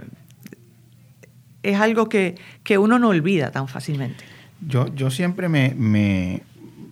es 1.64 1.80
algo 1.80 2.08
que, 2.08 2.36
uno 2.78 3.00
no 3.00 3.10
olvida 3.10 3.50
tan 3.50 3.68
fácilmente. 3.68 4.24
Yo, 4.62 4.94
yo 4.94 5.10
siempre 5.10 5.50
me, 5.50 5.74
me, 5.76 6.44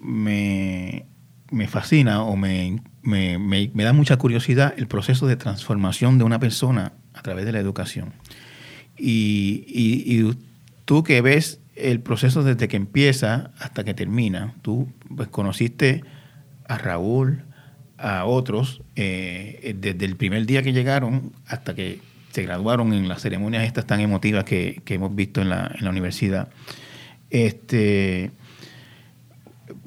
me, 0.02 1.68
fascina 1.68 2.24
o 2.24 2.36
me, 2.36 2.82
me, 3.04 3.70
da 3.76 3.94
mucha 3.94 4.18
curiosidad 4.18 4.74
el 4.76 4.88
proceso 4.88 5.28
de 5.28 5.36
transformación 5.36 6.18
de 6.18 6.24
una 6.24 6.40
persona 6.40 6.94
a 7.14 7.22
través 7.22 7.46
de 7.46 7.52
la 7.52 7.60
educación. 7.60 8.14
Y, 8.98 9.66
y 9.68 10.36
tú 10.86 11.04
que 11.04 11.22
ves 11.22 11.63
el 11.76 12.02
proceso 12.02 12.44
desde 12.44 12.68
que 12.68 12.78
empieza 12.78 13.52
hasta 13.60 13.84
que 13.84 13.94
termina. 13.94 14.56
Tú 14.62 14.92
pues, 15.16 15.28
conociste 15.30 16.04
a 16.68 16.78
Raúl, 16.78 17.44
a 17.98 18.26
otros, 18.26 18.82
eh, 18.96 19.76
desde 19.80 20.06
el 20.06 20.16
primer 20.16 20.46
día 20.46 20.62
que 20.62 20.74
llegaron 20.74 21.34
hasta 21.48 21.74
que 21.74 22.00
se 22.32 22.44
graduaron 22.44 22.94
en 22.94 23.08
las 23.08 23.22
ceremonias 23.22 23.64
estas 23.64 23.86
tan 23.86 24.00
emotivas 24.00 24.44
que, 24.44 24.82
hemos 24.88 25.16
visto 25.16 25.42
en 25.42 25.50
la, 25.50 25.72
en 25.78 25.84
la, 25.84 25.92
universidad. 25.92 26.50
Este, 27.30 28.32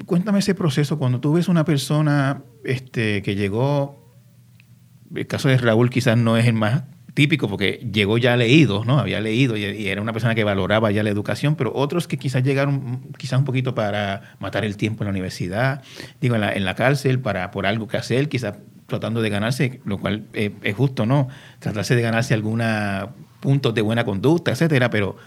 cuéntame 0.05 0.39
ese 0.39 0.55
proceso, 0.55 0.97
cuando 0.97 1.19
tú 1.19 1.33
ves 1.33 1.47
una 1.49 1.65
persona 1.65 2.41
este, 2.63 3.21
que 3.21 3.35
llegó, 3.35 4.15
el 5.13 5.27
caso 5.27 5.49
de 5.49 5.57
Raúl 5.57 5.89
quizás 5.89 6.17
no 6.17 6.37
es 6.37 6.45
el 6.45 6.53
más 6.53 6.83
típico 7.17 7.49
porque 7.49 7.83
llegó 7.91 8.19
ya 8.19 8.37
leído, 8.37 8.85
¿no? 8.85 8.99
Había 8.99 9.19
leído 9.19 9.57
y, 9.57 9.87
era 9.87 10.03
una 10.03 10.13
persona 10.13 10.35
que 10.35 10.43
valoraba 10.43 10.91
ya 10.91 11.01
la 11.01 11.09
educación, 11.09 11.55
pero 11.55 11.71
otros 11.73 12.07
que 12.07 12.17
quizás 12.17 12.43
llegaron 12.43 13.11
quizás 13.17 13.39
un 13.39 13.43
poquito 13.43 13.73
para 13.73 14.35
matar 14.39 14.63
el 14.63 14.77
tiempo 14.77 15.03
en 15.03 15.07
la 15.07 15.09
universidad, 15.09 15.81
digo, 16.21 16.35
en 16.35 16.41
la, 16.41 16.53
en 16.53 16.63
la 16.63 16.75
cárcel, 16.75 17.19
para, 17.19 17.49
por 17.49 17.65
algo 17.65 17.87
que 17.87 17.97
hacer, 17.97 18.29
quizás 18.29 18.59
tratando 18.85 19.23
de 19.23 19.31
ganarse, 19.31 19.81
lo 19.83 19.97
cual 19.97 20.27
es, 20.33 20.75
justo, 20.75 21.07
¿no? 21.07 21.27
Tratarse 21.57 21.95
de 21.95 22.03
ganarse 22.03 22.35
algunos 22.35 23.09
puntos 23.39 23.73
de 23.73 23.81
buena 23.81 24.05
conducta, 24.05 24.51
etcétera, 24.51 24.91
pero 24.91 25.17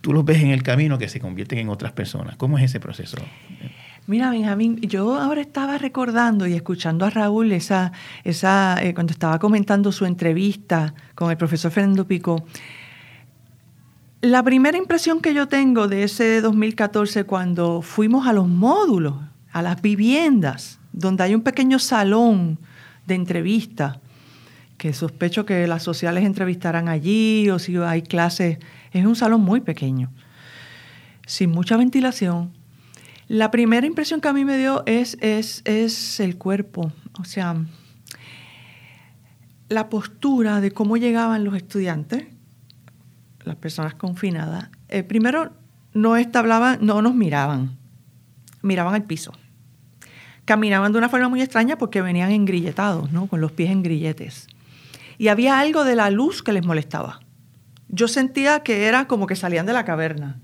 tú 0.00 0.12
los 0.12 0.24
ves 0.24 0.42
en 0.42 0.50
el 0.50 0.64
camino 0.64 0.98
que 0.98 1.08
se 1.08 1.20
convierten 1.20 1.60
en 1.60 1.68
otras 1.68 1.92
personas. 1.92 2.34
¿Cómo 2.34 2.58
es 2.58 2.64
ese 2.64 2.80
proceso? 2.80 3.18
Mira, 4.08 4.30
Benjamín, 4.30 4.80
yo 4.82 5.18
ahora 5.18 5.40
estaba 5.40 5.78
recordando 5.78 6.46
y 6.46 6.52
escuchando 6.52 7.04
a 7.04 7.10
Raúl 7.10 7.50
esa, 7.50 7.90
esa 8.22 8.80
eh, 8.80 8.94
cuando 8.94 9.12
estaba 9.12 9.40
comentando 9.40 9.90
su 9.90 10.04
entrevista 10.06 10.94
con 11.16 11.32
el 11.32 11.36
profesor 11.36 11.72
Fernando 11.72 12.06
Pico. 12.06 12.44
La 14.20 14.44
primera 14.44 14.78
impresión 14.78 15.20
que 15.20 15.34
yo 15.34 15.48
tengo 15.48 15.88
de 15.88 16.04
ese 16.04 16.40
2014 16.40 17.24
cuando 17.24 17.82
fuimos 17.82 18.28
a 18.28 18.32
los 18.32 18.46
módulos, 18.46 19.16
a 19.50 19.60
las 19.60 19.82
viviendas, 19.82 20.78
donde 20.92 21.24
hay 21.24 21.34
un 21.34 21.42
pequeño 21.42 21.80
salón 21.80 22.60
de 23.06 23.16
entrevista, 23.16 23.98
que 24.78 24.92
sospecho 24.92 25.44
que 25.44 25.66
las 25.66 25.82
sociales 25.82 26.24
entrevistarán 26.24 26.88
allí 26.88 27.50
o 27.50 27.58
si 27.58 27.76
hay 27.78 28.02
clases, 28.02 28.58
es 28.92 29.04
un 29.04 29.16
salón 29.16 29.40
muy 29.40 29.62
pequeño. 29.62 30.12
sin 31.26 31.50
mucha 31.50 31.76
ventilación. 31.76 32.52
La 33.28 33.50
primera 33.50 33.86
impresión 33.86 34.20
que 34.20 34.28
a 34.28 34.32
mí 34.32 34.44
me 34.44 34.56
dio 34.56 34.84
es, 34.86 35.18
es, 35.20 35.62
es 35.64 36.20
el 36.20 36.38
cuerpo, 36.38 36.92
o 37.18 37.24
sea, 37.24 37.56
la 39.68 39.88
postura 39.88 40.60
de 40.60 40.70
cómo 40.70 40.96
llegaban 40.96 41.42
los 41.42 41.56
estudiantes, 41.56 42.26
las 43.42 43.56
personas 43.56 43.94
confinadas. 43.94 44.70
Eh, 44.88 45.02
primero, 45.02 45.52
no 45.92 46.16
establaban, 46.16 46.78
no 46.82 47.02
nos 47.02 47.16
miraban, 47.16 47.76
miraban 48.62 48.94
al 48.94 49.04
piso. 49.04 49.32
Caminaban 50.44 50.92
de 50.92 50.98
una 50.98 51.08
forma 51.08 51.28
muy 51.28 51.42
extraña 51.42 51.78
porque 51.78 52.02
venían 52.02 52.30
engrilletados, 52.30 53.10
¿no? 53.10 53.26
con 53.26 53.40
los 53.40 53.50
pies 53.50 53.70
en 53.70 53.82
grilletes. 53.82 54.46
Y 55.18 55.28
había 55.28 55.58
algo 55.58 55.82
de 55.82 55.96
la 55.96 56.10
luz 56.10 56.44
que 56.44 56.52
les 56.52 56.64
molestaba. 56.64 57.20
Yo 57.88 58.06
sentía 58.06 58.60
que 58.60 58.86
era 58.86 59.08
como 59.08 59.26
que 59.26 59.34
salían 59.34 59.66
de 59.66 59.72
la 59.72 59.84
caverna 59.84 60.40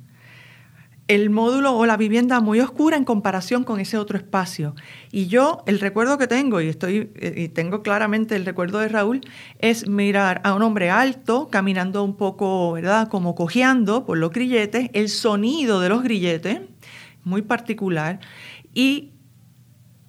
el 1.15 1.29
módulo 1.29 1.77
o 1.77 1.85
la 1.85 1.99
vivienda 1.99 2.41
muy 2.41 2.61
oscura 2.61 2.97
en 2.97 3.05
comparación 3.05 3.65
con 3.65 3.81
ese 3.81 3.99
otro 3.99 4.17
espacio. 4.17 4.75
Y 5.11 5.27
yo, 5.27 5.63
el 5.67 5.79
recuerdo 5.79 6.17
que 6.17 6.27
tengo, 6.27 6.63
y, 6.63 6.69
estoy, 6.69 7.11
y 7.21 7.49
tengo 7.49 7.83
claramente 7.83 8.35
el 8.35 8.47
recuerdo 8.47 8.79
de 8.79 8.89
Raúl, 8.89 9.21
es 9.59 9.87
mirar 9.87 10.41
a 10.43 10.55
un 10.55 10.63
hombre 10.63 10.89
alto, 10.89 11.49
caminando 11.51 12.03
un 12.03 12.17
poco, 12.17 12.73
¿verdad? 12.73 13.09
Como 13.09 13.35
cojeando 13.35 14.07
por 14.07 14.17
los 14.17 14.31
grilletes, 14.31 14.89
el 14.95 15.11
sonido 15.11 15.81
de 15.81 15.91
los 15.91 16.03
grilletes, 16.03 16.61
muy 17.25 17.43
particular, 17.43 18.19
y 18.73 19.11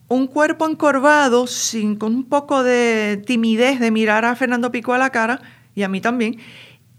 un 0.08 0.28
cuerpo 0.28 0.70
encorvado, 0.70 1.48
sin, 1.48 1.98
con 1.98 2.16
un 2.16 2.24
poco 2.24 2.64
de 2.64 3.22
timidez 3.26 3.82
de 3.82 3.92
mirar 3.92 4.24
a 4.24 4.38
Fernando 4.38 4.72
Pico 4.72 4.94
a 4.94 4.98
la 4.98 5.10
cara, 5.10 5.42
y 5.76 5.84
a 5.84 5.90
mí 5.90 6.00
también, 6.00 6.38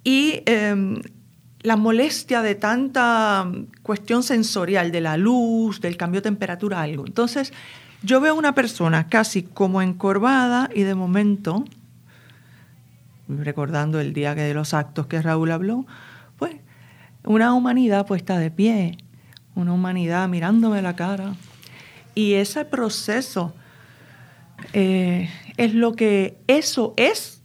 y 0.03 0.43
em, 0.45 1.01
la 1.65 1.77
molestia 1.77 2.43
de 2.43 2.55
tanta 2.55 3.51
cuestión 3.83 4.23
sensorial, 4.23 4.93
de 4.93 5.01
la 5.01 5.17
luz, 5.17 5.81
del 5.81 5.97
cambio 5.97 6.21
de 6.21 6.25
temperatura, 6.25 6.83
algo. 6.83 7.07
Entonces, 7.07 7.55
yo 8.03 8.21
veo 8.21 8.35
una 8.35 8.55
persona 8.55 9.09
casi 9.09 9.43
como 9.43 9.81
encorvada 9.81 10.69
y 10.75 10.83
de 10.83 10.95
momento, 10.95 11.65
recordando 13.29 13.99
el 13.99 14.12
día 14.12 14.35
de 14.35 14.53
los 14.53 14.75
actos 14.75 15.07
que 15.07 15.23
Raúl 15.23 15.51
habló, 15.53 15.87
pues 16.37 16.57
una 17.25 17.55
humanidad 17.55 18.07
puesta 18.07 18.39
de 18.39 18.51
pie, 18.51 18.99
una 19.55 19.73
humanidad 19.73 20.29
mirándome 20.29 20.83
la 20.83 20.95
cara. 20.95 21.35
Y 22.15 22.35
ese 22.35 22.67
proceso 22.67 23.55
eh, 24.75 25.31
es 25.57 25.73
lo 25.73 25.95
que 25.95 26.37
eso 26.47 26.93
es 26.99 27.41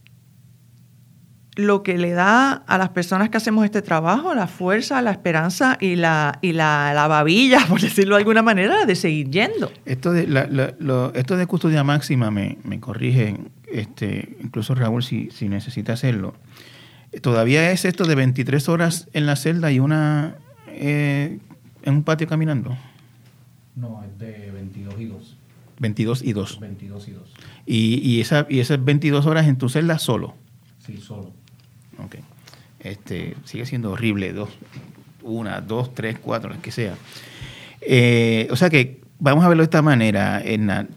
lo 1.60 1.84
que 1.84 1.98
le 1.98 2.12
da 2.12 2.54
a 2.54 2.78
las 2.78 2.90
personas 2.90 3.30
que 3.30 3.38
hacemos 3.38 3.66
este 3.66 3.82
trabajo 3.82 4.34
la 4.34 4.48
fuerza, 4.48 5.02
la 5.02 5.12
esperanza 5.12 5.78
y 5.80 5.96
la, 5.96 6.40
y 6.42 6.54
la, 6.54 7.06
babilla, 7.08 7.66
por 7.70 7.82
decirlo 7.82 8.16
de 8.16 8.22
alguna 8.22 8.42
manera, 8.42 8.86
de 8.86 8.96
seguir 8.96 9.30
yendo. 9.30 9.72
Esto 9.86 10.12
de, 10.12 10.24
esto 11.16 11.38
de 11.38 11.46
custodia 11.48 11.84
máxima 11.84 12.32
me, 12.32 12.58
me 12.64 12.80
corrige, 12.80 13.38
este, 13.72 14.38
incluso 14.42 14.76
Raúl, 14.76 15.04
si, 15.04 15.30
si 15.32 15.50
necesita 15.50 15.94
hacerlo. 15.94 16.34
¿Todavía 17.22 17.72
es 17.72 17.86
esto 17.86 18.06
de 18.06 18.16
23 18.16 18.70
horas 18.70 19.08
en 19.14 19.26
la 19.26 19.36
celda 19.36 19.72
y 19.72 19.80
una 19.80 20.36
eh, 20.68 21.40
en 21.84 21.94
un 21.94 22.04
patio 22.04 22.28
caminando? 22.28 22.78
No, 23.76 24.04
es 24.04 24.18
de 24.20 24.52
22 24.52 25.00
y 25.00 25.06
2. 25.06 25.38
22 25.80 26.24
y 26.24 26.34
2. 26.34 26.60
22 26.60 27.08
y 27.08 27.12
2. 27.12 27.34
Y, 27.66 28.10
y, 28.10 28.22
esa, 28.22 28.46
y 28.50 28.60
esas 28.60 28.84
22 28.84 29.26
horas 29.26 29.48
en 29.48 29.58
tu 29.58 29.70
celda 29.70 29.98
solo. 29.98 30.36
Sí, 30.86 30.98
solo. 30.98 31.34
Este, 32.90 33.36
sigue 33.46 33.66
siendo 33.66 33.92
horrible, 33.92 34.34
dos, 34.34 34.50
una, 35.24 35.62
dos, 35.62 35.94
tres, 35.94 36.18
cuatro, 36.20 36.50
las 36.50 36.60
que 36.60 36.72
sea. 36.72 36.96
Eh, 37.82 38.48
o 38.52 38.56
sea 38.56 38.70
que 38.70 39.02
vamos 39.20 39.44
a 39.44 39.50
verlo 39.50 39.62
de 39.62 39.66
esta 39.66 39.82
manera. 39.82 40.42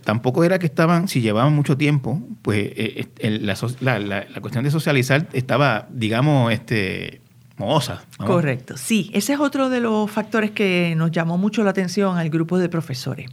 tampoco 0.05 0.45
era 0.45 0.59
que 0.59 0.66
estaban, 0.66 1.09
si 1.09 1.20
llevaban 1.20 1.53
mucho 1.55 1.76
tiempo, 1.76 2.22
pues 2.43 2.70
eh, 2.74 3.09
la, 3.40 4.40
cuestión 4.40 4.64
de 4.64 4.70
socializar 4.70 5.28
estaba, 5.32 5.88
digamos, 5.90 6.53
este, 6.53 7.20
mohosa. 7.57 8.05
Correcto, 8.16 8.76
sí. 8.76 9.11
Ese 9.12 9.34
es 9.34 9.40
otro 9.40 9.68
de 9.68 9.80
los 9.80 10.11
factores 10.11 10.53
que 10.53 10.95
nos 10.97 11.11
llamó 11.11 11.36
mucho 11.36 11.62
la 11.64 11.70
atención 11.70 12.16
al 12.16 12.30
grupo 12.30 12.59
de 12.59 12.68
profesores. 12.68 13.28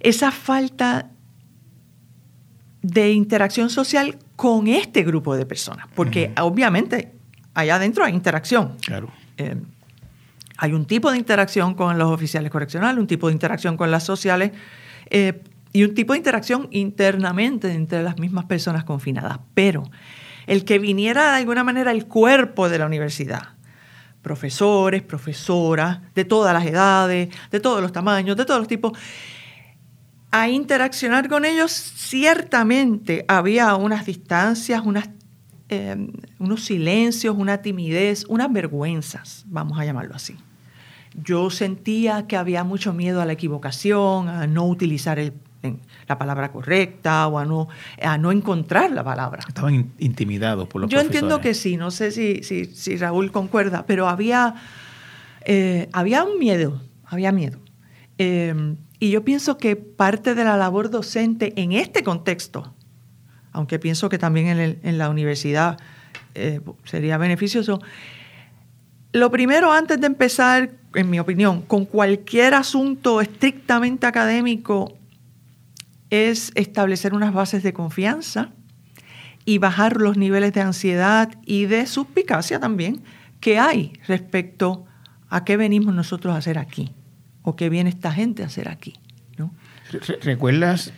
Esa 0.00 0.30
falta 0.30 1.10
de 2.82 3.10
interacción 3.10 3.68
social 3.68 4.16
con 4.36 4.68
este 4.68 5.02
grupo 5.02 5.34
de 5.34 5.44
personas, 5.44 5.88
porque 5.94 6.30
obviamente 6.40 7.15
allá 7.56 7.76
adentro 7.76 8.04
hay 8.04 8.12
interacción. 8.12 8.76
Claro. 8.84 9.08
Eh, 9.38 9.56
hay 10.58 10.72
un 10.72 10.84
tipo 10.84 11.10
de 11.10 11.18
interacción 11.18 11.74
con 11.74 11.98
los 11.98 12.10
oficiales 12.10 12.50
correccionales, 12.50 13.00
un 13.00 13.06
tipo 13.06 13.28
de 13.28 13.32
interacción 13.32 13.76
con 13.76 13.90
las 13.90 14.04
sociales 14.04 14.52
eh, 15.10 15.42
y 15.72 15.84
un 15.84 15.94
tipo 15.94 16.12
de 16.12 16.18
interacción 16.18 16.68
internamente 16.70 17.72
entre 17.72 18.02
las 18.02 18.18
mismas 18.18 18.44
personas 18.44 18.84
confinadas. 18.84 19.38
Pero 19.54 19.82
el 20.46 20.64
que 20.64 20.78
viniera 20.78 21.32
de 21.32 21.38
alguna 21.38 21.64
manera 21.64 21.90
el 21.90 22.06
cuerpo 22.06 22.68
de 22.68 22.78
la 22.78 22.86
universidad, 22.86 23.54
profesores, 24.22 25.02
profesoras, 25.02 26.00
de 26.14 26.24
todas 26.24 26.52
las 26.52 26.66
edades, 26.66 27.30
de 27.50 27.60
todos 27.60 27.80
los 27.80 27.92
tamaños, 27.92 28.36
de 28.36 28.44
todos 28.44 28.60
los 28.60 28.68
tipos, 28.68 28.92
a 30.30 30.48
interaccionar 30.48 31.28
con 31.28 31.46
ellos, 31.46 31.72
ciertamente 31.72 33.24
había 33.28 33.74
unas 33.76 34.04
distancias, 34.04 34.82
unas, 34.84 35.08
em, 35.68 36.12
unos 36.38 36.64
silencios, 36.64 37.36
una 37.36 37.62
timidez, 37.62 38.24
unas 38.28 38.52
vergüenzas, 38.52 39.44
vamos 39.48 39.78
a 39.78 39.84
llamarlo 39.84 40.14
así. 40.14 40.36
Yo 41.14 41.50
sentía 41.50 42.26
que 42.26 42.36
había 42.36 42.62
mucho 42.62 42.92
miedo 42.92 43.22
a 43.22 43.24
la 43.24 43.32
equivocación, 43.32 44.28
a 44.28 44.46
no 44.46 44.66
utilizar 44.66 45.18
la 46.06 46.18
palabra 46.18 46.52
correcta 46.52 47.26
o 47.26 47.38
a 47.38 47.44
no, 47.44 47.68
a 48.00 48.18
no 48.18 48.32
encontrar 48.32 48.92
la 48.92 49.02
palabra. 49.02 49.42
Estaban 49.48 49.92
intimidados 49.98 50.68
por 50.68 50.82
los 50.82 50.90
Yo 50.90 51.00
entiendo 51.00 51.40
que 51.40 51.54
sí, 51.54 51.76
no 51.76 51.90
sé 51.90 52.10
si, 52.10 52.42
si, 52.42 52.96
Raúl 52.96 53.32
concuerda, 53.32 53.84
pero 53.86 54.08
había, 54.08 54.54
eh, 55.44 55.88
había 55.92 56.22
un 56.24 56.38
miedo, 56.38 56.80
había 57.04 57.32
miedo. 57.32 57.58
Em, 58.18 58.76
y 58.98 59.10
yo 59.10 59.24
pienso 59.24 59.58
que 59.58 59.76
parte 59.76 60.34
de 60.34 60.44
la 60.44 60.56
labor 60.56 60.90
docente 60.90 61.52
en 61.56 61.72
este 61.72 62.02
contexto, 62.02 62.74
aunque 63.56 63.78
pienso 63.78 64.10
que 64.10 64.18
también 64.18 64.78
en, 64.82 64.98
la 64.98 65.08
universidad 65.08 65.78
eh, 66.34 66.60
sería 66.84 67.16
beneficioso, 67.16 67.80
lo 69.12 69.30
primero 69.30 69.72
antes 69.72 69.98
de 69.98 70.06
empezar, 70.06 70.72
en 70.94 71.08
mi 71.08 71.18
opinión, 71.18 71.62
con 71.62 71.86
cualquier 71.86 72.52
asunto 72.52 73.22
estrictamente 73.22 74.06
académico, 74.06 74.98
es 76.10 76.52
establecer 76.54 77.14
unas 77.14 77.32
bases 77.32 77.62
de 77.62 77.72
confianza 77.72 78.50
y 79.46 79.56
bajar 79.56 79.96
los 79.96 80.18
niveles 80.18 80.52
de 80.52 80.60
ansiedad 80.60 81.30
y 81.46 81.64
de 81.64 81.86
suspicacia 81.86 82.60
también 82.60 83.02
que 83.40 83.58
hay 83.58 83.94
respecto 84.06 84.84
a 85.30 85.44
qué 85.44 85.56
venimos 85.56 85.94
nosotros 85.94 86.34
a 86.34 86.38
hacer 86.38 86.58
aquí 86.58 86.92
o 87.40 87.56
qué 87.56 87.70
viene 87.70 87.88
esta 87.88 88.12
gente 88.12 88.42
a 88.42 88.46
hacer 88.46 88.68
aquí. 88.68 89.00
¿Recuerdas 90.20 90.92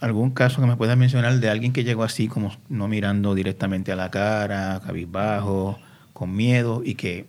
algún 0.00 0.30
caso 0.30 0.60
que 0.60 0.66
me 0.66 0.76
puedas 0.76 0.96
mencionar 0.96 1.38
de 1.40 1.48
alguien 1.48 1.72
que 1.72 1.84
llegó 1.84 2.04
así, 2.04 2.28
como 2.28 2.52
no 2.68 2.88
mirando 2.88 3.34
directamente 3.34 3.92
a 3.92 3.96
la 3.96 4.10
cara, 4.10 4.80
cabizbajo, 4.84 5.78
con 6.12 6.34
miedo, 6.34 6.82
y 6.84 6.94
que 6.94 7.26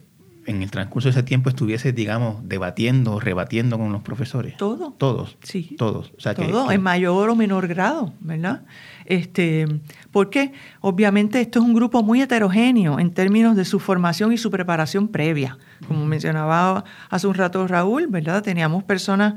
en 0.47 0.63
el 0.63 0.71
transcurso 0.71 1.09
de 1.09 1.11
ese 1.11 1.23
tiempo 1.23 1.49
estuviese, 1.49 1.91
digamos, 1.91 2.37
debatiendo, 2.47 3.19
rebatiendo 3.19 3.77
con 3.77 3.91
los 3.91 4.01
profesores? 4.01 4.55
Todo. 4.55 4.93
Todos. 4.97 5.37
Sí. 5.43 5.75
Todos. 5.77 6.13
O 6.17 6.21
sea, 6.21 6.33
Todo, 6.33 6.71
en 6.71 6.81
mayor 6.81 7.29
o 7.29 7.35
menor 7.35 7.67
grado, 7.67 8.13
¿verdad? 8.21 8.61
Este, 9.05 9.67
porque 10.11 10.53
obviamente 10.79 11.41
esto 11.41 11.59
es 11.59 11.65
un 11.65 11.73
grupo 11.73 12.01
muy 12.01 12.21
heterogéneo 12.21 12.97
en 12.97 13.13
términos 13.13 13.57
de 13.57 13.65
su 13.65 13.79
formación 13.79 14.31
y 14.31 14.37
su 14.37 14.49
preparación 14.49 15.09
previa. 15.09 15.57
Como 15.85 16.05
mencionaba 16.05 16.85
hace 17.09 17.27
un 17.27 17.33
rato 17.33 17.67
Raúl, 17.67 18.07
¿verdad? 18.07 18.41
Teníamos 18.41 18.85
personas 18.85 19.35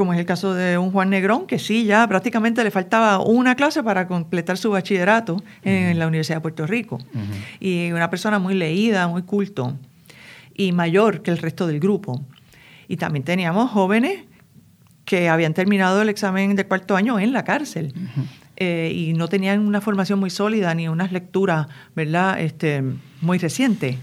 como 0.00 0.14
es 0.14 0.18
el 0.18 0.24
caso 0.24 0.54
de 0.54 0.78
un 0.78 0.92
Juan 0.92 1.10
Negrón, 1.10 1.46
que 1.46 1.58
sí, 1.58 1.84
ya 1.84 2.08
prácticamente 2.08 2.64
le 2.64 2.70
faltaba 2.70 3.20
una 3.20 3.54
clase 3.54 3.82
para 3.82 4.06
completar 4.06 4.56
su 4.56 4.70
bachillerato 4.70 5.42
en 5.62 5.98
la 5.98 6.06
Universidad 6.06 6.38
de 6.38 6.40
Puerto 6.40 6.66
Rico. 6.66 6.98
Y 7.60 7.92
una 7.92 8.08
persona 8.08 8.38
muy 8.38 8.54
leída, 8.54 9.08
muy 9.08 9.24
culto 9.24 9.76
y 10.54 10.72
mayor 10.72 11.20
que 11.20 11.30
el 11.30 11.36
resto 11.36 11.66
del 11.66 11.80
grupo. 11.80 12.24
Y 12.88 12.96
también 12.96 13.26
teníamos 13.26 13.70
jóvenes 13.72 14.24
que 15.04 15.28
habían 15.28 15.52
terminado 15.52 16.00
el 16.00 16.08
examen 16.08 16.56
de 16.56 16.66
cuarto 16.66 16.96
año 16.96 17.18
en 17.18 17.34
la 17.34 17.44
cárcel. 17.44 17.92
Eh, 18.56 18.90
y 18.94 19.12
no 19.12 19.28
tenían 19.28 19.60
una 19.60 19.82
formación 19.82 20.18
muy 20.18 20.30
sólida 20.30 20.74
ni 20.74 20.88
unas 20.88 21.12
lecturas, 21.12 21.66
¿verdad?, 21.94 22.40
este, 22.40 22.82
muy 23.20 23.36
recientes. 23.36 23.96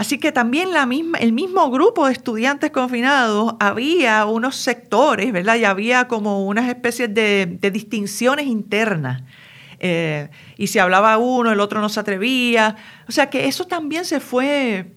Así 0.00 0.16
que 0.16 0.32
también 0.32 0.72
la 0.72 0.86
misma, 0.86 1.18
el 1.18 1.34
mismo 1.34 1.70
grupo 1.70 2.06
de 2.06 2.12
estudiantes 2.12 2.70
confinados, 2.70 3.52
había 3.60 4.24
unos 4.24 4.56
sectores, 4.56 5.30
¿verdad? 5.30 5.56
Y 5.56 5.66
había 5.66 6.08
como 6.08 6.46
unas 6.46 6.70
especies 6.70 7.12
de, 7.12 7.58
distinciones 7.70 8.46
internas. 8.46 9.22
Eh, 9.78 10.30
y 10.56 10.68
si 10.68 10.78
hablaba 10.78 11.18
uno, 11.18 11.52
el 11.52 11.60
otro 11.60 11.82
no 11.82 11.90
se 11.90 12.00
atrevía. 12.00 12.76
O 13.08 13.12
sea 13.12 13.28
que 13.28 13.46
eso 13.46 13.66
también 13.66 14.06
se 14.06 14.20
fue 14.20 14.94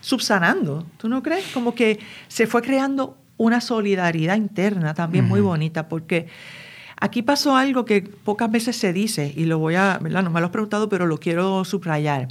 subsanando, 0.00 0.84
¿tú 0.96 1.08
no 1.08 1.22
crees? 1.22 1.46
Como 1.54 1.76
que 1.76 2.00
se 2.26 2.48
fue 2.48 2.62
creando 2.62 3.16
una 3.36 3.60
solidaridad 3.60 4.34
interna 4.34 4.94
también 4.94 5.24
muy 5.26 5.40
bonita, 5.40 5.88
porque 5.88 6.26
aquí 6.98 7.22
pasó 7.22 7.54
algo 7.54 7.84
que 7.84 8.02
pocas 8.02 8.50
veces 8.50 8.74
se 8.74 8.92
dice, 8.92 9.32
y 9.36 9.44
lo 9.44 9.60
voy 9.60 9.76
a, 9.76 10.00
¿verdad? 10.02 10.24
No 10.24 10.30
me 10.30 10.40
lo 10.40 10.46
has 10.46 10.52
preguntado, 10.52 10.88
pero 10.88 11.06
lo 11.06 11.18
quiero 11.18 11.64
subrayar. 11.64 12.26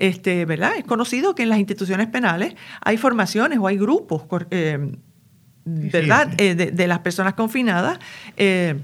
Este, 0.00 0.46
¿verdad? 0.46 0.72
Es 0.78 0.84
conocido 0.84 1.34
que 1.34 1.42
en 1.42 1.50
las 1.50 1.58
instituciones 1.58 2.06
penales 2.06 2.54
hay 2.80 2.96
formaciones 2.96 3.58
o 3.58 3.66
hay 3.66 3.76
grupos, 3.76 4.22
eh, 4.50 4.92
¿verdad? 5.66 6.32
Eh, 6.38 6.54
de, 6.54 6.86
las 6.86 7.00
personas 7.00 7.34
confinadas. 7.34 7.98
Eh, 8.38 8.80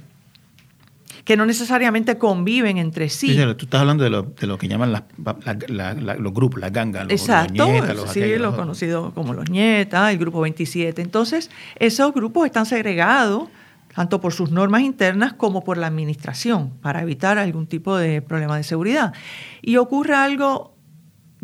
que 1.25 1.37
no 1.37 1.45
necesariamente 1.45 2.19
conviven 2.19 2.77
entre 2.77 3.09
sí. 3.09 3.35
sí 3.35 3.43
tú 3.57 3.65
estás 3.65 3.81
hablando 3.81 4.05
de 4.05 4.11
lo, 4.11 4.23
de 4.23 4.47
lo 4.47 4.59
que 4.59 4.69
llaman 4.69 4.93
los 4.93 6.33
grupos, 6.33 6.61
las 6.61 6.71
gangas, 6.71 7.03
los, 7.03 7.13
Exacto, 7.13 7.67
los 7.95 8.11
sí, 8.13 8.37
los 8.37 8.55
conocidos 8.55 9.13
como 9.13 9.35
los 9.35 9.51
nietas, 9.51 10.13
el 10.13 10.19
grupo 10.19 10.43
27. 10.43 11.03
Entonces, 11.03 11.51
esos 11.81 12.15
grupos 12.15 12.47
están 12.47 12.65
segregados 12.65 13.49
tanto 13.97 14.21
por 14.21 14.35
sus 14.35 14.51
normas 14.51 14.83
internas 14.83 15.33
como 15.33 15.65
por 15.65 15.79
la 15.79 15.87
administración, 15.87 16.71
para 16.83 17.01
evitar 17.01 17.39
algún 17.39 17.67
tipo 17.67 17.97
de 17.97 18.21
problema 18.21 18.59
de 18.59 18.63
seguridad. 18.63 19.15
Y 19.63 19.79
ocurre 19.79 20.15
algo, 20.15 20.76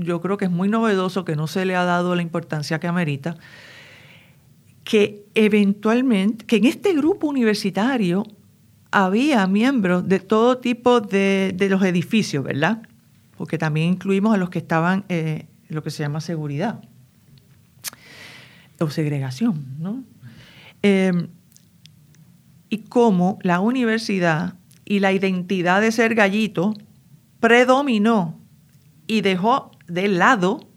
yo 0.02 0.20
creo 0.20 0.36
que 0.36 0.46
es 0.46 0.50
muy 0.50 0.68
novedoso, 0.68 1.24
que 1.24 1.36
no 1.36 1.46
se 1.46 1.64
le 1.64 1.76
ha 1.76 1.84
dado 1.84 2.14
la 2.14 2.22
importancia 2.22 2.78
que 2.80 2.86
amerita, 2.86 3.36
que 4.84 5.24
eventualmente, 5.34 6.44
que 6.44 6.56
en 6.56 6.66
este 6.66 6.92
grupo 6.94 7.28
universitario 7.28 8.24
había 8.90 9.46
miembros 9.46 10.06
de 10.08 10.20
todo 10.20 10.58
tipo 10.58 11.00
de, 11.00 11.54
los 11.70 11.82
edificios, 11.82 12.44
¿verdad? 12.44 12.82
Porque 13.36 13.58
también 13.58 13.88
incluimos 13.88 14.34
a 14.34 14.36
los 14.36 14.50
que 14.50 14.58
estaban 14.58 15.04
eh, 15.08 15.46
lo 15.68 15.82
que 15.82 15.90
se 15.90 16.02
llama 16.02 16.20
seguridad 16.20 16.82
o 18.78 18.90
segregación, 18.90 19.64
¿no? 19.78 20.04
Em, 20.82 21.28
y 22.68 22.78
cómo 22.78 23.38
la 23.42 23.60
universidad 23.60 24.54
y 24.84 24.98
la 24.98 25.12
identidad 25.12 25.80
de 25.80 25.92
ser 25.92 26.14
gallito 26.14 26.74
predominó 27.40 28.38
y 29.06 29.20
dejó 29.20 29.71
de 29.88 30.08
lado 30.08 30.68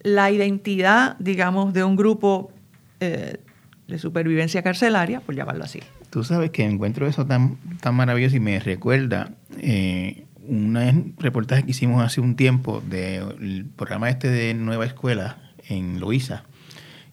la 0.00 0.30
identidad, 0.30 1.16
digamos, 1.18 1.72
de 1.72 1.84
un 1.84 1.96
grupo 1.96 2.52
eh, 3.00 3.38
de 3.86 3.98
supervivencia 3.98 4.62
carcelaria, 4.62 5.20
por 5.20 5.34
llamarlo 5.34 5.64
así. 5.64 5.80
Tú 6.10 6.24
sabes 6.24 6.50
que 6.50 6.64
encuentro 6.64 7.06
eso 7.06 7.26
tan, 7.26 7.56
tan 7.80 7.94
maravilloso 7.94 8.36
y 8.36 8.40
me 8.40 8.60
recuerda 8.60 9.32
eh, 9.58 10.24
un 10.48 11.14
reportaje 11.18 11.64
que 11.64 11.72
hicimos 11.72 12.02
hace 12.02 12.20
un 12.20 12.36
tiempo 12.36 12.80
del 12.80 13.66
programa 13.76 14.08
este 14.08 14.30
de 14.30 14.54
Nueva 14.54 14.86
Escuela 14.86 15.38
en 15.68 16.00
Loíza, 16.00 16.44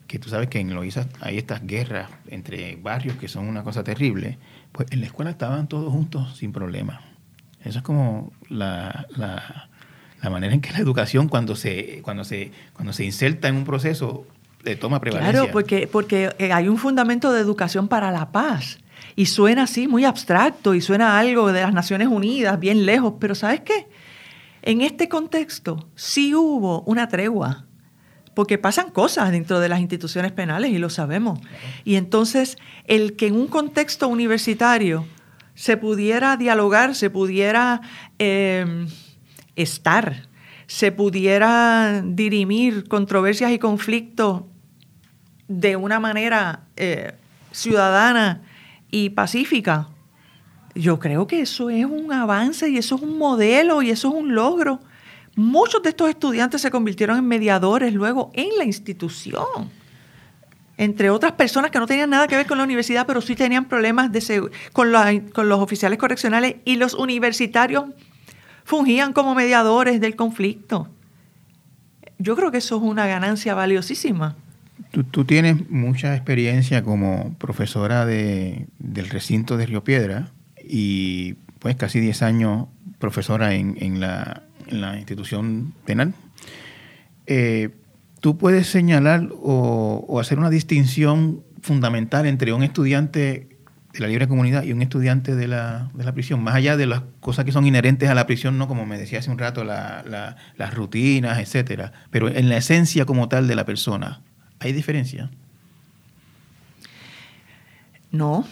que 0.08 0.20
tú 0.20 0.30
sabes 0.30 0.48
que 0.48 0.60
en 0.60 0.74
Loíza 0.74 1.08
hay 1.20 1.38
estas 1.38 1.66
guerras 1.66 2.10
entre 2.28 2.78
barrios 2.78 3.18
que 3.18 3.28
son 3.28 3.48
una 3.48 3.64
cosa 3.64 3.84
terrible, 3.84 4.38
pues 4.72 4.90
en 4.92 5.02
la 5.02 5.08
escuela 5.08 5.32
estaban 5.32 5.68
todos 5.68 5.92
juntos 5.92 6.38
sin 6.38 6.54
problema. 6.54 7.02
Eso 7.64 7.80
es 7.80 7.84
como 7.84 8.32
la, 8.48 9.08
la, 9.18 9.70
la 10.22 10.30
manera 10.30 10.54
en 10.54 10.62
que 10.62 10.72
la 10.72 10.80
educación 10.80 11.28
cuando 11.28 11.56
se, 11.56 12.02
cuando 12.02 12.24
se, 12.24 12.52
cuando 12.74 12.94
se 12.94 13.04
inserta 13.06 13.48
en 13.48 13.56
un 13.56 13.66
proceso 13.66 14.26
de 14.64 14.76
toma 14.76 15.00
prevalencia. 15.00 15.34
Claro, 15.34 15.52
porque, 15.52 15.88
porque 15.88 16.36
eh, 16.40 16.52
hay 16.52 16.68
un 16.68 16.78
fundamento 16.78 17.32
de 17.32 17.40
educación 17.40 17.88
para 17.88 18.12
la 18.12 18.32
paz. 18.32 18.80
Y 19.16 19.28
suena 19.28 19.64
así, 19.64 19.88
muy 19.88 20.04
abstracto, 20.04 20.74
y 20.74 20.82
suena 20.82 21.20
algo 21.20 21.52
de 21.52 21.62
las 21.62 21.74
Naciones 21.74 22.08
Unidas, 22.08 22.60
bien 22.60 22.86
lejos, 22.86 23.14
pero 23.20 23.36
¿sabes 23.36 23.62
qué? 23.62 23.88
En 24.62 24.82
este 24.82 25.08
contexto 25.08 25.88
sí 25.96 26.34
hubo 26.34 26.82
una 26.82 27.08
tregua, 27.08 27.66
porque 28.34 28.58
pasan 28.58 28.90
cosas 28.90 29.32
dentro 29.32 29.60
de 29.60 29.70
las 29.70 29.80
instituciones 29.80 30.32
penales 30.32 30.72
y 30.72 30.80
lo 30.80 30.90
sabemos. 30.90 31.40
Y 31.86 31.96
entonces, 31.96 32.58
el 32.86 33.16
que 33.16 33.28
en 33.28 33.36
un 33.36 33.48
contexto 33.48 34.08
universitario 34.08 35.06
se 35.54 35.78
pudiera 35.78 36.36
dialogar, 36.36 36.96
se 36.96 37.10
pudiera 37.10 37.82
em, 38.20 38.88
estar, 39.56 40.28
se 40.68 40.92
pudiera 40.92 42.02
dirimir 42.04 42.88
controversias 42.88 43.52
y 43.52 43.60
conflictos 43.60 44.44
de 45.48 45.76
una 45.76 46.00
manera 46.00 46.64
eh, 46.76 47.14
ciudadana 47.52 48.42
y 48.90 49.12
pacífica. 49.12 49.90
Yo 50.74 51.00
creo 51.00 51.28
que 51.28 51.42
eso 51.42 51.70
es 51.70 51.86
un 51.86 52.12
avance 52.12 52.70
y 52.70 52.78
eso 52.78 52.96
es 52.96 53.02
un 53.02 53.18
modelo 53.18 53.82
y 53.82 53.92
eso 53.92 54.10
es 54.10 54.14
un 54.16 54.36
logro. 54.36 54.80
Muchos 55.36 55.84
de 55.84 55.90
estos 55.90 56.10
estudiantes 56.10 56.62
se 56.62 56.72
convirtieron 56.72 57.18
en 57.18 57.28
mediadores 57.28 57.94
luego 57.94 58.32
en 58.34 58.58
la 58.58 58.66
institución. 58.66 59.46
Entre 60.78 61.10
otras 61.10 61.34
personas 61.34 61.72
que 61.72 61.80
no 61.80 61.88
tenían 61.88 62.10
nada 62.10 62.28
que 62.28 62.36
ver 62.36 62.46
con 62.46 62.58
la 62.58 62.66
universidad, 62.66 63.06
pero 63.06 63.22
sí 63.22 63.36
tenían 63.36 63.66
problemas 63.66 64.12
con 64.74 64.92
los 64.92 65.60
oficiales 65.60 65.98
correccionales 65.98 66.58
y 66.66 66.76
los 66.76 66.94
universitarios 66.94 67.86
fungían 68.66 69.14
como 69.14 69.34
mediadores 69.36 70.02
del 70.02 70.18
conflicto. 70.18 70.90
Yo 72.18 72.36
creo 72.36 72.52
que 72.52 72.58
eso 72.58 72.76
es 72.78 72.82
una 72.82 73.08
ganancia 73.08 73.54
valiosísima. 73.54 74.36
Tú, 75.12 75.26
tienes 75.26 75.70
mucha 75.70 76.16
experiencia 76.16 76.84
como 76.84 77.34
profesora 77.38 78.06
de, 78.06 78.68
del 78.80 79.10
recinto 79.10 79.56
de 79.58 79.66
Río 79.66 79.84
Piedra 79.84 80.32
y 80.64 81.34
pues 81.60 81.76
casi 81.76 82.00
10 82.00 82.22
años 82.24 82.68
profesora 83.00 83.54
en, 83.54 84.00
la, 84.00 84.42
institución 84.98 85.74
penal. 85.86 86.14
Eh, 87.28 87.70
¿Tú 88.22 88.38
puedes 88.38 88.68
señalar 88.68 89.30
o, 89.34 90.20
hacer 90.20 90.40
una 90.40 90.50
distinción 90.50 91.44
fundamental 91.62 92.26
entre 92.26 92.54
un 92.54 92.64
estudiante 92.64 93.55
de 93.96 94.02
la 94.02 94.08
libre 94.08 94.28
comunidad 94.28 94.64
y 94.64 94.74
un 94.74 94.82
estudiante 94.82 95.36
de 95.36 95.48
la, 95.48 95.90
prisión, 96.14 96.44
más 96.44 96.56
allá 96.56 96.78
de 96.78 96.86
las 96.86 97.02
cosas 97.20 97.46
que 97.46 97.52
son 97.52 97.66
inherentes 97.66 98.10
a 98.10 98.16
la 98.16 98.28
prisión, 98.28 98.58
no 98.58 98.68
como 98.68 98.86
me 98.86 98.98
decía 98.98 99.20
hace 99.20 99.32
un 99.32 99.38
rato, 99.38 99.64
las 99.64 100.74
rutinas, 100.74 101.40
etcétera, 101.40 101.92
pero 102.12 102.28
en 102.28 102.50
la 102.50 102.58
esencia 102.58 103.06
como 103.06 103.30
tal 103.30 103.48
de 103.48 103.56
la 103.56 103.66
persona, 103.66 104.22
¿Hay 104.60 104.74
diferencia? 104.74 105.30
No. 108.12 108.48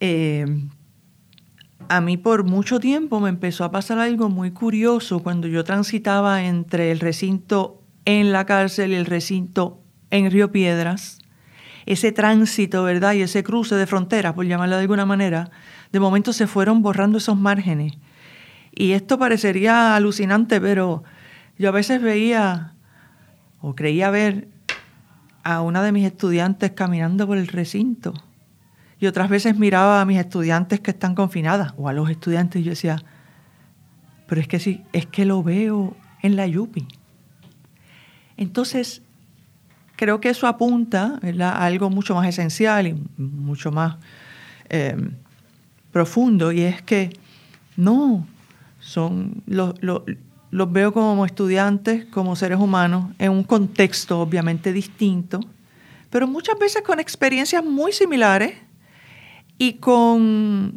Eh, 0.00 0.46
a 1.88 2.00
mí 2.00 2.16
por 2.16 2.44
mucho 2.44 2.80
tiempo 2.80 3.20
me 3.20 3.28
empezó 3.28 3.64
a 3.64 3.70
pasar 3.70 3.98
algo 3.98 4.28
muy 4.28 4.52
curioso 4.52 5.22
cuando 5.22 5.48
yo 5.48 5.64
transitaba 5.64 6.44
entre 6.44 6.92
el 6.92 7.00
recinto 7.00 7.82
en 8.04 8.32
la 8.32 8.46
cárcel 8.46 8.92
y 8.92 8.94
el 8.94 9.06
recinto 9.06 9.82
en 10.10 10.30
Río 10.30 10.52
Piedras. 10.52 11.18
Ese 11.86 12.12
tránsito, 12.12 12.82
¿verdad? 12.82 13.12
Y 13.14 13.22
ese 13.22 13.42
cruce 13.42 13.74
de 13.74 13.86
fronteras, 13.86 14.32
por 14.34 14.46
llamarlo 14.46 14.76
de 14.76 14.82
alguna 14.82 15.06
manera, 15.06 15.50
de 15.92 16.00
momento 16.00 16.32
se 16.32 16.46
fueron 16.46 16.82
borrando 16.82 17.18
esos 17.18 17.38
márgenes. 17.38 17.94
Y 18.74 18.92
esto 18.92 19.18
parecería 19.18 19.94
alucinante, 19.94 20.60
pero 20.60 21.04
yo 21.58 21.68
a 21.68 21.72
veces 21.72 22.02
veía 22.02 22.74
o 23.60 23.74
creía 23.74 24.10
ver 24.10 24.48
a 25.44 25.60
una 25.60 25.82
de 25.82 25.92
mis 25.92 26.06
estudiantes 26.06 26.72
caminando 26.72 27.26
por 27.26 27.38
el 27.38 27.46
recinto. 27.46 28.14
Y 28.98 29.06
otras 29.06 29.28
veces 29.28 29.58
miraba 29.58 30.00
a 30.00 30.04
mis 30.04 30.18
estudiantes 30.18 30.80
que 30.80 30.90
están 30.90 31.14
confinadas 31.14 31.74
o 31.76 31.88
a 31.88 31.92
los 31.92 32.08
estudiantes 32.10 32.62
y 32.62 32.64
yo 32.64 32.70
decía, 32.70 33.02
pero 34.26 34.40
es 34.40 34.48
que 34.48 34.58
sí, 34.58 34.82
es 34.92 35.06
que 35.06 35.24
lo 35.24 35.42
veo 35.42 35.96
en 36.22 36.36
la 36.36 36.46
Yupi. 36.46 36.88
Entonces, 38.36 39.02
creo 39.96 40.20
que 40.20 40.30
eso 40.30 40.46
apunta 40.46 41.20
a 41.22 41.64
algo 41.64 41.90
mucho 41.90 42.14
más 42.14 42.26
esencial 42.26 42.86
y 42.86 43.02
mucho 43.16 43.70
más 43.70 43.96
eh, 44.68 44.96
profundo, 45.92 46.52
y 46.52 46.62
es 46.62 46.82
que 46.82 47.16
no, 47.76 48.26
son 48.80 49.42
los, 49.46 49.74
los 49.80 50.72
veo 50.72 50.92
como 50.92 51.24
estudiantes, 51.26 52.06
como 52.06 52.36
seres 52.36 52.58
humanos, 52.58 53.12
en 53.18 53.32
un 53.32 53.44
contexto 53.44 54.20
obviamente 54.20 54.72
distinto, 54.72 55.40
pero 56.10 56.26
muchas 56.28 56.58
veces 56.58 56.82
con 56.82 57.00
experiencias 57.00 57.64
muy 57.64 57.92
similares 57.92 58.54
y 59.58 59.74
con, 59.74 60.74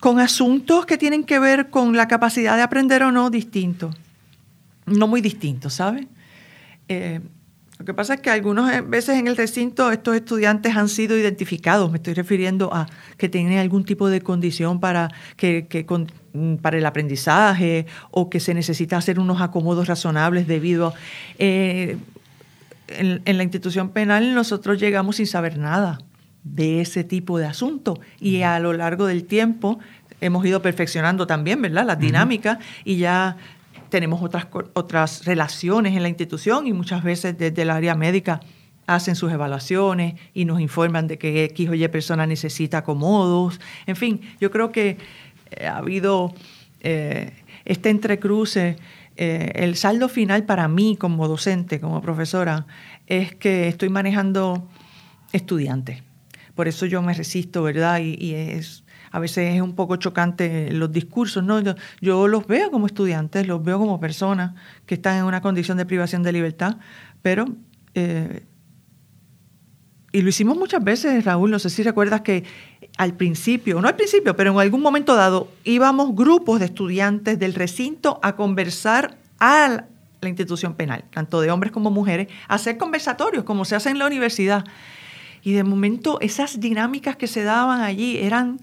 con 0.00 0.20
asuntos 0.20 0.86
que 0.86 0.98
tienen 0.98 1.24
que 1.24 1.38
ver 1.38 1.70
con 1.70 1.96
la 1.96 2.08
capacidad 2.08 2.56
de 2.56 2.62
aprender 2.62 3.02
o 3.02 3.12
no 3.12 3.30
distintos, 3.30 3.96
no 4.86 5.06
muy 5.08 5.20
distintos, 5.20 5.74
¿sabes? 5.74 6.06
Eh, 6.88 7.20
lo 7.78 7.84
que 7.84 7.94
pasa 7.94 8.14
es 8.14 8.20
que 8.20 8.30
algunas 8.30 8.88
veces 8.88 9.18
en 9.18 9.26
el 9.26 9.36
recinto 9.36 9.90
estos 9.90 10.14
estudiantes 10.14 10.76
han 10.76 10.88
sido 10.88 11.18
identificados, 11.18 11.90
me 11.90 11.96
estoy 11.96 12.14
refiriendo 12.14 12.72
a 12.72 12.86
que 13.16 13.28
tienen 13.28 13.58
algún 13.58 13.84
tipo 13.84 14.08
de 14.08 14.20
condición 14.20 14.78
para, 14.78 15.10
que, 15.36 15.66
mm, 16.32 16.56
para 16.56 16.78
el 16.78 16.86
aprendizaje 16.86 17.86
o 18.12 18.30
que 18.30 18.38
se 18.38 18.54
necesita 18.54 18.96
hacer 18.96 19.18
unos 19.18 19.40
acomodos 19.40 19.88
razonables 19.88 20.46
debido 20.46 20.94
eh, 21.38 21.96
en, 22.88 23.36
la 23.36 23.42
institución 23.42 23.90
penal 23.90 24.34
nosotros 24.34 24.78
llegamos 24.78 25.16
sin 25.16 25.26
saber 25.26 25.58
nada 25.58 25.98
de 26.42 26.80
ese 26.80 27.04
tipo 27.04 27.38
de 27.38 27.46
asunto. 27.46 27.98
Y 28.20 28.42
a 28.42 28.58
lo 28.58 28.72
largo 28.72 29.06
del 29.06 29.24
tiempo 29.24 29.78
hemos 30.20 30.44
ido 30.46 30.62
perfeccionando 30.62 31.26
también, 31.26 31.60
¿verdad? 31.60 31.86
Las 31.86 31.98
dinámicas 31.98 32.58
y 32.84 32.96
ya 32.96 33.36
tenemos 33.94 34.20
otras, 34.24 34.48
otras 34.72 35.24
relaciones 35.24 35.94
en 35.96 36.02
la 36.02 36.08
institución 36.08 36.66
y 36.66 36.72
muchas 36.72 37.04
veces 37.04 37.38
desde 37.38 37.62
el 37.62 37.70
área 37.70 37.94
médica 37.94 38.40
hacen 38.88 39.14
sus 39.14 39.30
evaluaciones 39.30 40.16
y 40.34 40.46
nos 40.46 40.60
informan 40.60 41.06
de 41.06 41.16
que 41.16 41.44
X 41.44 41.68
o 41.68 41.74
Y 41.74 41.86
persona 41.86 42.26
necesita 42.26 42.78
acomodos. 42.78 43.60
En 43.86 43.94
fin, 43.94 44.20
yo 44.40 44.50
creo 44.50 44.72
que 44.72 44.98
eh, 45.52 45.66
ha 45.68 45.76
habido 45.76 46.34
eh, 46.80 47.34
este 47.64 47.90
entrecruce. 47.90 48.78
Eh, 49.16 49.52
el 49.54 49.76
saldo 49.76 50.08
final 50.08 50.42
para 50.42 50.66
mí 50.66 50.96
como 50.96 51.28
docente, 51.28 51.78
como 51.78 52.02
profesora, 52.02 52.66
es 53.06 53.32
que 53.36 53.68
estoy 53.68 53.90
manejando 53.90 54.68
estudiantes. 55.30 56.02
Por 56.56 56.66
eso 56.66 56.84
yo 56.86 57.00
me 57.00 57.14
resisto, 57.14 57.62
¿verdad? 57.62 58.00
Y, 58.02 58.34
es, 58.34 58.82
a 59.14 59.20
veces 59.20 59.54
es 59.54 59.60
un 59.60 59.76
poco 59.76 59.94
chocante 59.94 60.72
los 60.72 60.90
discursos, 60.90 61.44
¿no? 61.44 61.60
Yo, 62.00 62.26
los 62.26 62.46
veo 62.48 62.70
como 62.72 62.86
estudiantes, 62.86 63.46
los 63.46 63.62
veo 63.62 63.78
como 63.78 64.00
personas 64.00 64.54
que 64.86 64.96
están 64.96 65.18
en 65.18 65.24
una 65.24 65.40
condición 65.40 65.78
de 65.78 65.86
privación 65.86 66.24
de 66.24 66.32
libertad, 66.32 66.78
pero 67.22 67.46
y 70.14 70.22
lo 70.22 70.28
hicimos 70.28 70.56
muchas 70.56 70.82
veces, 70.82 71.24
Raúl, 71.24 71.50
no 71.50 71.58
sé 71.58 71.70
si 71.70 71.82
recuerdas 71.82 72.20
que 72.20 72.44
al 72.98 73.14
principio, 73.14 73.80
no 73.80 73.88
al 73.88 73.96
principio, 73.96 74.36
pero 74.36 74.52
en 74.52 74.58
algún 74.58 74.80
momento 74.80 75.16
dado, 75.16 75.48
íbamos 75.64 76.14
grupos 76.14 76.60
de 76.60 76.66
estudiantes 76.66 77.36
del 77.38 77.52
recinto 77.52 78.20
a 78.22 78.36
conversar 78.36 79.18
a 79.40 79.86
la 80.20 80.28
institución 80.28 80.74
penal, 80.74 81.04
tanto 81.10 81.40
de 81.40 81.50
hombres 81.50 81.72
como 81.72 81.90
mujeres, 81.90 82.28
a 82.46 82.54
hacer 82.54 82.78
conversatorios, 82.78 83.42
como 83.42 83.64
se 83.64 83.74
hace 83.74 83.90
en 83.90 83.98
la 83.98 84.06
universidad. 84.06 84.64
Y 85.42 85.52
de 85.52 85.64
momento 85.64 86.20
esas 86.20 86.60
dinámicas 86.60 87.16
que 87.16 87.26
se 87.26 87.42
daban 87.42 87.80
allí 87.80 88.18
eran 88.18 88.60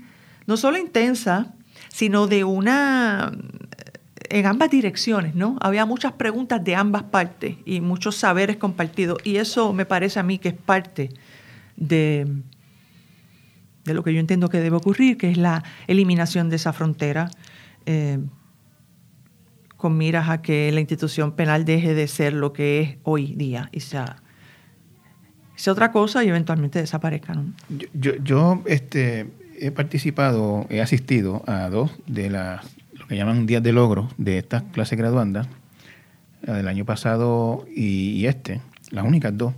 no 0.47 0.57
solo 0.57 0.77
intensas, 0.77 1.47
sino 1.89 2.27
de 2.27 2.43
una 2.43 3.31
en 4.31 4.45
ambas 4.45 4.71
direcciones, 4.71 5.35
¿no? 5.35 5.57
Había 5.59 5.85
muchas 5.85 6.13
preguntas 6.13 6.63
de 6.63 6.75
ambas 6.75 7.03
partes 7.03 7.57
y 7.65 7.81
muchos 7.81 8.15
saberes 8.15 8.57
compartidos. 8.57 9.17
Y 9.23 9.37
eso 9.37 9.73
me 9.73 9.85
parece 9.85 10.19
a 10.19 10.23
mí 10.23 10.39
que 10.39 10.49
es 10.49 10.55
parte 10.55 11.09
de, 11.75 12.27
de 13.83 13.93
lo 13.93 14.03
que 14.03 14.13
yo 14.13 14.19
entiendo 14.19 14.47
que 14.47 14.59
debe 14.59 14.77
ocurrir, 14.77 15.17
que 15.17 15.29
es 15.29 15.37
la 15.37 15.63
eliminación 15.87 16.49
de 16.49 16.55
esa 16.55 16.71
frontera, 16.71 17.29
eh, 17.85 18.19
con 19.75 19.97
miras 19.97 20.29
a 20.29 20.41
que 20.41 20.71
la 20.71 20.79
institución 20.79 21.33
penal 21.33 21.65
deje 21.65 21.93
de 21.93 22.07
ser 22.07 22.33
lo 22.33 22.53
que 22.53 22.81
es 22.81 22.97
hoy 23.03 23.33
día 23.35 23.67
y 23.73 23.81
sea, 23.81 24.17
sea 25.55 25.73
otra 25.73 25.91
cosa 25.91 26.23
y 26.23 26.29
eventualmente 26.29 26.79
desaparezca. 26.79 27.33
Yo, 27.93 28.13
yo, 28.23 28.61
este, 28.65 29.27
he 29.61 29.71
participado, 29.71 30.65
he 30.69 30.81
asistido 30.81 31.43
a 31.47 31.69
dos 31.69 31.91
de 32.07 32.29
las, 32.29 32.65
lo 32.93 33.07
que 33.07 33.15
llaman 33.15 33.45
días 33.45 33.63
de 33.63 33.71
logro 33.71 34.09
de 34.17 34.37
estas 34.39 34.63
clases 34.63 34.97
graduandas, 34.97 35.47
la 36.41 36.53
del 36.53 36.67
año 36.67 36.85
pasado 36.85 37.65
y 37.73 38.25
este, 38.25 38.61
las 38.89 39.05
únicas 39.05 39.37
dos. 39.37 39.53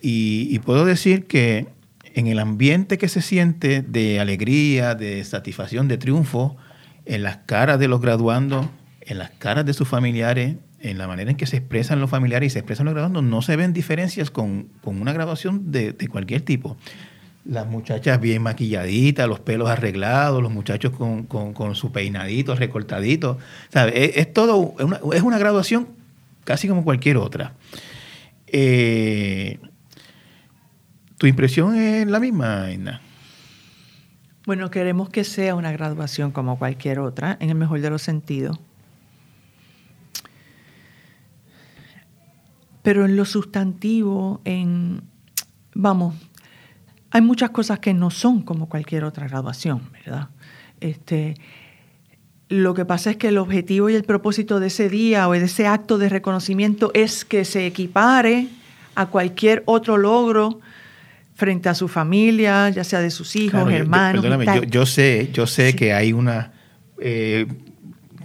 Y, 0.00 0.58
puedo 0.60 0.84
decir 0.84 1.26
que 1.26 1.66
en 2.14 2.26
el 2.26 2.38
ambiente 2.38 2.98
que 2.98 3.08
se 3.08 3.20
siente 3.20 3.82
de 3.82 4.20
alegría, 4.20 4.94
de 4.94 5.24
satisfacción, 5.24 5.88
de 5.88 5.98
triunfo, 5.98 6.56
en 7.04 7.22
las 7.22 7.38
caras 7.38 7.78
de 7.78 7.88
los 7.88 8.00
graduandos, 8.00 8.66
en 9.00 9.18
las 9.18 9.30
caras 9.30 9.64
de 9.66 9.72
sus 9.72 9.88
familiares, 9.88 10.56
en 10.80 10.98
la 10.98 11.08
manera 11.08 11.30
en 11.30 11.36
que 11.36 11.46
se 11.46 11.56
expresan 11.56 12.00
los 12.00 12.10
familiares 12.10 12.48
y 12.48 12.50
se 12.50 12.58
expresan 12.60 12.86
los 12.86 12.94
graduandos, 12.94 13.24
no 13.24 13.42
se 13.42 13.56
ven 13.56 13.72
diferencias 13.72 14.30
con, 14.30 14.68
una 14.84 15.12
graduación 15.12 15.72
de, 15.72 15.94
cualquier 16.08 16.42
tipo. 16.42 16.76
Las 17.44 17.66
muchachas 17.66 18.20
bien 18.20 18.42
maquilladitas, 18.42 19.26
los 19.26 19.40
pelos 19.40 19.70
arreglados, 19.70 20.42
los 20.42 20.52
muchachos 20.52 20.92
con, 20.92 21.74
su 21.74 21.92
peinadito, 21.92 22.54
recortadito. 22.54 23.38
Es, 23.72 24.32
todo, 24.32 24.74
es 25.14 25.22
una, 25.22 25.38
graduación 25.38 25.88
casi 26.44 26.68
como 26.68 26.84
cualquier 26.84 27.16
otra. 27.16 27.54
Eh, 28.46 29.58
¿Tu 31.16 31.26
impresión 31.26 31.74
es 31.74 32.06
la 32.06 32.20
misma, 32.20 32.70
Ina? 32.70 33.00
Bueno, 34.46 34.70
queremos 34.70 35.10
que 35.10 35.24
sea 35.24 35.54
una 35.54 35.72
graduación 35.72 36.30
como 36.30 36.58
cualquier 36.58 37.00
otra, 37.00 37.36
en 37.40 37.50
el 37.50 37.54
mejor 37.54 37.80
de 37.80 37.90
los 37.90 38.00
sentidos. 38.00 38.58
Pero 42.82 43.04
en 43.04 43.16
lo 43.16 43.26
sustantivo, 43.26 44.40
en, 44.46 45.02
vamos, 45.74 46.14
hay 47.10 47.20
muchas 47.20 47.50
cosas 47.50 47.78
que 47.78 47.94
no 47.94 48.10
son 48.10 48.42
como 48.42 48.68
cualquier 48.68 49.04
otra 49.04 49.28
graduación, 49.28 49.82
¿verdad? 49.92 50.28
Este, 50.80 51.34
lo 52.48 52.74
que 52.74 52.84
pasa 52.84 53.10
es 53.10 53.16
que 53.16 53.28
el 53.28 53.38
objetivo 53.38 53.90
y 53.90 53.94
el 53.94 54.04
propósito 54.04 54.60
de 54.60 54.68
ese 54.68 54.88
día 54.88 55.28
o 55.28 55.32
de 55.32 55.44
ese 55.44 55.66
acto 55.66 55.98
de 55.98 56.08
reconocimiento 56.08 56.90
es 56.94 57.24
que 57.24 57.44
se 57.44 57.66
equipare 57.66 58.48
a 58.94 59.06
cualquier 59.06 59.62
otro 59.66 59.96
logro 59.96 60.60
frente 61.34 61.68
a 61.68 61.74
su 61.74 61.88
familia, 61.88 62.68
ya 62.70 62.84
sea 62.84 63.00
de 63.00 63.10
sus 63.10 63.36
hijos, 63.36 63.70
hermanos. 63.70 64.22
Yo, 64.24 64.30
perdóname, 64.30 64.68
yo, 64.68 64.86
sé, 64.86 65.30
yo 65.32 65.46
sé 65.46 65.76
que 65.76 65.92
hay 65.92 66.12
una 66.12 66.52
eh, 67.00 67.46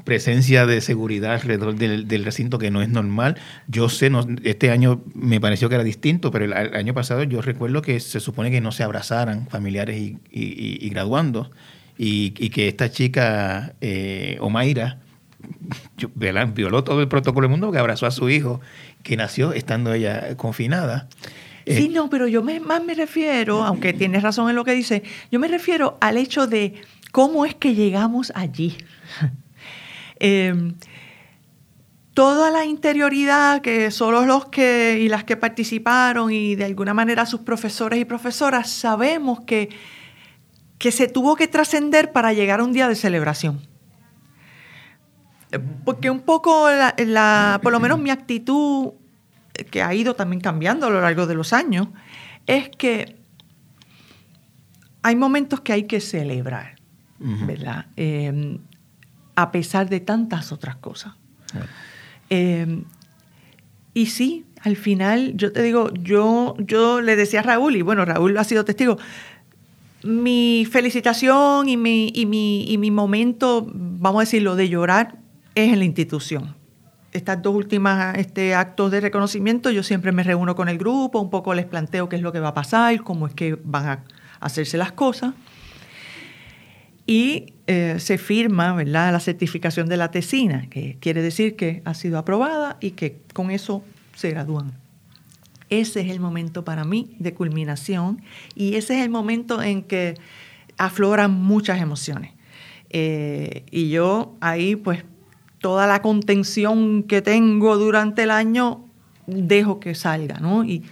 presencia 0.03 0.65
de 0.65 0.81
seguridad 0.81 1.33
alrededor 1.33 1.75
del, 1.75 2.25
recinto 2.25 2.57
que 2.59 2.71
no 2.71 2.81
es 2.81 2.89
normal. 2.89 3.37
Yo 3.67 3.89
sé, 3.89 4.09
no, 4.09 4.25
este 4.43 4.71
año 4.71 5.03
me 5.13 5.39
pareció 5.39 5.69
que 5.69 5.75
era 5.75 5.83
distinto, 5.83 6.31
pero 6.31 6.45
el, 6.45 6.53
año 6.53 6.93
pasado 6.93 7.23
yo 7.23 7.41
recuerdo 7.41 7.81
que 7.81 7.99
se 7.99 8.19
supone 8.19 8.51
que 8.51 8.61
no 8.61 8.71
se 8.71 8.83
abrazaran 8.83 9.47
familiares 9.47 9.97
y, 9.97 10.17
y, 10.31 10.89
graduando 10.89 11.51
y, 11.97 12.31
que 12.31 12.67
esta 12.67 12.91
chica, 12.91 13.75
eh, 13.81 14.37
Omaira, 14.39 14.99
violó 16.53 16.83
todo 16.83 17.01
el 17.01 17.07
protocolo 17.07 17.45
del 17.45 17.51
mundo 17.51 17.71
que 17.71 17.77
abrazó 17.77 18.05
a 18.05 18.11
su 18.11 18.29
hijo 18.29 18.61
que 19.03 19.17
nació 19.17 19.53
estando 19.53 19.93
ella 19.93 20.35
confinada. 20.37 21.07
Eh, 21.65 21.77
sí, 21.77 21.89
no, 21.89 22.09
pero 22.09 22.27
yo 22.27 22.43
más 22.43 22.83
me 22.83 22.93
refiero, 22.93 23.63
aunque 23.63 23.93
tienes 23.93 24.21
razón 24.23 24.49
en 24.49 24.55
lo 24.55 24.65
que 24.65 24.73
dice, 24.73 25.03
yo 25.31 25.39
me 25.39 25.47
refiero 25.47 25.97
al 26.01 26.17
hecho 26.17 26.47
de 26.47 26.75
cómo 27.11 27.45
es 27.45 27.55
que 27.55 27.73
llegamos 27.75 28.31
allí. 28.35 28.75
Em, 30.25 30.75
toda 32.13 32.49
la 32.49 32.63
interioridad 32.63 33.61
que 33.61 33.91
solo 33.91 34.25
los 34.25 34.45
que 34.45 34.97
y 35.01 35.09
las 35.09 35.25
que 35.25 35.35
participaron 35.35 36.31
y 36.31 36.55
de 36.55 36.63
alguna 36.63 36.93
manera 36.93 37.25
sus 37.25 37.41
profesores 37.41 37.99
y 37.99 38.05
profesoras 38.05 38.69
sabemos 38.69 39.41
que, 39.41 39.67
que 40.77 40.93
se 40.93 41.09
tuvo 41.09 41.35
que 41.35 41.49
trascender 41.49 42.13
para 42.13 42.31
llegar 42.31 42.61
a 42.61 42.63
un 42.63 42.71
día 42.71 42.87
de 42.87 42.95
celebración. 42.95 43.67
Porque 45.83 46.09
un 46.09 46.21
poco, 46.21 46.69
la, 46.69 47.59
por 47.61 47.73
lo 47.73 47.81
menos 47.81 47.99
mi 47.99 48.09
actitud 48.09 48.93
que 49.71 49.83
ha 49.83 49.93
ido 49.93 50.15
también 50.15 50.39
cambiando 50.39 50.87
a 50.87 50.89
lo 50.89 51.01
largo 51.01 51.27
de 51.27 51.35
los 51.35 51.51
años, 51.51 51.89
es 52.47 52.69
que 52.69 53.17
hay 55.01 55.17
momentos 55.17 55.59
que 55.59 55.73
hay 55.73 55.83
que 55.83 55.99
celebrar, 55.99 56.75
¿verdad? 57.19 57.87
Em, 57.97 58.59
a 59.35 59.51
pesar 59.51 59.89
de 59.89 59.99
tantas 59.99 60.51
otras 60.51 60.75
cosas. 60.75 61.13
Em, 62.29 62.83
y 63.93 64.07
sí, 64.07 64.45
al 64.61 64.75
final, 64.75 65.33
yo 65.35 65.51
te 65.51 65.61
digo, 65.61 65.93
yo, 65.93 66.55
yo 66.59 67.01
le 67.01 67.15
decía 67.15 67.41
a 67.41 67.43
Raúl, 67.43 67.75
y 67.75 67.81
bueno, 67.81 68.05
Raúl 68.05 68.37
ha 68.37 68.43
sido 68.43 68.65
testigo, 68.65 68.97
mi 70.03 70.67
felicitación 70.69 71.69
y 71.69 71.77
mi, 71.77 72.11
y 72.13 72.25
mi, 72.25 72.65
y 72.71 72.77
mi 72.77 72.91
momento, 72.91 73.67
vamos 73.73 74.19
a 74.19 74.23
decirlo, 74.23 74.55
de 74.55 74.69
llorar 74.69 75.17
es 75.55 75.71
en 75.71 75.79
la 75.79 75.85
institución 75.85 76.55
estas 77.13 77.41
dos 77.41 77.55
últimas 77.55 78.17
este, 78.17 78.55
actos 78.55 78.91
de 78.91 78.99
reconocimiento, 78.99 79.69
yo 79.69 79.83
siempre 79.83 80.11
me 80.11 80.23
reúno 80.23 80.55
con 80.55 80.67
el 80.67 80.77
grupo, 80.77 81.19
un 81.19 81.29
poco 81.29 81.53
les 81.53 81.65
planteo 81.65 82.09
qué 82.09 82.15
es 82.15 82.21
lo 82.21 82.31
que 82.31 82.39
va 82.39 82.49
a 82.49 82.53
pasar, 82.53 83.01
cómo 83.03 83.27
es 83.27 83.33
que 83.33 83.57
van 83.63 83.85
a 83.85 84.03
hacerse 84.39 84.77
las 84.77 84.91
cosas. 84.91 85.33
Y 87.05 87.53
eh, 87.67 87.95
se 87.99 88.17
firma 88.17 88.73
¿verdad? 88.73 89.11
la 89.11 89.19
certificación 89.19 89.89
de 89.89 89.97
la 89.97 90.11
tesina, 90.11 90.69
que 90.69 90.97
quiere 90.99 91.21
decir 91.21 91.55
que 91.55 91.81
ha 91.85 91.93
sido 91.93 92.17
aprobada 92.17 92.77
y 92.79 92.91
que 92.91 93.21
con 93.33 93.51
eso 93.51 93.83
se 94.15 94.29
gradúan. 94.29 94.73
Ese 95.69 96.01
es 96.01 96.11
el 96.11 96.19
momento 96.19 96.63
para 96.63 96.83
mí 96.85 97.15
de 97.19 97.33
culminación 97.33 98.21
y 98.55 98.75
ese 98.75 98.97
es 98.99 99.03
el 99.03 99.09
momento 99.09 99.61
en 99.61 99.83
que 99.83 100.15
afloran 100.77 101.31
muchas 101.31 101.81
emociones. 101.81 102.31
Eh, 102.89 103.63
y 103.71 103.89
yo 103.89 104.35
ahí 104.39 104.75
pues 104.75 105.03
toda 105.63 105.87
la 105.87 106.01
contención 106.01 107.03
que 107.03 107.21
tengo 107.21 107.77
durante 107.77 108.23
el 108.23 108.31
año, 108.31 108.85
dejo 109.27 109.79
que 109.79 109.95
salga, 109.95 110.39
¿no? 110.39 110.65
Y, 110.65 110.83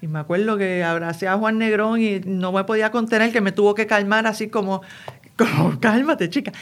me 0.00 0.18
acuerdo 0.18 0.58
que 0.58 0.82
abracé 0.82 1.28
a 1.28 1.36
Juan 1.36 1.58
Negrón 1.58 2.00
y 2.00 2.18
no 2.24 2.50
me 2.50 2.64
podía 2.64 2.90
contener, 2.90 3.30
que 3.30 3.40
me 3.40 3.52
tuvo 3.52 3.74
que 3.76 3.86
calmar 3.86 4.26
así 4.26 4.48
como, 4.48 4.82
como 5.36 5.78
cálmate, 5.80 6.28
chica. 6.30 6.52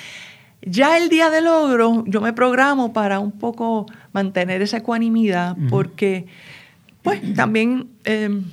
Ya 0.63 0.99
el 0.99 1.09
día 1.09 1.31
del 1.31 1.45
logro, 1.45 2.05
yo 2.07 2.21
me 2.21 2.33
programo 2.33 2.93
para 2.93 3.19
un 3.19 3.33
poco 3.33 3.87
mantener 4.13 4.61
esa 4.61 4.79
ecuanimidad, 4.79 5.57
porque, 5.71 6.27
pues, 7.03 7.35
también, 7.35 7.89
em, 8.05 8.45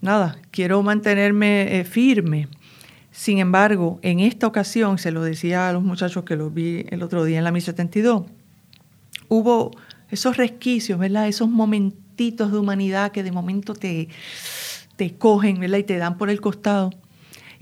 nada, 0.00 0.38
quiero 0.50 0.82
mantenerme 0.82 1.80
eh, 1.80 1.84
firme 1.84 2.48
sin 3.12 3.38
embargo, 3.38 4.00
en 4.02 4.20
esta 4.20 4.46
ocasión, 4.46 4.96
se 4.96 5.12
lo 5.12 5.22
decía 5.22 5.68
a 5.68 5.72
los 5.74 5.82
muchachos 5.82 6.24
que 6.24 6.34
los 6.34 6.52
vi 6.52 6.86
el 6.88 7.02
otro 7.02 7.24
día 7.24 7.38
en 7.38 7.44
la 7.44 7.52
1072, 7.52 8.24
hubo 9.28 9.70
esos 10.10 10.38
resquicios, 10.38 10.98
¿verdad? 10.98 11.28
Esos 11.28 11.48
momentitos 11.48 12.50
de 12.50 12.58
humanidad 12.58 13.12
que 13.12 13.22
de 13.22 13.30
momento 13.30 13.74
te, 13.74 14.08
te 14.96 15.14
cogen, 15.14 15.60
¿verdad? 15.60 15.78
Y 15.78 15.84
te 15.84 15.98
dan 15.98 16.16
por 16.16 16.30
el 16.30 16.40
costado. 16.40 16.90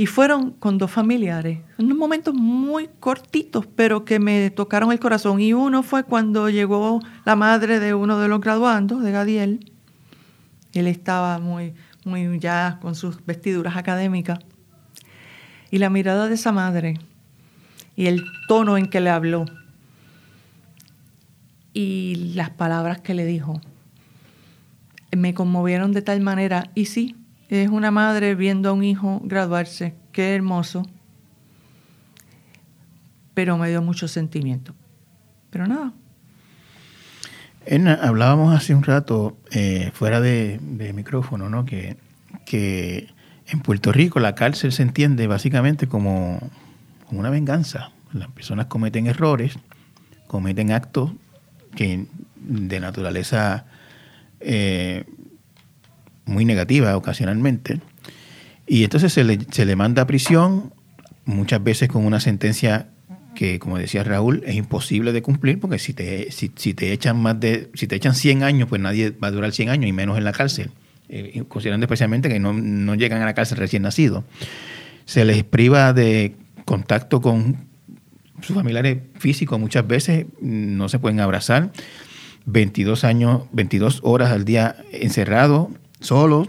Y 0.01 0.07
fueron 0.07 0.53
con 0.53 0.79
dos 0.79 0.91
familiares, 0.91 1.59
unos 1.77 1.99
momentos 1.99 2.33
muy 2.33 2.89
cortitos, 3.01 3.67
pero 3.67 4.07
que 4.07 4.19
me 4.19 4.49
tocaron 4.49 4.93
el 4.93 4.99
corazón. 4.99 5.43
Y 5.43 5.53
uno 5.53 5.83
fue 5.83 6.05
cuando 6.05 6.49
llegó 6.49 7.03
la 7.27 7.37
madre 7.37 7.81
de 7.81 7.93
uno 7.93 8.19
de 8.19 8.27
los 8.27 8.41
graduandos, 8.41 9.03
de 9.03 9.13
Gadiel. 9.13 9.71
Él 10.73 10.87
estaba 10.87 11.39
muy, 11.39 11.75
muy 12.07 12.39
ya 12.39 12.79
con 12.81 12.95
sus 12.95 13.23
vestiduras 13.27 13.77
académicas. 13.77 14.39
Y 15.71 15.77
la 15.77 15.91
mirada 15.91 16.29
de 16.29 16.35
esa 16.37 16.51
madre 16.51 16.99
y 17.95 18.07
el 18.07 18.25
tono 18.49 18.79
en 18.79 18.89
que 18.89 19.03
le 19.03 19.11
habló 19.11 19.45
y 21.75 22.33
las 22.35 22.49
palabras 22.49 23.03
que 23.03 23.13
le 23.13 23.27
dijo 23.27 23.61
me 25.15 25.35
conmovieron 25.35 25.93
de 25.93 26.01
tal 26.01 26.23
manera. 26.23 26.71
Y 26.75 26.87
sí, 26.87 27.17
es 27.51 27.69
una 27.69 27.91
madre 27.91 28.37
viendo 28.37 28.71
a 28.71 28.73
un 28.73 28.85
hijo 28.85 29.21
graduarse, 29.25 29.97
qué 30.13 30.37
hermoso, 30.37 30.87
pero 33.35 33.59
me 33.59 33.69
dio 33.69 33.83
mucho 33.83 34.07
sentimiento. 34.07 34.73
Pero 35.51 35.67
nada. 35.67 35.93
hablábamos 38.03 38.55
hace 38.55 38.73
un 38.73 38.85
rato, 38.85 39.37
eh, 39.51 39.91
fuera 39.95 40.21
de, 40.21 40.61
micrófono, 40.95 41.49
¿no? 41.49 41.65
Que, 41.65 41.97
que 42.47 43.09
en 43.49 43.61
Puerto 43.61 43.91
Rico 43.91 44.21
la 44.21 44.37
cárcel 44.37 44.71
se 44.71 44.83
entiende 44.83 45.27
básicamente 45.27 45.89
como, 45.89 46.39
una 47.11 47.31
venganza. 47.31 47.91
Las 48.13 48.31
personas 48.31 48.67
cometen 48.67 49.09
errores, 49.09 49.59
cometen 50.29 50.71
actos 50.71 51.11
que 51.75 52.07
de 52.37 52.81
naturaleza 52.81 53.67
eh, 54.39 55.05
muy 56.31 56.45
negativa 56.45 56.97
ocasionalmente. 56.97 57.81
Y 58.67 58.85
entonces 58.85 59.13
se 59.13 59.25
le, 59.65 59.77
manda 59.77 60.03
a 60.03 60.07
prisión, 60.07 60.73
muchas 61.25 61.63
veces 61.63 61.89
con 61.89 62.07
una 62.07 62.21
sentencia 62.21 62.89
que, 63.35 63.59
como 63.59 63.79
decía 63.79 64.05
Raúl, 64.05 64.43
es 64.47 64.55
imposible 64.55 65.13
de 65.13 65.23
cumplir, 65.23 65.59
porque 65.59 65.79
si 65.79 65.93
te, 65.93 66.31
si, 66.31 66.49
te 66.49 66.93
echan 66.93 67.21
más 67.21 67.39
de, 67.41 67.71
si 67.75 67.87
te 67.87 67.97
echan 67.97 68.15
100 68.15 68.43
años, 68.45 68.69
pues 68.69 68.81
nadie 68.81 69.11
va 69.11 69.29
a 69.29 69.31
durar 69.31 69.53
100 69.53 69.71
años 69.71 69.89
y 69.89 69.93
menos 69.93 70.17
en 70.19 70.25
la 70.25 70.33
cárcel, 70.33 70.71
eh, 71.09 71.43
considerando 71.49 71.85
especialmente 71.85 72.29
que 72.29 72.39
no, 72.39 72.53
no 72.53 72.95
llegan 72.95 73.23
a 73.23 73.25
la 73.25 73.35
cárcel 73.35 73.59
recién 73.59 73.83
nacidos. 73.83 74.25
Se 75.05 75.25
les 75.25 75.43
priva 75.43 75.93
de 75.93 76.37
contacto 76.65 77.21
con 77.21 77.71
sus 78.41 78.55
familiares 78.55 78.99
físicos, 79.19 79.59
muchas 79.59 79.87
veces 79.87 80.27
no 80.41 80.89
se 80.89 80.99
pueden 80.99 81.21
abrazar. 81.21 81.73
22 82.47 83.05
años, 83.05 83.43
22 83.53 84.01
horas 84.03 84.31
al 84.31 84.45
día 84.45 84.77
encerrados, 84.93 85.69
solos, 86.01 86.49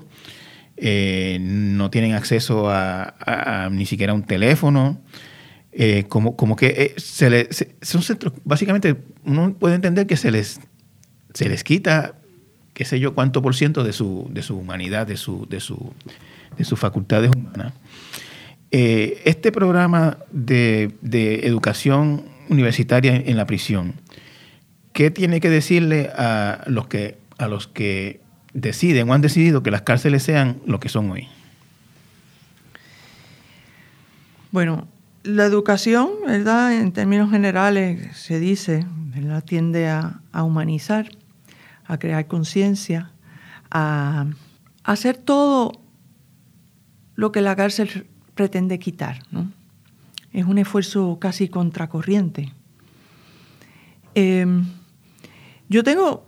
eh, 0.84 1.38
no 1.40 1.92
tienen 1.92 2.14
acceso 2.14 2.68
a, 2.68 3.70
ni 3.72 3.86
siquiera 3.86 4.16
un 4.16 4.24
teléfono. 4.24 5.00
Eh, 5.74 6.06
como, 6.10 6.36
como 6.36 6.56
que 6.56 6.68
eh, 6.68 6.94
se 6.98 7.30
le, 7.30 7.48
son 7.82 8.02
centros, 8.02 8.34
básicamente 8.44 8.98
uno 9.24 9.54
puede 9.54 9.76
entender 9.76 10.06
que 10.06 10.18
se 10.18 10.32
les, 10.32 10.60
se 11.34 11.48
les 11.48 11.64
quita, 11.64 12.16
qué 12.74 12.84
sé 12.84 13.00
yo, 13.00 13.14
cuánto 13.14 13.42
por 13.42 13.56
ciento 13.56 13.84
de 13.84 13.94
su, 13.94 14.28
de 14.34 14.42
su 14.42 14.58
humanidad, 14.58 15.08
de, 15.08 15.16
su, 15.16 15.46
de, 15.48 15.62
su, 15.62 15.94
de 16.58 16.66
sus 16.66 16.78
facultades 16.78 17.32
humanas. 17.34 17.74
este 18.72 19.52
programa 19.52 20.18
de, 20.32 20.92
de, 21.02 21.48
educación 21.48 22.24
universitaria 22.50 23.16
en 23.16 23.38
la 23.38 23.46
prisión, 23.46 23.94
¿qué 24.94 25.12
tiene 25.12 25.40
que 25.40 25.50
decirle 25.50 26.10
a 26.18 26.64
los 26.68 26.88
que, 26.88 27.18
a 27.38 27.48
los 27.48 27.68
que 27.68 28.20
deciden 28.54 29.10
o 29.10 29.14
han 29.14 29.22
decidido 29.22 29.64
que 29.64 29.72
las 29.72 29.82
cárceles 29.82 30.24
sean 30.24 30.62
lo 30.66 30.80
que 30.80 30.90
son 30.90 31.12
hoy? 31.12 31.28
Bueno, 34.52 34.88
la 35.24 35.46
educación, 35.46 36.10
¿verdad? 36.26 36.76
En 36.76 36.92
términos 36.92 37.32
generales 37.32 38.18
se 38.18 38.40
dice, 38.40 38.86
¿verdad? 39.16 39.44
Tiende 39.44 39.88
a, 39.88 40.20
humanizar, 40.34 41.10
a 41.86 41.98
crear 41.98 42.28
conciencia, 42.28 43.12
a, 43.70 44.26
hacer 44.84 45.18
todo 45.18 45.72
lo 47.16 47.32
que 47.32 47.42
la 47.42 47.56
cárcel 47.56 48.08
pretende 48.36 48.80
quitar, 48.80 49.24
¿no? 49.32 49.52
Es 50.34 50.46
un 50.46 50.58
esfuerzo 50.58 51.18
casi 51.20 51.50
contracorriente. 51.50 52.54
Em, 54.16 54.66
yo 55.70 55.84
tengo 55.84 56.26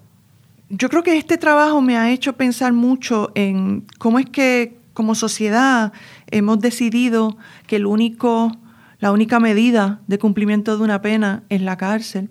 yo 0.76 0.90
creo 0.90 1.04
que 1.04 1.18
este 1.18 1.38
trabajo 1.38 1.82
me 1.82 1.98
ha 1.98 2.12
hecho 2.12 2.34
pensar 2.34 2.74
mucho 2.74 3.32
en 3.36 3.86
cómo 4.00 4.18
es 4.18 4.26
que 4.26 4.76
como 4.94 5.14
sociedad 5.14 5.94
hemos 6.32 6.60
decidido 6.60 7.38
que 7.68 7.76
el 7.76 7.86
único, 7.86 8.52
la 9.00 9.12
única 9.12 9.40
medida 9.40 10.02
de 10.08 10.18
cumplimiento 10.18 10.76
de 10.76 10.84
una 10.84 11.02
pena 11.02 11.44
es 11.50 11.62
la 11.62 11.78
cárcel 11.78 12.30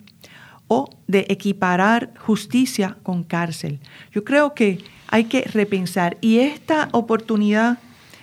o 0.67 0.91
de 1.07 1.27
equiparar 1.29 2.15
justicia 2.19 2.97
con 3.05 3.23
cárcel. 3.23 3.79
Yo 4.11 4.25
creo 4.25 4.55
que 4.55 4.79
hay 5.09 5.25
que 5.25 5.43
repensar 5.43 6.17
y 6.21 6.39
esta 6.39 6.89
oportunidad 6.93 7.79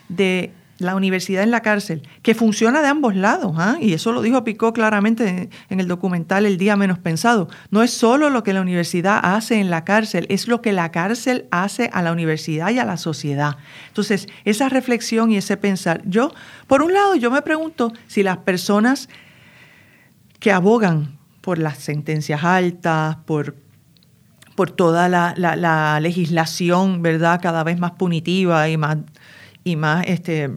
de 0.09 0.51
la 0.79 0.95
universidad 0.95 1.43
en 1.43 1.51
la 1.51 1.61
cárcel, 1.61 2.07
que 2.21 2.33
funciona 2.33 2.81
de 2.81 2.87
ambos 2.87 3.15
lados, 3.15 3.53
¿ah? 3.57 3.77
y 3.79 3.93
eso 3.93 4.11
lo 4.11 4.21
dijo 4.21 4.43
Picó 4.43 4.73
claramente 4.73 5.49
en 5.69 5.79
el 5.79 5.87
documental 5.87 6.45
El 6.45 6.57
Día 6.57 6.75
Menos 6.75 6.97
Pensado. 6.99 7.49
No 7.69 7.83
es 7.83 7.91
solo 7.91 8.29
lo 8.29 8.43
que 8.43 8.53
la 8.53 8.61
universidad 8.61 9.19
hace 9.21 9.59
en 9.59 9.69
la 9.69 9.83
cárcel, 9.83 10.25
es 10.29 10.47
lo 10.47 10.61
que 10.61 10.71
la 10.71 10.91
cárcel 10.91 11.47
hace 11.51 11.89
a 11.93 12.01
la 12.01 12.11
universidad 12.11 12.71
y 12.71 12.79
a 12.79 12.85
la 12.85 12.97
sociedad. 12.97 13.57
Entonces, 13.89 14.27
esa 14.45 14.69
reflexión 14.69 15.31
y 15.31 15.37
ese 15.37 15.57
pensar, 15.57 16.01
yo, 16.05 16.33
por 16.67 16.81
un 16.81 16.93
lado, 16.93 17.15
yo 17.15 17.29
me 17.29 17.41
pregunto 17.41 17.91
si 18.07 18.23
las 18.23 18.37
personas 18.37 19.09
que 20.39 20.51
abogan 20.51 21.17
por 21.41 21.57
las 21.59 21.77
sentencias 21.77 22.43
altas, 22.43 23.17
por 23.25 23.55
por 24.55 24.71
toda 24.71 25.07
la, 25.07 25.33
la 25.37 26.01
legislación, 26.01 27.01
¿verdad?, 27.01 27.39
cada 27.41 27.63
vez 27.63 27.79
más 27.79 27.91
punitiva 27.91 28.67
y 28.67 28.75
más 28.75 28.97
y 29.63 29.75
más 29.75 30.05
este, 30.07 30.51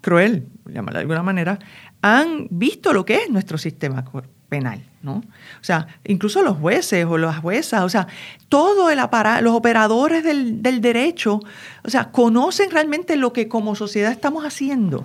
cruel, 0.00 0.48
llamarlo 0.66 0.98
de 0.98 1.02
alguna 1.02 1.22
manera, 1.22 1.58
han 2.02 2.46
visto 2.50 2.92
lo 2.92 3.04
que 3.04 3.16
es 3.16 3.30
nuestro 3.30 3.58
sistema 3.58 4.04
penal, 4.48 4.84
¿no? 5.02 5.16
O 5.16 5.62
sea, 5.62 5.88
incluso 6.04 6.42
los 6.42 6.56
jueces 6.56 7.04
o 7.06 7.18
las 7.18 7.38
juezas, 7.38 7.82
o 7.82 7.88
sea, 7.88 8.06
todo 8.48 8.90
el 8.90 8.98
aparato, 8.98 9.42
los 9.42 9.54
operadores 9.54 10.24
del, 10.24 10.62
del 10.62 10.80
derecho, 10.80 11.40
o 11.84 11.90
sea, 11.90 12.10
conocen 12.10 12.70
realmente 12.70 13.16
lo 13.16 13.32
que 13.32 13.48
como 13.48 13.74
sociedad 13.74 14.12
estamos 14.12 14.44
haciendo. 14.44 15.04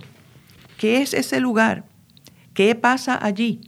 ¿Qué 0.77 1.01
es 1.01 1.13
ese 1.13 1.39
lugar? 1.39 1.85
¿Qué 2.53 2.75
pasa 2.75 3.17
allí? 3.21 3.61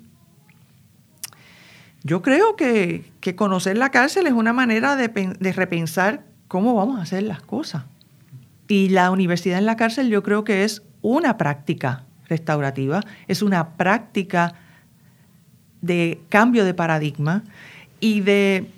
Yo 2.04 2.22
creo 2.22 2.56
que, 2.56 3.12
que 3.20 3.36
conocer 3.36 3.78
la 3.78 3.90
cárcel 3.90 4.28
es 4.28 4.34
una 4.34 4.54
manera 4.54 4.96
de, 4.96 5.08
de 5.08 5.54
repensar 5.54 6.26
cómo 6.48 6.76
vamos 6.76 7.00
a 7.00 7.02
hacer 7.02 7.24
las 7.24 7.42
cosas. 7.42 7.84
Y 8.68 8.90
la 8.90 9.12
universidad 9.12 9.58
en 9.58 9.66
la 9.66 9.76
cárcel 9.76 10.10
yo 10.10 10.24
creo 10.24 10.44
que 10.44 10.64
es 10.64 10.84
una 11.14 11.38
práctica 11.38 12.04
restaurativa, 12.28 13.02
es 13.28 13.42
una 13.42 13.76
práctica 13.76 14.56
de 15.82 16.20
cambio 16.30 16.66
de 16.66 16.74
paradigma 16.74 17.44
y 18.00 18.22
de, 18.22 18.72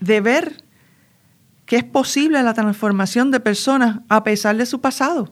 de 0.00 0.20
ver 0.20 0.64
que 1.66 1.76
es 1.76 1.84
posible 1.84 2.42
la 2.42 2.54
transformación 2.54 3.30
de 3.30 3.40
personas 3.40 4.00
a 4.08 4.24
pesar 4.24 4.56
de 4.56 4.64
su 4.64 4.80
pasado, 4.80 5.28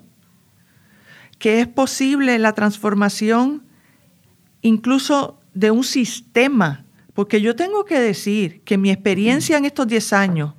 que 1.39 1.61
es 1.61 1.67
posible 1.67 2.39
la 2.39 2.53
transformación 2.53 3.63
incluso 4.61 5.41
de 5.55 5.71
un 5.71 5.83
sistema, 5.83 6.85
porque 7.15 7.41
yo 7.41 7.57
tengo 7.57 7.87
que 7.87 7.99
decir 7.99 8.61
que 8.65 8.77
mi 8.77 8.91
experiencia 8.91 9.57
en 9.57 9.65
estos 9.65 9.87
10 9.87 10.13
años, 10.13 10.55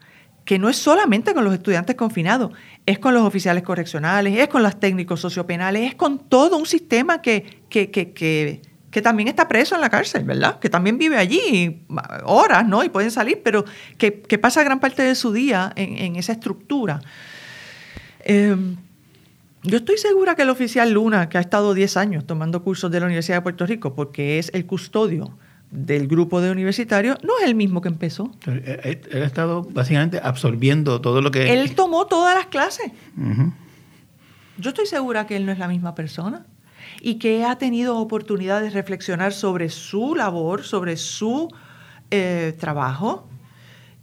que 0.45 0.57
no 0.57 0.69
es 0.69 0.77
solamente 0.77 1.35
con 1.35 1.43
los 1.43 1.53
estudiantes 1.53 1.95
confinados, 1.95 2.53
es 2.87 2.99
con 2.99 3.13
los 3.13 3.23
oficiales 3.23 3.63
correccionales, 3.63 4.39
es 4.39 4.47
con 4.47 4.63
los 4.63 4.79
técnicos 4.79 5.19
sociopenales, 5.19 5.89
es 5.89 5.95
con 5.95 6.19
todo 6.19 6.57
un 6.57 6.65
sistema 6.65 7.21
que, 7.21 7.61
que, 7.69 7.91
que, 7.91 8.13
que, 8.13 9.01
también 9.03 9.27
está 9.27 9.47
preso 9.47 9.75
en 9.75 9.81
la 9.81 9.89
cárcel, 9.89 10.23
¿verdad? 10.23 10.57
Que 10.57 10.71
también 10.71 10.97
vive 10.97 11.17
allí 11.17 11.85
horas, 12.23 12.65
¿no? 12.65 12.83
Y 12.83 12.89
pueden 12.89 13.11
salir, 13.11 13.41
pero 13.43 13.63
que, 13.97 14.11
pasa 14.39 14.63
gran 14.63 14.79
parte 14.79 15.03
de 15.03 15.13
su 15.13 15.31
día 15.33 15.71
en, 15.75 16.15
esa 16.15 16.31
estructura. 16.31 17.01
Em, 18.21 18.77
yo 19.61 19.77
estoy 19.77 19.97
segura 19.97 20.33
que 20.33 20.41
el 20.41 20.49
oficial 20.49 20.91
Luna, 20.91 21.29
que 21.29 21.37
ha 21.37 21.41
estado 21.41 21.75
10 21.75 21.97
años 21.97 22.25
tomando 22.25 22.63
cursos 22.63 22.89
de 22.89 23.01
la 23.01 23.05
Universidad 23.05 23.37
de 23.37 23.41
Puerto 23.41 23.67
Rico, 23.67 23.93
porque 23.93 24.39
es 24.39 24.49
el 24.53 24.65
custodio 24.65 25.37
del 25.69 26.07
grupo 26.07 26.39
de 26.39 26.49
universitarios 26.49 27.17
no 27.23 27.37
es 27.39 27.45
el 27.45 27.55
mismo 27.55 27.81
que 27.81 27.89
empezó. 27.89 28.31
Él, 28.45 29.01
ha 29.13 29.25
estado 29.25 29.63
básicamente 29.63 30.19
absorbiendo 30.21 31.01
todo 31.01 31.21
lo 31.21 31.31
que... 31.31 31.51
Él 31.51 31.75
tomó 31.75 32.07
todas 32.07 32.35
las 32.35 32.47
clases. 32.47 32.91
Yo 34.57 34.69
estoy 34.69 34.85
segura 34.85 35.27
que 35.27 35.35
él 35.35 35.45
no 35.45 35.51
es 35.51 35.59
la 35.59 35.67
misma 35.67 35.95
persona. 35.95 36.45
y 37.01 37.15
que 37.15 37.43
ha 37.43 37.57
tenido 37.57 37.97
oportunidad 37.97 38.61
de 38.61 38.69
reflexionar 38.69 39.33
sobre 39.33 39.69
su 39.69 40.15
labor, 40.15 40.63
sobre 40.63 40.97
su 40.97 41.49
eh, 42.11 42.55
trabajo. 42.59 43.27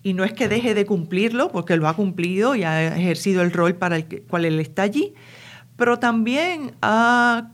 Y 0.02 0.12
no 0.12 0.22
es 0.22 0.32
que 0.32 0.48
deje 0.48 0.74
de 0.74 0.84
cumplirlo, 0.84 1.50
porque 1.50 1.76
lo 1.76 1.88
ha 1.88 1.96
cumplido 1.96 2.54
y 2.54 2.62
ha 2.62 2.94
ejercido 2.94 3.42
el 3.42 3.52
rol 3.52 3.74
para 3.74 3.96
el 3.96 4.22
cual 4.28 4.44
él 4.44 4.60
está 4.60 4.82
allí, 4.82 5.14
pero 5.76 5.98
también 5.98 6.74
ha 6.82 7.50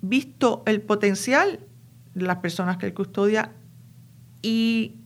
visto 0.00 0.62
el 0.66 0.80
potencial 0.80 1.58
las 2.14 2.36
personas 2.38 2.76
que 2.76 2.86
él 2.86 2.94
custodia 2.94 3.52
y 4.42 4.96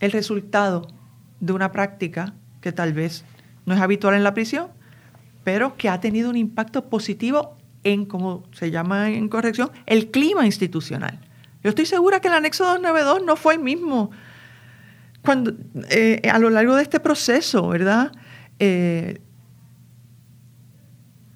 el 0.00 0.12
resultado 0.12 0.86
de 1.40 1.52
una 1.52 1.72
práctica 1.72 2.34
que 2.60 2.72
tal 2.72 2.92
vez 2.92 3.24
no 3.66 3.74
es 3.74 3.80
habitual 3.80 4.14
en 4.14 4.24
la 4.24 4.34
prisión, 4.34 4.68
pero 5.42 5.76
que 5.76 5.88
ha 5.88 6.00
tenido 6.00 6.30
un 6.30 6.36
impacto 6.36 6.88
positivo 6.88 7.56
en, 7.82 8.06
como 8.06 8.44
se 8.52 8.70
llama 8.70 9.10
en 9.10 9.28
corrección, 9.28 9.70
el 9.86 10.10
clima 10.10 10.46
institucional. 10.46 11.20
Yo 11.62 11.70
estoy 11.70 11.86
segura 11.86 12.20
que 12.20 12.28
el 12.28 12.34
anexo 12.34 12.64
292 12.64 13.24
no 13.24 13.36
fue 13.36 13.54
el 13.54 13.60
mismo 13.60 14.10
cuando, 15.22 15.54
eh, 15.90 16.20
a 16.30 16.38
lo 16.38 16.50
largo 16.50 16.76
de 16.76 16.82
este 16.82 17.00
proceso, 17.00 17.68
¿verdad? 17.68 18.12
Eh, 18.58 19.22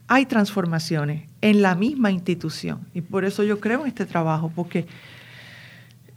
hay 0.06 0.26
transformaciones 0.26 1.27
en 1.40 1.62
la 1.62 1.74
misma 1.74 2.10
institución. 2.10 2.86
Y 2.94 3.00
por 3.00 3.24
eso 3.24 3.42
yo 3.42 3.60
creo 3.60 3.82
en 3.82 3.88
este 3.88 4.06
trabajo, 4.06 4.52
porque 4.54 4.86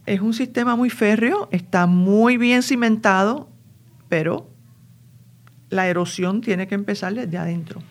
es 0.06 0.22
un 0.22 0.34
sistema 0.34 0.76
muy 0.76 0.90
férreo, 0.90 1.48
está 1.52 1.86
muy 1.86 2.38
bien 2.38 2.64
cimentado, 2.64 3.50
pero 4.10 4.50
la 5.70 5.88
erosión 5.88 6.42
tiene 6.42 6.68
que 6.68 6.76
empezar 6.76 7.14
desde 7.14 7.38
adentro. 7.38 7.82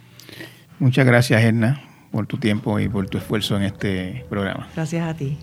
Muchas 0.78 1.07
gracias, 1.07 1.43
Edna, 1.43 1.82
por 2.11 2.27
tu 2.27 2.39
tiempo 2.39 2.78
y 2.81 2.89
por 2.89 3.09
tu 3.09 3.19
esfuerzo 3.19 3.57
en 3.57 3.65
este 3.65 4.24
programa. 4.28 4.69
Gracias 4.74 5.09
a 5.09 5.15
ti. 5.15 5.39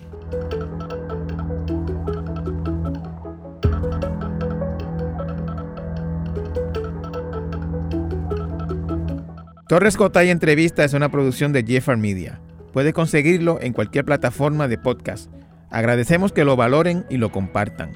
Torres 9.68 9.98
Cotay 9.98 10.30
Entrevista 10.30 10.82
es 10.82 10.94
una 10.94 11.10
producción 11.10 11.52
de 11.52 11.62
Jeffar 11.62 11.98
Media. 11.98 12.40
Puede 12.72 12.94
conseguirlo 12.94 13.58
en 13.60 13.74
cualquier 13.74 14.06
plataforma 14.06 14.66
de 14.66 14.78
podcast. 14.78 15.30
Agradecemos 15.68 16.32
que 16.32 16.46
lo 16.46 16.56
valoren 16.56 17.04
y 17.10 17.18
lo 17.18 17.30
compartan. 17.30 17.92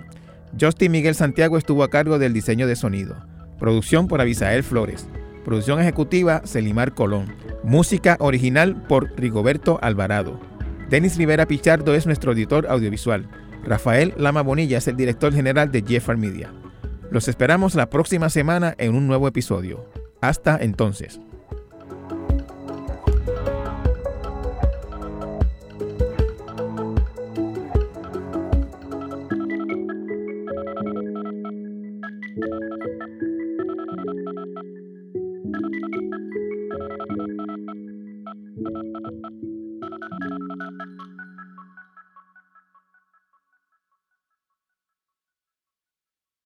Justin 0.60 0.92
Miguel 0.92 1.14
Santiago 1.14 1.56
estuvo 1.56 1.82
a 1.82 1.88
cargo 1.88 2.18
del 2.18 2.34
diseño 2.34 2.66
de 2.66 2.76
sonido. 2.76 3.16
Producción 3.58 4.06
por 4.06 4.20
Abisael 4.20 4.64
Flores. 4.64 5.08
Producción 5.46 5.80
ejecutiva 5.80 6.42
Celimar 6.44 6.92
Colón. 6.92 7.34
Música 7.64 8.18
original 8.20 8.82
por 8.86 9.10
Rigoberto 9.18 9.78
Alvarado. 9.80 10.38
Denis 10.90 11.16
Rivera 11.16 11.46
Pichardo 11.46 11.94
es 11.94 12.04
nuestro 12.04 12.32
editor 12.32 12.66
audiovisual. 12.68 13.26
Rafael 13.64 14.12
Lama 14.18 14.42
Bonilla 14.42 14.76
es 14.76 14.88
el 14.88 14.96
director 14.98 15.32
general 15.32 15.72
de 15.72 15.82
Jeffar 15.88 16.18
Media. 16.18 16.52
Los 17.10 17.28
esperamos 17.28 17.74
la 17.74 17.88
próxima 17.88 18.28
semana 18.28 18.74
en 18.76 18.94
un 18.94 19.06
nuevo 19.06 19.26
episodio. 19.26 19.86
Hasta 20.20 20.58
entonces. 20.60 21.18